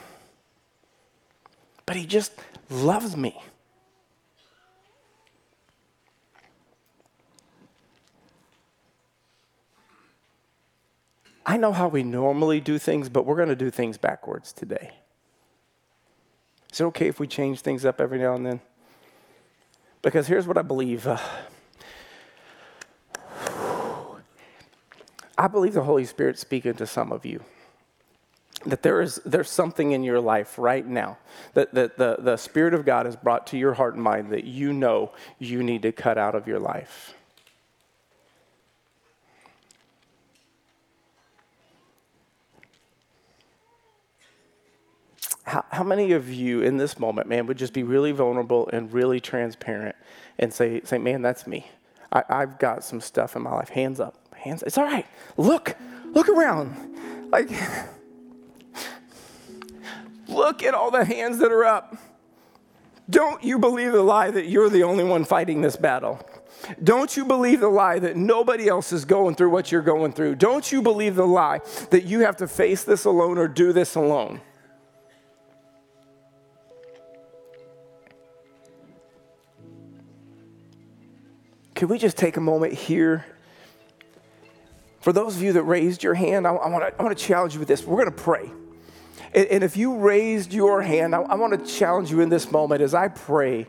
but 1.85 1.95
he 1.95 2.05
just 2.05 2.31
loves 2.69 3.17
me. 3.17 3.39
I 11.45 11.57
know 11.57 11.73
how 11.73 11.89
we 11.89 12.01
normally 12.01 12.61
do 12.61 12.77
things, 12.77 13.09
but 13.09 13.25
we're 13.25 13.35
going 13.35 13.49
to 13.49 13.55
do 13.55 13.69
things 13.69 13.97
backwards 13.97 14.53
today. 14.53 15.00
Is 16.71 16.79
it 16.79 16.85
okay 16.85 17.07
if 17.07 17.19
we 17.19 17.27
change 17.27 17.61
things 17.61 17.85
up 17.85 17.99
every 17.99 18.19
now 18.19 18.35
and 18.35 18.45
then? 18.45 18.61
Because 20.01 20.27
here's 20.27 20.47
what 20.47 20.57
I 20.57 20.61
believe. 20.61 21.05
Uh, 21.05 21.17
I 25.37 25.47
believe 25.47 25.73
the 25.73 25.83
Holy 25.83 26.05
Spirit 26.05 26.39
speaking 26.39 26.75
to 26.75 26.87
some 26.87 27.11
of 27.11 27.25
you. 27.25 27.43
That 28.65 28.83
there 28.83 29.01
is 29.01 29.19
there's 29.25 29.49
something 29.49 29.91
in 29.91 30.03
your 30.03 30.19
life 30.19 30.59
right 30.59 30.85
now 30.85 31.17
that, 31.55 31.73
that 31.73 31.97
the, 31.97 32.17
the 32.19 32.37
Spirit 32.37 32.75
of 32.75 32.85
God 32.85 33.07
has 33.07 33.15
brought 33.15 33.47
to 33.47 33.57
your 33.57 33.73
heart 33.73 33.95
and 33.95 34.03
mind 34.03 34.29
that 34.29 34.43
you 34.43 34.71
know 34.71 35.13
you 35.39 35.63
need 35.63 35.81
to 35.81 35.91
cut 35.91 36.19
out 36.19 36.35
of 36.35 36.47
your 36.47 36.59
life. 36.59 37.15
How, 45.43 45.65
how 45.71 45.83
many 45.83 46.11
of 46.11 46.31
you 46.31 46.61
in 46.61 46.77
this 46.77 46.99
moment, 46.99 47.27
man, 47.27 47.47
would 47.47 47.57
just 47.57 47.73
be 47.73 47.83
really 47.83 48.11
vulnerable 48.11 48.69
and 48.71 48.91
really 48.93 49.19
transparent 49.19 49.95
and 50.37 50.53
say, 50.53 50.81
say 50.83 50.97
man, 50.97 51.21
that's 51.21 51.47
me. 51.47 51.67
I, 52.11 52.23
I've 52.29 52.59
got 52.59 52.83
some 52.83 53.01
stuff 53.01 53.35
in 53.35 53.41
my 53.41 53.51
life. 53.51 53.69
Hands 53.69 53.99
up. 53.99 54.17
Hands. 54.35 54.63
It's 54.63 54.77
all 54.77 54.85
right. 54.85 55.05
Look. 55.37 55.75
Look 56.13 56.27
around. 56.29 56.75
Like, 57.31 57.49
look 60.27 60.61
at 60.63 60.73
all 60.73 60.91
the 60.91 61.05
hands 61.05 61.37
that 61.39 61.51
are 61.51 61.63
up. 61.63 61.95
Don't 63.09 63.43
you 63.43 63.59
believe 63.59 63.93
the 63.93 64.01
lie 64.01 64.31
that 64.31 64.47
you're 64.47 64.69
the 64.69 64.83
only 64.83 65.03
one 65.03 65.23
fighting 65.23 65.61
this 65.61 65.75
battle? 65.75 66.19
Don't 66.83 67.15
you 67.17 67.25
believe 67.25 67.61
the 67.61 67.69
lie 67.69 67.99
that 67.99 68.15
nobody 68.15 68.67
else 68.67 68.93
is 68.93 69.05
going 69.05 69.35
through 69.35 69.49
what 69.49 69.71
you're 69.71 69.81
going 69.81 70.13
through? 70.13 70.35
Don't 70.35 70.71
you 70.71 70.81
believe 70.81 71.15
the 71.15 71.25
lie 71.25 71.61
that 71.89 72.03
you 72.03 72.19
have 72.19 72.37
to 72.37 72.47
face 72.47 72.83
this 72.83 73.05
alone 73.05 73.37
or 73.37 73.47
do 73.47 73.73
this 73.73 73.95
alone? 73.95 74.41
Could 81.81 81.89
we 81.89 81.97
just 81.97 82.15
take 82.15 82.37
a 82.37 82.41
moment 82.41 82.73
here? 82.73 83.25
For 84.99 85.11
those 85.11 85.35
of 85.35 85.41
you 85.41 85.53
that 85.53 85.63
raised 85.63 86.03
your 86.03 86.13
hand, 86.13 86.45
I, 86.45 86.51
I 86.51 86.69
want 86.69 87.17
to 87.17 87.25
challenge 87.25 87.55
you 87.55 87.59
with 87.59 87.67
this. 87.67 87.83
We're 87.83 88.05
going 88.05 88.15
to 88.15 88.23
pray. 88.23 88.51
And, 89.33 89.47
and, 89.47 89.63
if 89.63 89.75
you 89.75 89.97
raised 89.97 90.53
your 90.53 90.83
hand, 90.83 91.15
I, 91.15 91.21
I 91.21 91.33
want 91.33 91.59
to 91.59 91.75
challenge 91.75 92.11
you 92.11 92.21
in 92.21 92.29
this 92.29 92.51
moment 92.51 92.83
as 92.83 92.93
I 92.93 93.07
pray 93.07 93.65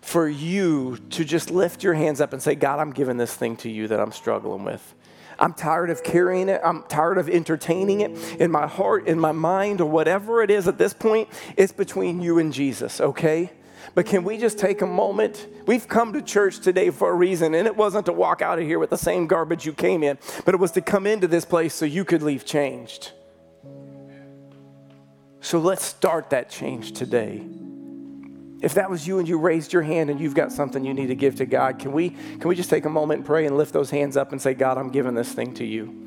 for 0.00 0.26
you 0.26 0.96
to 1.10 1.22
just 1.22 1.50
lift 1.50 1.82
your 1.82 1.92
hands 1.92 2.22
up 2.22 2.32
and 2.32 2.42
say, 2.42 2.54
God, 2.54 2.78
I'm 2.78 2.94
giving 2.94 3.18
this 3.18 3.34
thing 3.34 3.56
to 3.56 3.68
you 3.68 3.88
that 3.88 4.00
I'm 4.00 4.12
struggling 4.12 4.64
with. 4.64 4.94
I'm 5.38 5.52
tired 5.52 5.90
of 5.90 6.02
carrying 6.02 6.48
it. 6.48 6.62
I'm 6.64 6.82
tired 6.84 7.18
of 7.18 7.28
entertaining 7.28 8.00
it 8.00 8.40
in 8.40 8.50
my 8.50 8.66
heart, 8.66 9.06
in 9.06 9.20
my 9.20 9.32
mind, 9.32 9.82
or 9.82 9.90
whatever 9.90 10.42
it 10.42 10.50
is 10.50 10.66
at 10.66 10.78
this 10.78 10.94
point. 10.94 11.28
It's 11.58 11.72
between 11.72 12.22
you 12.22 12.38
and 12.38 12.54
Jesus, 12.54 13.02
okay? 13.02 13.52
But 13.94 14.06
can 14.06 14.24
we 14.24 14.38
just 14.38 14.58
take 14.58 14.82
a 14.82 14.86
moment? 14.86 15.46
We've 15.66 15.86
come 15.86 16.12
to 16.14 16.22
church 16.22 16.60
today 16.60 16.90
for 16.90 17.10
a 17.10 17.14
reason, 17.14 17.54
and 17.54 17.66
it 17.66 17.76
wasn't 17.76 18.06
to 18.06 18.12
walk 18.12 18.42
out 18.42 18.58
of 18.58 18.64
here 18.64 18.78
with 18.78 18.90
the 18.90 18.98
same 18.98 19.26
garbage 19.26 19.66
you 19.66 19.72
came 19.72 20.02
in, 20.02 20.18
but 20.44 20.54
it 20.54 20.58
was 20.58 20.72
to 20.72 20.80
come 20.80 21.06
into 21.06 21.28
this 21.28 21.44
place 21.44 21.74
so 21.74 21.84
you 21.84 22.04
could 22.04 22.22
leave 22.22 22.44
changed. 22.44 23.12
So 25.40 25.58
let's 25.58 25.84
start 25.84 26.30
that 26.30 26.50
change 26.50 26.92
today. 26.92 27.44
If 28.62 28.74
that 28.74 28.88
was 28.88 29.08
you 29.08 29.18
and 29.18 29.28
you 29.28 29.38
raised 29.38 29.72
your 29.72 29.82
hand 29.82 30.08
and 30.08 30.20
you've 30.20 30.36
got 30.36 30.52
something 30.52 30.84
you 30.84 30.94
need 30.94 31.08
to 31.08 31.16
give 31.16 31.34
to 31.36 31.46
God, 31.46 31.80
can 31.80 31.90
we, 31.90 32.10
can 32.10 32.48
we 32.48 32.54
just 32.54 32.70
take 32.70 32.84
a 32.84 32.90
moment 32.90 33.18
and 33.18 33.26
pray 33.26 33.44
and 33.44 33.58
lift 33.58 33.72
those 33.72 33.90
hands 33.90 34.16
up 34.16 34.30
and 34.30 34.40
say, 34.40 34.54
God, 34.54 34.78
I'm 34.78 34.90
giving 34.90 35.14
this 35.14 35.32
thing 35.32 35.52
to 35.54 35.64
you? 35.64 35.98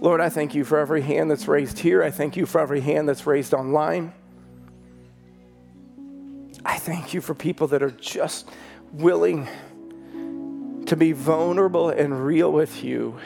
Lord, 0.00 0.22
I 0.22 0.30
thank 0.30 0.54
you 0.54 0.64
for 0.64 0.78
every 0.78 1.02
hand 1.02 1.30
that's 1.30 1.46
raised 1.46 1.78
here. 1.78 2.02
I 2.02 2.10
thank 2.10 2.36
you 2.36 2.46
for 2.46 2.60
every 2.60 2.80
hand 2.80 3.06
that's 3.08 3.26
raised 3.26 3.52
online. 3.52 4.14
I 6.64 6.78
thank 6.78 7.12
you 7.14 7.20
for 7.20 7.34
people 7.34 7.66
that 7.68 7.82
are 7.82 7.90
just 7.90 8.48
willing 8.92 9.48
to 10.86 10.96
be 10.96 11.12
vulnerable 11.12 11.90
and 11.90 12.24
real 12.24 12.52
with 12.52 12.84
you. 12.84 13.18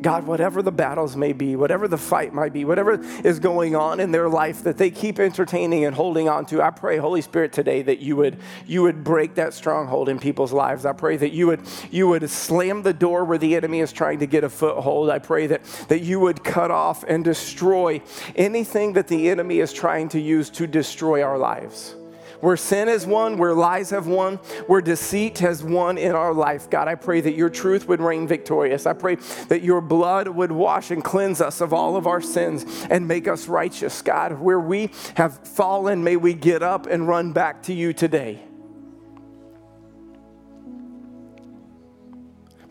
God, 0.00 0.26
whatever 0.26 0.62
the 0.62 0.70
battles 0.70 1.16
may 1.16 1.32
be, 1.32 1.56
whatever 1.56 1.88
the 1.88 1.98
fight 1.98 2.32
might 2.32 2.52
be, 2.52 2.64
whatever 2.64 3.00
is 3.24 3.40
going 3.40 3.74
on 3.74 3.98
in 3.98 4.12
their 4.12 4.28
life 4.28 4.62
that 4.62 4.78
they 4.78 4.90
keep 4.90 5.18
entertaining 5.18 5.84
and 5.84 5.94
holding 5.94 6.28
on 6.28 6.46
to, 6.46 6.62
I 6.62 6.70
pray, 6.70 6.98
Holy 6.98 7.20
Spirit, 7.20 7.52
today 7.52 7.82
that 7.82 7.98
you 7.98 8.14
would 8.16 8.38
you 8.66 8.82
would 8.82 9.02
break 9.02 9.34
that 9.34 9.54
stronghold 9.54 10.08
in 10.08 10.18
people's 10.18 10.52
lives. 10.52 10.86
I 10.86 10.92
pray 10.92 11.16
that 11.16 11.32
you 11.32 11.48
would 11.48 11.62
you 11.90 12.06
would 12.08 12.28
slam 12.30 12.82
the 12.82 12.92
door 12.92 13.24
where 13.24 13.38
the 13.38 13.56
enemy 13.56 13.80
is 13.80 13.92
trying 13.92 14.20
to 14.20 14.26
get 14.26 14.44
a 14.44 14.48
foothold. 14.48 15.10
I 15.10 15.18
pray 15.18 15.48
that 15.48 15.64
that 15.88 16.02
you 16.02 16.20
would 16.20 16.44
cut 16.44 16.70
off 16.70 17.04
and 17.04 17.24
destroy 17.24 18.00
anything 18.36 18.92
that 18.92 19.08
the 19.08 19.30
enemy 19.30 19.58
is 19.58 19.72
trying 19.72 20.08
to 20.10 20.20
use 20.20 20.48
to 20.50 20.66
destroy 20.66 21.22
our 21.22 21.38
lives 21.38 21.96
where 22.40 22.56
sin 22.56 22.88
has 22.88 23.06
won, 23.06 23.38
where 23.38 23.54
lies 23.54 23.90
have 23.90 24.06
won, 24.06 24.36
where 24.66 24.80
deceit 24.80 25.38
has 25.38 25.62
won 25.62 25.98
in 25.98 26.12
our 26.12 26.32
life. 26.32 26.70
God, 26.70 26.88
I 26.88 26.94
pray 26.94 27.20
that 27.20 27.34
your 27.34 27.50
truth 27.50 27.88
would 27.88 28.00
reign 28.00 28.26
victorious. 28.26 28.86
I 28.86 28.92
pray 28.92 29.16
that 29.48 29.62
your 29.62 29.80
blood 29.80 30.28
would 30.28 30.52
wash 30.52 30.90
and 30.90 31.02
cleanse 31.02 31.40
us 31.40 31.60
of 31.60 31.72
all 31.72 31.96
of 31.96 32.06
our 32.06 32.20
sins 32.20 32.86
and 32.90 33.06
make 33.06 33.28
us 33.28 33.48
righteous. 33.48 34.02
God, 34.02 34.40
where 34.40 34.60
we 34.60 34.90
have 35.16 35.38
fallen, 35.46 36.04
may 36.04 36.16
we 36.16 36.34
get 36.34 36.62
up 36.62 36.86
and 36.86 37.08
run 37.08 37.32
back 37.32 37.62
to 37.64 37.74
you 37.74 37.92
today. 37.92 38.47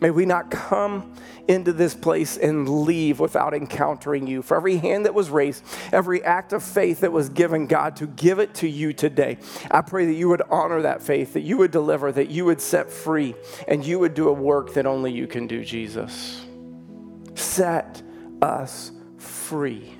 May 0.00 0.10
we 0.10 0.26
not 0.26 0.50
come 0.50 1.12
into 1.48 1.72
this 1.72 1.94
place 1.94 2.36
and 2.36 2.68
leave 2.68 3.18
without 3.18 3.54
encountering 3.54 4.26
you. 4.26 4.42
For 4.42 4.56
every 4.56 4.76
hand 4.76 5.06
that 5.06 5.14
was 5.14 5.30
raised, 5.30 5.64
every 5.92 6.22
act 6.22 6.52
of 6.52 6.62
faith 6.62 7.00
that 7.00 7.10
was 7.10 7.28
given, 7.28 7.66
God, 7.66 7.96
to 7.96 8.06
give 8.06 8.38
it 8.38 8.54
to 8.56 8.68
you 8.68 8.92
today, 8.92 9.38
I 9.70 9.80
pray 9.80 10.06
that 10.06 10.12
you 10.14 10.28
would 10.28 10.42
honor 10.50 10.82
that 10.82 11.02
faith, 11.02 11.32
that 11.32 11.40
you 11.40 11.56
would 11.56 11.70
deliver, 11.70 12.12
that 12.12 12.30
you 12.30 12.44
would 12.44 12.60
set 12.60 12.90
free, 12.90 13.34
and 13.66 13.84
you 13.84 13.98
would 13.98 14.14
do 14.14 14.28
a 14.28 14.32
work 14.32 14.74
that 14.74 14.86
only 14.86 15.12
you 15.12 15.26
can 15.26 15.46
do, 15.46 15.64
Jesus. 15.64 16.44
Set 17.34 18.02
us 18.40 18.92
free 19.16 19.97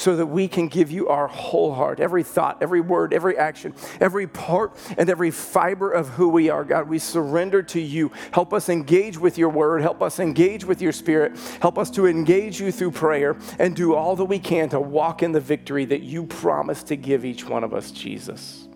so 0.00 0.16
that 0.16 0.26
we 0.26 0.48
can 0.48 0.66
give 0.66 0.90
you 0.90 1.08
our 1.08 1.28
whole 1.28 1.74
heart, 1.74 2.00
every 2.00 2.22
thought, 2.22 2.56
every 2.62 2.80
word, 2.80 3.12
every 3.12 3.36
action, 3.36 3.74
every 4.00 4.26
part, 4.26 4.74
and 4.96 5.10
every 5.10 5.30
fiber 5.30 5.92
of 5.92 6.08
who 6.08 6.30
we 6.30 6.48
are. 6.48 6.64
God, 6.64 6.88
we 6.88 6.98
surrender 6.98 7.62
to 7.64 7.80
you. 7.80 8.10
Help 8.32 8.54
us 8.54 8.70
engage 8.70 9.18
with 9.18 9.36
your 9.36 9.50
word. 9.50 9.82
Help 9.82 10.00
us 10.00 10.18
engage 10.18 10.64
with 10.64 10.80
your 10.80 10.92
spirit. 10.92 11.36
Help 11.60 11.76
us 11.76 11.90
to 11.90 12.06
engage 12.06 12.58
you 12.58 12.72
through 12.72 12.92
prayer 12.92 13.36
and 13.58 13.76
do 13.76 13.94
all 13.94 14.16
that 14.16 14.24
we 14.24 14.38
can 14.38 14.70
to 14.70 14.80
walk 14.80 15.22
in 15.22 15.32
the 15.32 15.40
victory 15.40 15.84
that 15.84 16.00
you 16.00 16.24
promise 16.24 16.82
to 16.84 16.96
give 16.96 17.26
each 17.26 17.46
one 17.46 17.62
of 17.62 17.74
us, 17.74 17.90
Jesus. 17.90 18.68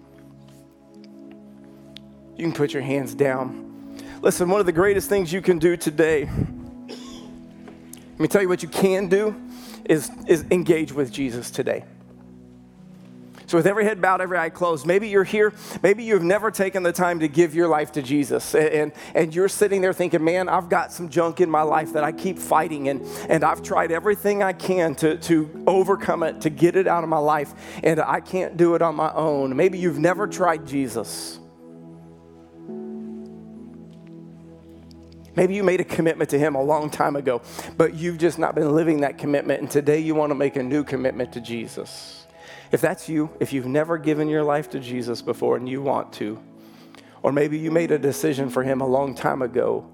You 2.36 2.44
can 2.44 2.52
put 2.52 2.74
your 2.74 2.82
hands 2.82 3.14
down. 3.14 3.96
Listen, 4.20 4.50
one 4.50 4.60
of 4.60 4.66
the 4.66 4.72
greatest 4.72 5.08
things 5.08 5.32
you 5.32 5.40
can 5.40 5.58
do 5.58 5.74
today, 5.74 6.28
let 6.86 8.20
me 8.20 8.28
tell 8.28 8.42
you 8.42 8.48
what 8.48 8.62
you 8.62 8.68
can 8.68 9.08
do 9.08 9.34
is, 9.84 10.10
is 10.26 10.44
engage 10.50 10.92
with 10.92 11.12
Jesus 11.12 11.50
today. 11.50 11.84
So, 13.46 13.58
with 13.58 13.66
every 13.66 13.84
head 13.84 14.00
bowed, 14.00 14.22
every 14.22 14.38
eye 14.38 14.48
closed, 14.48 14.86
maybe 14.86 15.08
you're 15.08 15.22
here, 15.22 15.52
maybe 15.82 16.02
you've 16.02 16.22
never 16.22 16.50
taken 16.50 16.82
the 16.82 16.92
time 16.92 17.20
to 17.20 17.28
give 17.28 17.54
your 17.54 17.68
life 17.68 17.92
to 17.92 18.02
Jesus, 18.02 18.54
and, 18.54 18.90
and 19.14 19.34
you're 19.34 19.50
sitting 19.50 19.82
there 19.82 19.92
thinking, 19.92 20.24
man, 20.24 20.48
I've 20.48 20.70
got 20.70 20.92
some 20.92 21.10
junk 21.10 21.42
in 21.42 21.50
my 21.50 21.60
life 21.60 21.92
that 21.92 22.04
I 22.04 22.12
keep 22.12 22.38
fighting, 22.38 22.88
and, 22.88 23.02
and 23.28 23.44
I've 23.44 23.62
tried 23.62 23.92
everything 23.92 24.42
I 24.42 24.54
can 24.54 24.94
to, 24.96 25.18
to 25.18 25.64
overcome 25.66 26.22
it, 26.22 26.40
to 26.40 26.50
get 26.50 26.74
it 26.74 26.86
out 26.86 27.02
of 27.02 27.10
my 27.10 27.18
life, 27.18 27.54
and 27.82 28.00
I 28.00 28.20
can't 28.20 28.56
do 28.56 28.76
it 28.76 28.82
on 28.82 28.94
my 28.94 29.12
own. 29.12 29.54
Maybe 29.54 29.78
you've 29.78 29.98
never 29.98 30.26
tried 30.26 30.66
Jesus. 30.66 31.38
Maybe 35.36 35.54
you 35.54 35.62
made 35.64 35.80
a 35.80 35.84
commitment 35.84 36.30
to 36.30 36.38
Him 36.38 36.54
a 36.54 36.62
long 36.62 36.90
time 36.90 37.16
ago, 37.16 37.42
but 37.76 37.94
you've 37.94 38.18
just 38.18 38.38
not 38.38 38.54
been 38.54 38.74
living 38.74 39.00
that 39.00 39.18
commitment, 39.18 39.60
and 39.60 39.70
today 39.70 39.98
you 39.98 40.14
want 40.14 40.30
to 40.30 40.34
make 40.34 40.56
a 40.56 40.62
new 40.62 40.84
commitment 40.84 41.32
to 41.32 41.40
Jesus. 41.40 42.26
If 42.70 42.80
that's 42.80 43.08
you, 43.08 43.30
if 43.40 43.52
you've 43.52 43.66
never 43.66 43.98
given 43.98 44.28
your 44.28 44.42
life 44.42 44.70
to 44.70 44.80
Jesus 44.80 45.22
before 45.22 45.56
and 45.56 45.68
you 45.68 45.82
want 45.82 46.12
to, 46.14 46.40
or 47.22 47.32
maybe 47.32 47.58
you 47.58 47.70
made 47.70 47.90
a 47.90 47.98
decision 47.98 48.48
for 48.48 48.62
Him 48.62 48.80
a 48.80 48.86
long 48.86 49.14
time 49.14 49.42
ago 49.42 49.90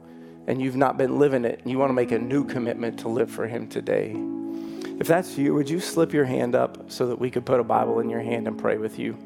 and 0.47 0.61
you've 0.61 0.76
not 0.76 0.97
been 0.97 1.18
living 1.18 1.45
it, 1.45 1.61
and 1.61 1.70
you 1.70 1.78
want 1.78 1.91
to 1.91 1.95
make 1.95 2.11
a 2.11 2.18
new 2.18 2.45
commitment 2.45 2.99
to 3.01 3.09
live 3.09 3.30
for 3.30 3.47
Him 3.47 3.68
today. 3.68 4.16
If 4.99 5.07
that's 5.07 5.38
you, 5.38 5.55
would 5.55 5.70
you 5.70 5.80
slip 5.80 6.12
your 6.12 6.24
hand 6.24 6.55
up 6.55 6.91
so 6.91 7.07
that 7.07 7.18
we 7.18 7.30
could 7.30 7.47
put 7.47 7.61
a 7.61 7.64
Bible 7.64 8.01
in 8.01 8.11
your 8.11 8.20
hand 8.20 8.49
and 8.49 8.59
pray 8.59 8.76
with 8.76 8.99
you? 8.99 9.16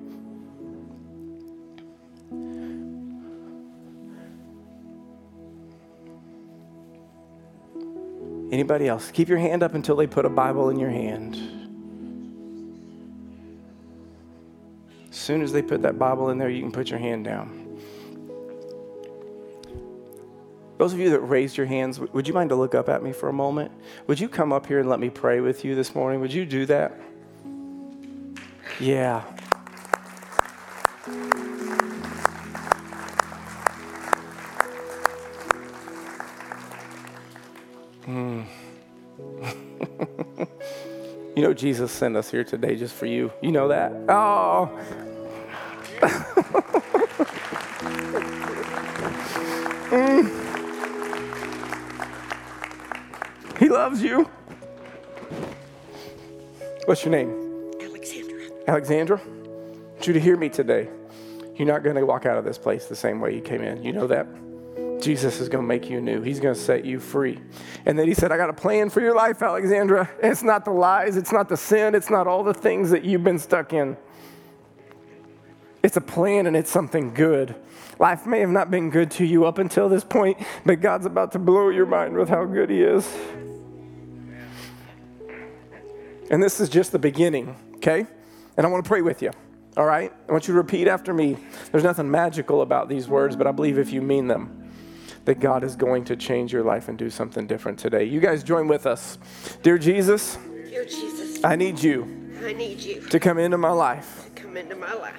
Anybody 8.55 8.86
else? 8.86 9.11
Keep 9.11 9.28
your 9.28 9.38
hand 9.38 9.64
up 9.64 9.74
until 9.74 9.96
they 9.96 10.07
put 10.07 10.24
a 10.24 10.28
Bible 10.28 10.70
in 10.70 10.78
your 10.78 10.88
hand. 10.88 11.34
As 15.11 15.16
soon 15.16 15.42
as 15.42 15.50
they 15.50 15.61
put 15.61 15.82
that 15.82 15.98
Bible 15.98 16.30
in 16.30 16.38
there, 16.38 16.48
you 16.48 16.62
can 16.62 16.70
put 16.70 16.88
your 16.88 17.00
hand 17.00 17.24
down. 17.24 17.80
Those 20.78 20.92
of 20.92 21.00
you 21.00 21.11
that 21.11 21.18
raised 21.18 21.57
your 21.57 21.66
hands, 21.66 21.98
would 21.98 22.28
you 22.28 22.32
mind 22.32 22.50
to 22.50 22.55
look 22.55 22.76
up 22.76 22.88
at 22.88 23.02
me 23.02 23.12
for 23.12 23.28
a 23.28 23.32
moment? 23.32 23.72
Would 24.07 24.20
you 24.20 24.28
come 24.28 24.52
up 24.52 24.66
here 24.66 24.78
and 24.78 24.88
let 24.88 25.00
me 25.00 25.11
pray 25.11 25.40
with 25.40 25.64
you 25.64 25.74
this 25.74 25.92
morning? 25.92 26.20
Would 26.20 26.32
you 26.32 26.46
do 26.46 26.64
that? 26.66 26.96
Yeah. 28.78 29.24
Know, 41.55 41.59
Jesus 41.59 41.92
sent 41.92 42.16
us 42.16 42.30
here 42.30 42.44
today 42.44 42.76
just 42.76 42.94
for 42.94 43.07
you. 43.07 43.32
You 43.40 43.52
know 43.52 43.68
that? 43.68 43.92
Oh. 44.09 44.70
mm. 49.90 50.40
He 53.57 53.68
loves 53.68 54.02
you. 54.02 54.28
What's 56.86 57.05
your 57.05 57.12
name? 57.12 57.30
Alexandra. 57.80 58.40
Alexandra? 58.66 59.20
I 59.20 59.28
want 59.92 60.07
you 60.09 60.12
to 60.12 60.20
hear 60.20 60.36
me 60.36 60.48
today. 60.48 60.88
You're 61.55 61.68
not 61.68 61.84
going 61.84 61.94
to 61.94 62.05
walk 62.05 62.26
out 62.26 62.36
of 62.36 62.44
this 62.44 62.59
place 62.59 62.86
the 62.86 62.96
same 62.96 63.20
way 63.20 63.32
you 63.32 63.40
came 63.40 63.62
in. 63.62 63.84
You 63.84 63.92
know 63.92 64.09
that? 64.09 64.26
Jesus 65.05 65.40
is 65.40 65.48
going 65.48 65.62
to 65.62 65.68
make 65.68 65.90
you 65.90 66.00
new. 66.00 66.22
He's 66.22 66.40
going 66.40 66.55
to 66.55 66.61
set 66.61 66.84
you 66.84 66.98
free. 66.98 67.40
And 67.86 67.98
then 67.98 68.09
he 68.09 68.14
said, 68.14 68.32
I 68.32 68.36
got 68.36 68.50
a 68.50 68.55
plan 68.55 68.90
for 68.90 69.00
your 69.00 69.14
life, 69.14 69.42
Alexandra. 69.42 70.11
It's 70.22 70.42
not 70.42 70.64
the 70.64 70.70
lies, 70.70 71.16
it's 71.16 71.32
not 71.32 71.48
the 71.48 71.57
sin, 71.57 71.94
it's 71.94 72.11
not 72.11 72.26
all 72.26 72.42
the 72.42 72.55
things 72.55 72.90
that 72.90 73.05
you've 73.05 73.22
been 73.22 73.38
stuck 73.38 73.72
in. 73.72 73.96
It's 75.82 75.98
a 75.98 76.00
plan 76.00 76.46
and 76.46 76.57
it's 76.57 76.70
something 76.70 77.12
good. 77.12 77.55
Life 77.98 78.26
may 78.26 78.40
have 78.40 78.50
not 78.50 78.70
been 78.70 78.88
good 78.88 79.11
to 79.12 79.24
you 79.24 79.44
up 79.44 79.59
until 79.59 79.88
this 79.88 80.02
point, 80.02 80.38
but 80.64 80.80
God's 80.80 81.07
about 81.07 81.32
to 81.32 81.38
blow 81.38 81.68
your 81.68 81.86
mind 81.86 82.16
with 82.16 82.30
how 82.30 82.44
good 82.46 82.70
He 82.70 82.82
is. 82.82 83.07
And 86.30 86.42
this 86.42 86.59
is 86.59 86.70
just 86.70 86.90
the 86.90 86.98
beginning, 86.98 87.55
okay? 87.76 88.07
And 88.57 88.66
I 88.66 88.70
want 88.70 88.82
to 88.82 88.88
pray 88.88 89.02
with 89.02 89.20
you, 89.20 89.30
all 89.76 89.84
right? 89.84 90.11
I 90.26 90.32
want 90.32 90.48
you 90.48 90.55
to 90.55 90.59
repeat 90.59 90.88
after 90.88 91.12
me. 91.12 91.36
There's 91.70 91.84
nothing 91.84 92.11
magical 92.11 92.62
about 92.62 92.88
these 92.88 93.07
words, 93.07 93.36
but 93.36 93.46
I 93.46 93.52
believe 93.52 93.78
if 93.78 93.92
you 93.92 94.00
mean 94.00 94.26
them, 94.26 94.63
that 95.24 95.40
God 95.40 95.64
is 95.64 95.76
going 95.76 96.04
to 96.04 96.16
change 96.16 96.52
your 96.52 96.62
life 96.62 96.88
and 96.88 96.98
do 96.98 97.10
something 97.10 97.46
different 97.46 97.78
today. 97.78 98.04
You 98.04 98.20
guys 98.20 98.42
join 98.42 98.68
with 98.68 98.86
us. 98.86 99.18
Dear 99.62 99.78
Jesus, 99.78 100.36
Dear 100.68 100.84
Jesus, 100.84 101.42
I 101.44 101.56
need 101.56 101.82
you 101.82 102.24
I 102.44 102.52
need 102.52 102.80
you 102.80 103.00
to 103.00 103.18
come 103.18 103.38
into 103.38 103.56
my 103.56 103.70
life, 103.70 104.24
to 104.34 104.42
come 104.42 104.56
into 104.58 104.76
my 104.76 104.92
life, 104.92 105.18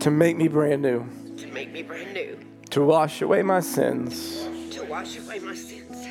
to 0.00 0.10
make 0.10 0.36
me 0.36 0.46
brand 0.46 0.82
new, 0.82 1.04
to 1.36 1.48
make 1.48 1.72
me 1.72 1.82
brand 1.82 2.14
new, 2.14 2.38
to 2.70 2.84
wash 2.84 3.22
away 3.22 3.42
my 3.42 3.58
sins, 3.58 4.46
to 4.70 4.84
wash 4.84 5.18
away 5.18 5.40
my 5.40 5.54
sins, 5.54 6.06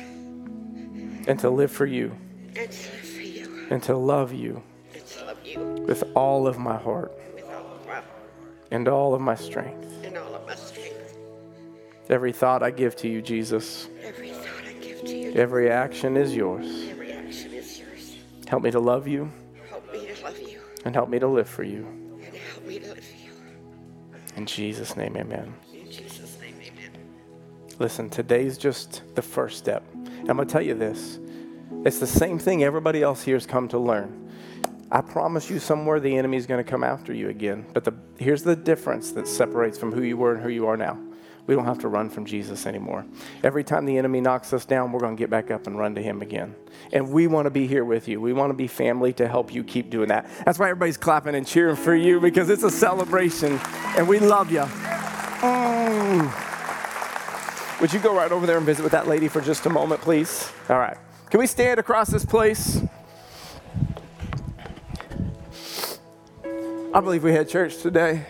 and 1.26 1.38
to 1.38 1.48
live 1.48 1.70
for 1.70 1.86
you, 1.86 2.14
and 2.56 2.70
to 2.70 2.90
live 2.92 3.08
for 3.08 3.20
you, 3.22 3.66
and 3.70 3.82
to 3.84 3.96
love 3.96 4.34
you 4.34 4.62
and 4.92 5.06
to 5.06 5.24
love 5.24 5.38
you 5.44 5.60
with 5.86 6.04
all 6.14 6.46
of 6.46 6.58
my 6.58 6.76
heart 6.76 7.12
with 7.34 7.44
all 7.44 7.72
of 7.74 7.86
my 7.86 7.94
heart 7.94 8.04
and 8.70 8.86
all 8.86 9.14
of 9.14 9.20
my 9.22 9.34
strength. 9.34 9.89
Every 12.10 12.32
thought 12.32 12.62
I 12.62 12.70
give 12.72 12.96
to 12.96 13.08
you, 13.08 13.22
Jesus, 13.22 13.88
Every 14.02 14.30
thought 14.30 14.64
I 14.68 14.72
give 14.82 15.00
to 15.02 15.16
you, 15.16 15.32
every 15.32 15.70
action 15.70 16.16
is 16.16 16.34
yours. 16.34 16.66
every 16.90 17.12
action 17.12 17.52
is 17.52 17.78
yours. 17.78 18.16
Help 18.48 18.62
me 18.64 18.70
to 18.72 18.80
love 18.80 19.06
you 19.06 19.30
Help 19.70 19.92
me 19.92 20.06
to 20.12 20.24
love 20.24 20.38
you 20.40 20.58
and 20.84 20.94
help 20.94 21.08
me 21.08 21.18
to 21.20 21.28
live 21.28 21.48
for 21.48 21.62
you. 21.62 21.86
and 21.86 22.34
help 22.34 22.66
me 22.66 22.78
to 22.80 22.88
live 22.88 23.04
for 23.04 23.16
you. 23.16 23.30
In 24.36 24.44
Jesus' 24.46 24.96
name, 24.96 25.16
amen. 25.16 25.54
In 25.72 25.90
Jesus' 25.90 26.36
name, 26.40 26.56
amen. 26.60 26.90
Listen, 27.78 28.10
today's 28.10 28.58
just 28.58 29.02
the 29.14 29.22
first 29.22 29.58
step. 29.58 29.84
I'm 30.28 30.36
going 30.36 30.38
to 30.48 30.52
tell 30.52 30.62
you 30.62 30.74
this 30.74 31.20
it's 31.84 32.00
the 32.00 32.06
same 32.08 32.38
thing 32.40 32.64
everybody 32.64 33.02
else 33.02 33.22
here 33.22 33.36
has 33.36 33.46
come 33.46 33.68
to 33.68 33.78
learn. 33.78 34.28
I 34.90 35.00
promise 35.00 35.48
you, 35.48 35.60
somewhere 35.60 36.00
the 36.00 36.16
enemy's 36.16 36.46
going 36.46 36.62
to 36.62 36.68
come 36.68 36.82
after 36.82 37.14
you 37.14 37.28
again. 37.28 37.64
But 37.72 37.84
the, 37.84 37.94
here's 38.18 38.42
the 38.42 38.56
difference 38.56 39.12
that 39.12 39.28
separates 39.28 39.78
from 39.78 39.92
who 39.92 40.02
you 40.02 40.16
were 40.16 40.34
and 40.34 40.42
who 40.42 40.48
you 40.48 40.66
are 40.66 40.76
now. 40.76 40.98
We 41.50 41.56
don't 41.56 41.64
have 41.64 41.80
to 41.80 41.88
run 41.88 42.08
from 42.10 42.26
Jesus 42.26 42.64
anymore. 42.64 43.04
Every 43.42 43.64
time 43.64 43.84
the 43.84 43.98
enemy 43.98 44.20
knocks 44.20 44.52
us 44.52 44.64
down, 44.64 44.92
we're 44.92 45.00
going 45.00 45.16
to 45.16 45.20
get 45.20 45.30
back 45.30 45.50
up 45.50 45.66
and 45.66 45.76
run 45.76 45.96
to 45.96 46.00
him 46.00 46.22
again. 46.22 46.54
And 46.92 47.10
we 47.10 47.26
want 47.26 47.46
to 47.46 47.50
be 47.50 47.66
here 47.66 47.84
with 47.84 48.06
you. 48.06 48.20
We 48.20 48.32
want 48.32 48.50
to 48.50 48.54
be 48.54 48.68
family 48.68 49.12
to 49.14 49.26
help 49.26 49.52
you 49.52 49.64
keep 49.64 49.90
doing 49.90 50.10
that. 50.10 50.30
That's 50.46 50.60
why 50.60 50.70
everybody's 50.70 50.96
clapping 50.96 51.34
and 51.34 51.44
cheering 51.44 51.74
for 51.74 51.92
you 51.92 52.20
because 52.20 52.50
it's 52.50 52.62
a 52.62 52.70
celebration 52.70 53.58
and 53.96 54.06
we 54.06 54.20
love 54.20 54.52
you. 54.52 54.60
Mm. 55.40 56.30
Would 57.80 57.92
you 57.92 57.98
go 57.98 58.14
right 58.14 58.30
over 58.30 58.46
there 58.46 58.58
and 58.58 58.64
visit 58.64 58.84
with 58.84 58.92
that 58.92 59.08
lady 59.08 59.26
for 59.26 59.40
just 59.40 59.66
a 59.66 59.70
moment, 59.70 60.00
please? 60.02 60.52
All 60.68 60.78
right. 60.78 60.98
Can 61.30 61.40
we 61.40 61.48
stand 61.48 61.80
across 61.80 62.10
this 62.10 62.24
place? 62.24 62.80
I 66.94 67.00
believe 67.00 67.24
we 67.24 67.32
had 67.32 67.48
church 67.48 67.78
today. 67.78 68.24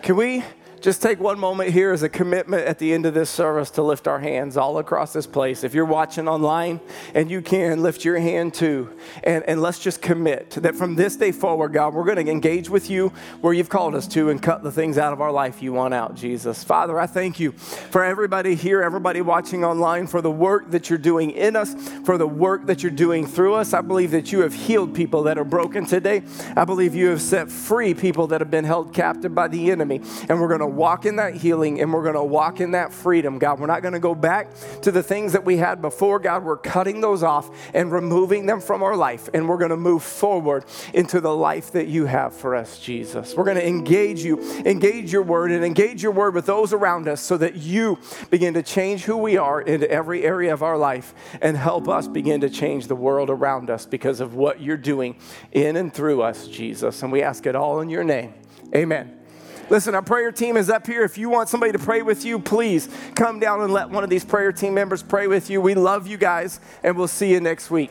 Can 0.00 0.16
we 0.16 0.42
just 0.80 1.02
take 1.02 1.18
one 1.18 1.38
moment 1.38 1.70
here 1.70 1.92
as 1.92 2.02
a 2.02 2.08
commitment 2.08 2.66
at 2.66 2.78
the 2.78 2.92
end 2.92 3.06
of 3.06 3.14
this 3.14 3.30
service 3.30 3.70
to 3.72 3.82
lift 3.82 4.06
our 4.06 4.20
hands 4.20 4.56
all 4.56 4.78
across 4.78 5.12
this 5.12 5.26
place? 5.26 5.64
If 5.64 5.74
you're 5.74 5.84
watching 5.84 6.28
online 6.28 6.80
and 7.14 7.30
you 7.30 7.42
can, 7.42 7.82
lift 7.82 8.04
your 8.04 8.18
hand 8.18 8.54
too. 8.54 8.96
And, 9.24 9.42
and 9.44 9.62
let's 9.62 9.78
just 9.78 10.02
commit 10.02 10.50
that 10.50 10.74
from 10.74 10.94
this 10.94 11.16
day 11.16 11.32
forward, 11.32 11.72
God, 11.72 11.94
we're 11.94 12.04
going 12.04 12.24
to 12.24 12.30
engage 12.30 12.68
with 12.68 12.90
you 12.90 13.08
where 13.40 13.52
you've 13.52 13.68
called 13.68 13.94
us 13.94 14.06
to 14.08 14.30
and 14.30 14.42
cut 14.42 14.62
the 14.62 14.72
things 14.72 14.98
out 14.98 15.12
of 15.12 15.20
our 15.20 15.32
life 15.32 15.62
you 15.62 15.72
want 15.72 15.94
out, 15.94 16.14
Jesus. 16.14 16.62
Father, 16.62 16.98
I 17.00 17.06
thank 17.06 17.40
you 17.40 17.52
for 17.52 18.04
everybody 18.04 18.54
here, 18.54 18.82
everybody 18.82 19.20
watching 19.20 19.64
online, 19.64 20.06
for 20.06 20.20
the 20.20 20.30
work 20.30 20.70
that 20.70 20.90
you're 20.90 20.98
doing 20.98 21.30
in 21.30 21.56
us, 21.56 21.74
for 22.04 22.18
the 22.18 22.28
work 22.28 22.66
that 22.66 22.82
you're 22.82 22.92
doing 22.92 23.26
through 23.26 23.54
us. 23.54 23.72
I 23.72 23.80
believe 23.80 24.10
that 24.10 24.32
you 24.32 24.40
have 24.40 24.54
healed 24.54 24.94
people 24.94 25.22
that 25.24 25.38
are 25.38 25.44
broken 25.44 25.86
today. 25.86 26.22
I 26.54 26.64
believe 26.64 26.94
you 26.94 27.08
have 27.08 27.22
set 27.22 27.50
free 27.50 27.94
people 27.94 28.26
that 28.28 28.40
have 28.40 28.50
been 28.50 28.64
held 28.64 28.94
captive 28.94 29.34
by 29.34 29.48
the 29.48 29.70
enemy. 29.70 30.00
And 30.28 30.40
we're 30.40 30.48
going 30.48 30.60
to 30.60 30.65
walk 30.66 31.06
in 31.06 31.16
that 31.16 31.34
healing 31.34 31.80
and 31.80 31.92
we're 31.92 32.02
going 32.02 32.14
to 32.14 32.24
walk 32.24 32.60
in 32.60 32.72
that 32.72 32.92
freedom, 32.92 33.38
God. 33.38 33.60
We're 33.60 33.66
not 33.66 33.82
going 33.82 33.94
to 33.94 34.00
go 34.00 34.14
back 34.14 34.50
to 34.82 34.92
the 34.92 35.02
things 35.02 35.32
that 35.32 35.44
we 35.44 35.56
had 35.56 35.80
before, 35.80 36.18
God. 36.18 36.44
We're 36.44 36.56
cutting 36.56 37.00
those 37.00 37.22
off 37.22 37.50
and 37.74 37.92
removing 37.92 38.46
them 38.46 38.60
from 38.60 38.82
our 38.82 38.96
life. 38.96 39.28
And 39.34 39.48
we're 39.48 39.58
going 39.58 39.70
to 39.70 39.76
move 39.76 40.02
forward 40.02 40.64
into 40.94 41.20
the 41.20 41.34
life 41.34 41.72
that 41.72 41.88
you 41.88 42.06
have 42.06 42.34
for 42.34 42.54
us, 42.54 42.78
Jesus. 42.78 43.34
We're 43.34 43.44
going 43.44 43.56
to 43.56 43.66
engage 43.66 44.22
you, 44.22 44.40
engage 44.64 45.12
your 45.12 45.22
word, 45.22 45.50
and 45.50 45.64
engage 45.64 46.02
your 46.02 46.12
word 46.12 46.34
with 46.34 46.46
those 46.46 46.72
around 46.72 47.08
us 47.08 47.20
so 47.20 47.36
that 47.38 47.56
you 47.56 47.98
begin 48.30 48.54
to 48.54 48.62
change 48.62 49.04
who 49.04 49.16
we 49.16 49.36
are 49.36 49.60
into 49.60 49.90
every 49.90 50.24
area 50.24 50.52
of 50.52 50.62
our 50.62 50.76
life 50.76 51.14
and 51.40 51.56
help 51.56 51.88
us 51.88 52.08
begin 52.08 52.40
to 52.40 52.50
change 52.50 52.86
the 52.86 52.96
world 52.96 53.30
around 53.30 53.70
us 53.70 53.86
because 53.86 54.20
of 54.20 54.34
what 54.34 54.60
you're 54.60 54.76
doing 54.76 55.16
in 55.52 55.76
and 55.76 55.92
through 55.92 56.22
us, 56.22 56.48
Jesus. 56.48 57.02
And 57.02 57.12
we 57.12 57.22
ask 57.22 57.46
it 57.46 57.56
all 57.56 57.80
in 57.80 57.90
your 57.90 58.04
name. 58.04 58.34
Amen. 58.74 59.15
Listen, 59.68 59.94
our 59.96 60.02
prayer 60.02 60.30
team 60.30 60.56
is 60.56 60.70
up 60.70 60.86
here. 60.86 61.02
If 61.02 61.18
you 61.18 61.28
want 61.28 61.48
somebody 61.48 61.72
to 61.72 61.78
pray 61.78 62.02
with 62.02 62.24
you, 62.24 62.38
please 62.38 62.88
come 63.16 63.40
down 63.40 63.60
and 63.62 63.72
let 63.72 63.90
one 63.90 64.04
of 64.04 64.10
these 64.10 64.24
prayer 64.24 64.52
team 64.52 64.74
members 64.74 65.02
pray 65.02 65.26
with 65.26 65.50
you. 65.50 65.60
We 65.60 65.74
love 65.74 66.06
you 66.06 66.16
guys, 66.16 66.60
and 66.84 66.96
we'll 66.96 67.08
see 67.08 67.32
you 67.32 67.40
next 67.40 67.70
week. 67.70 67.90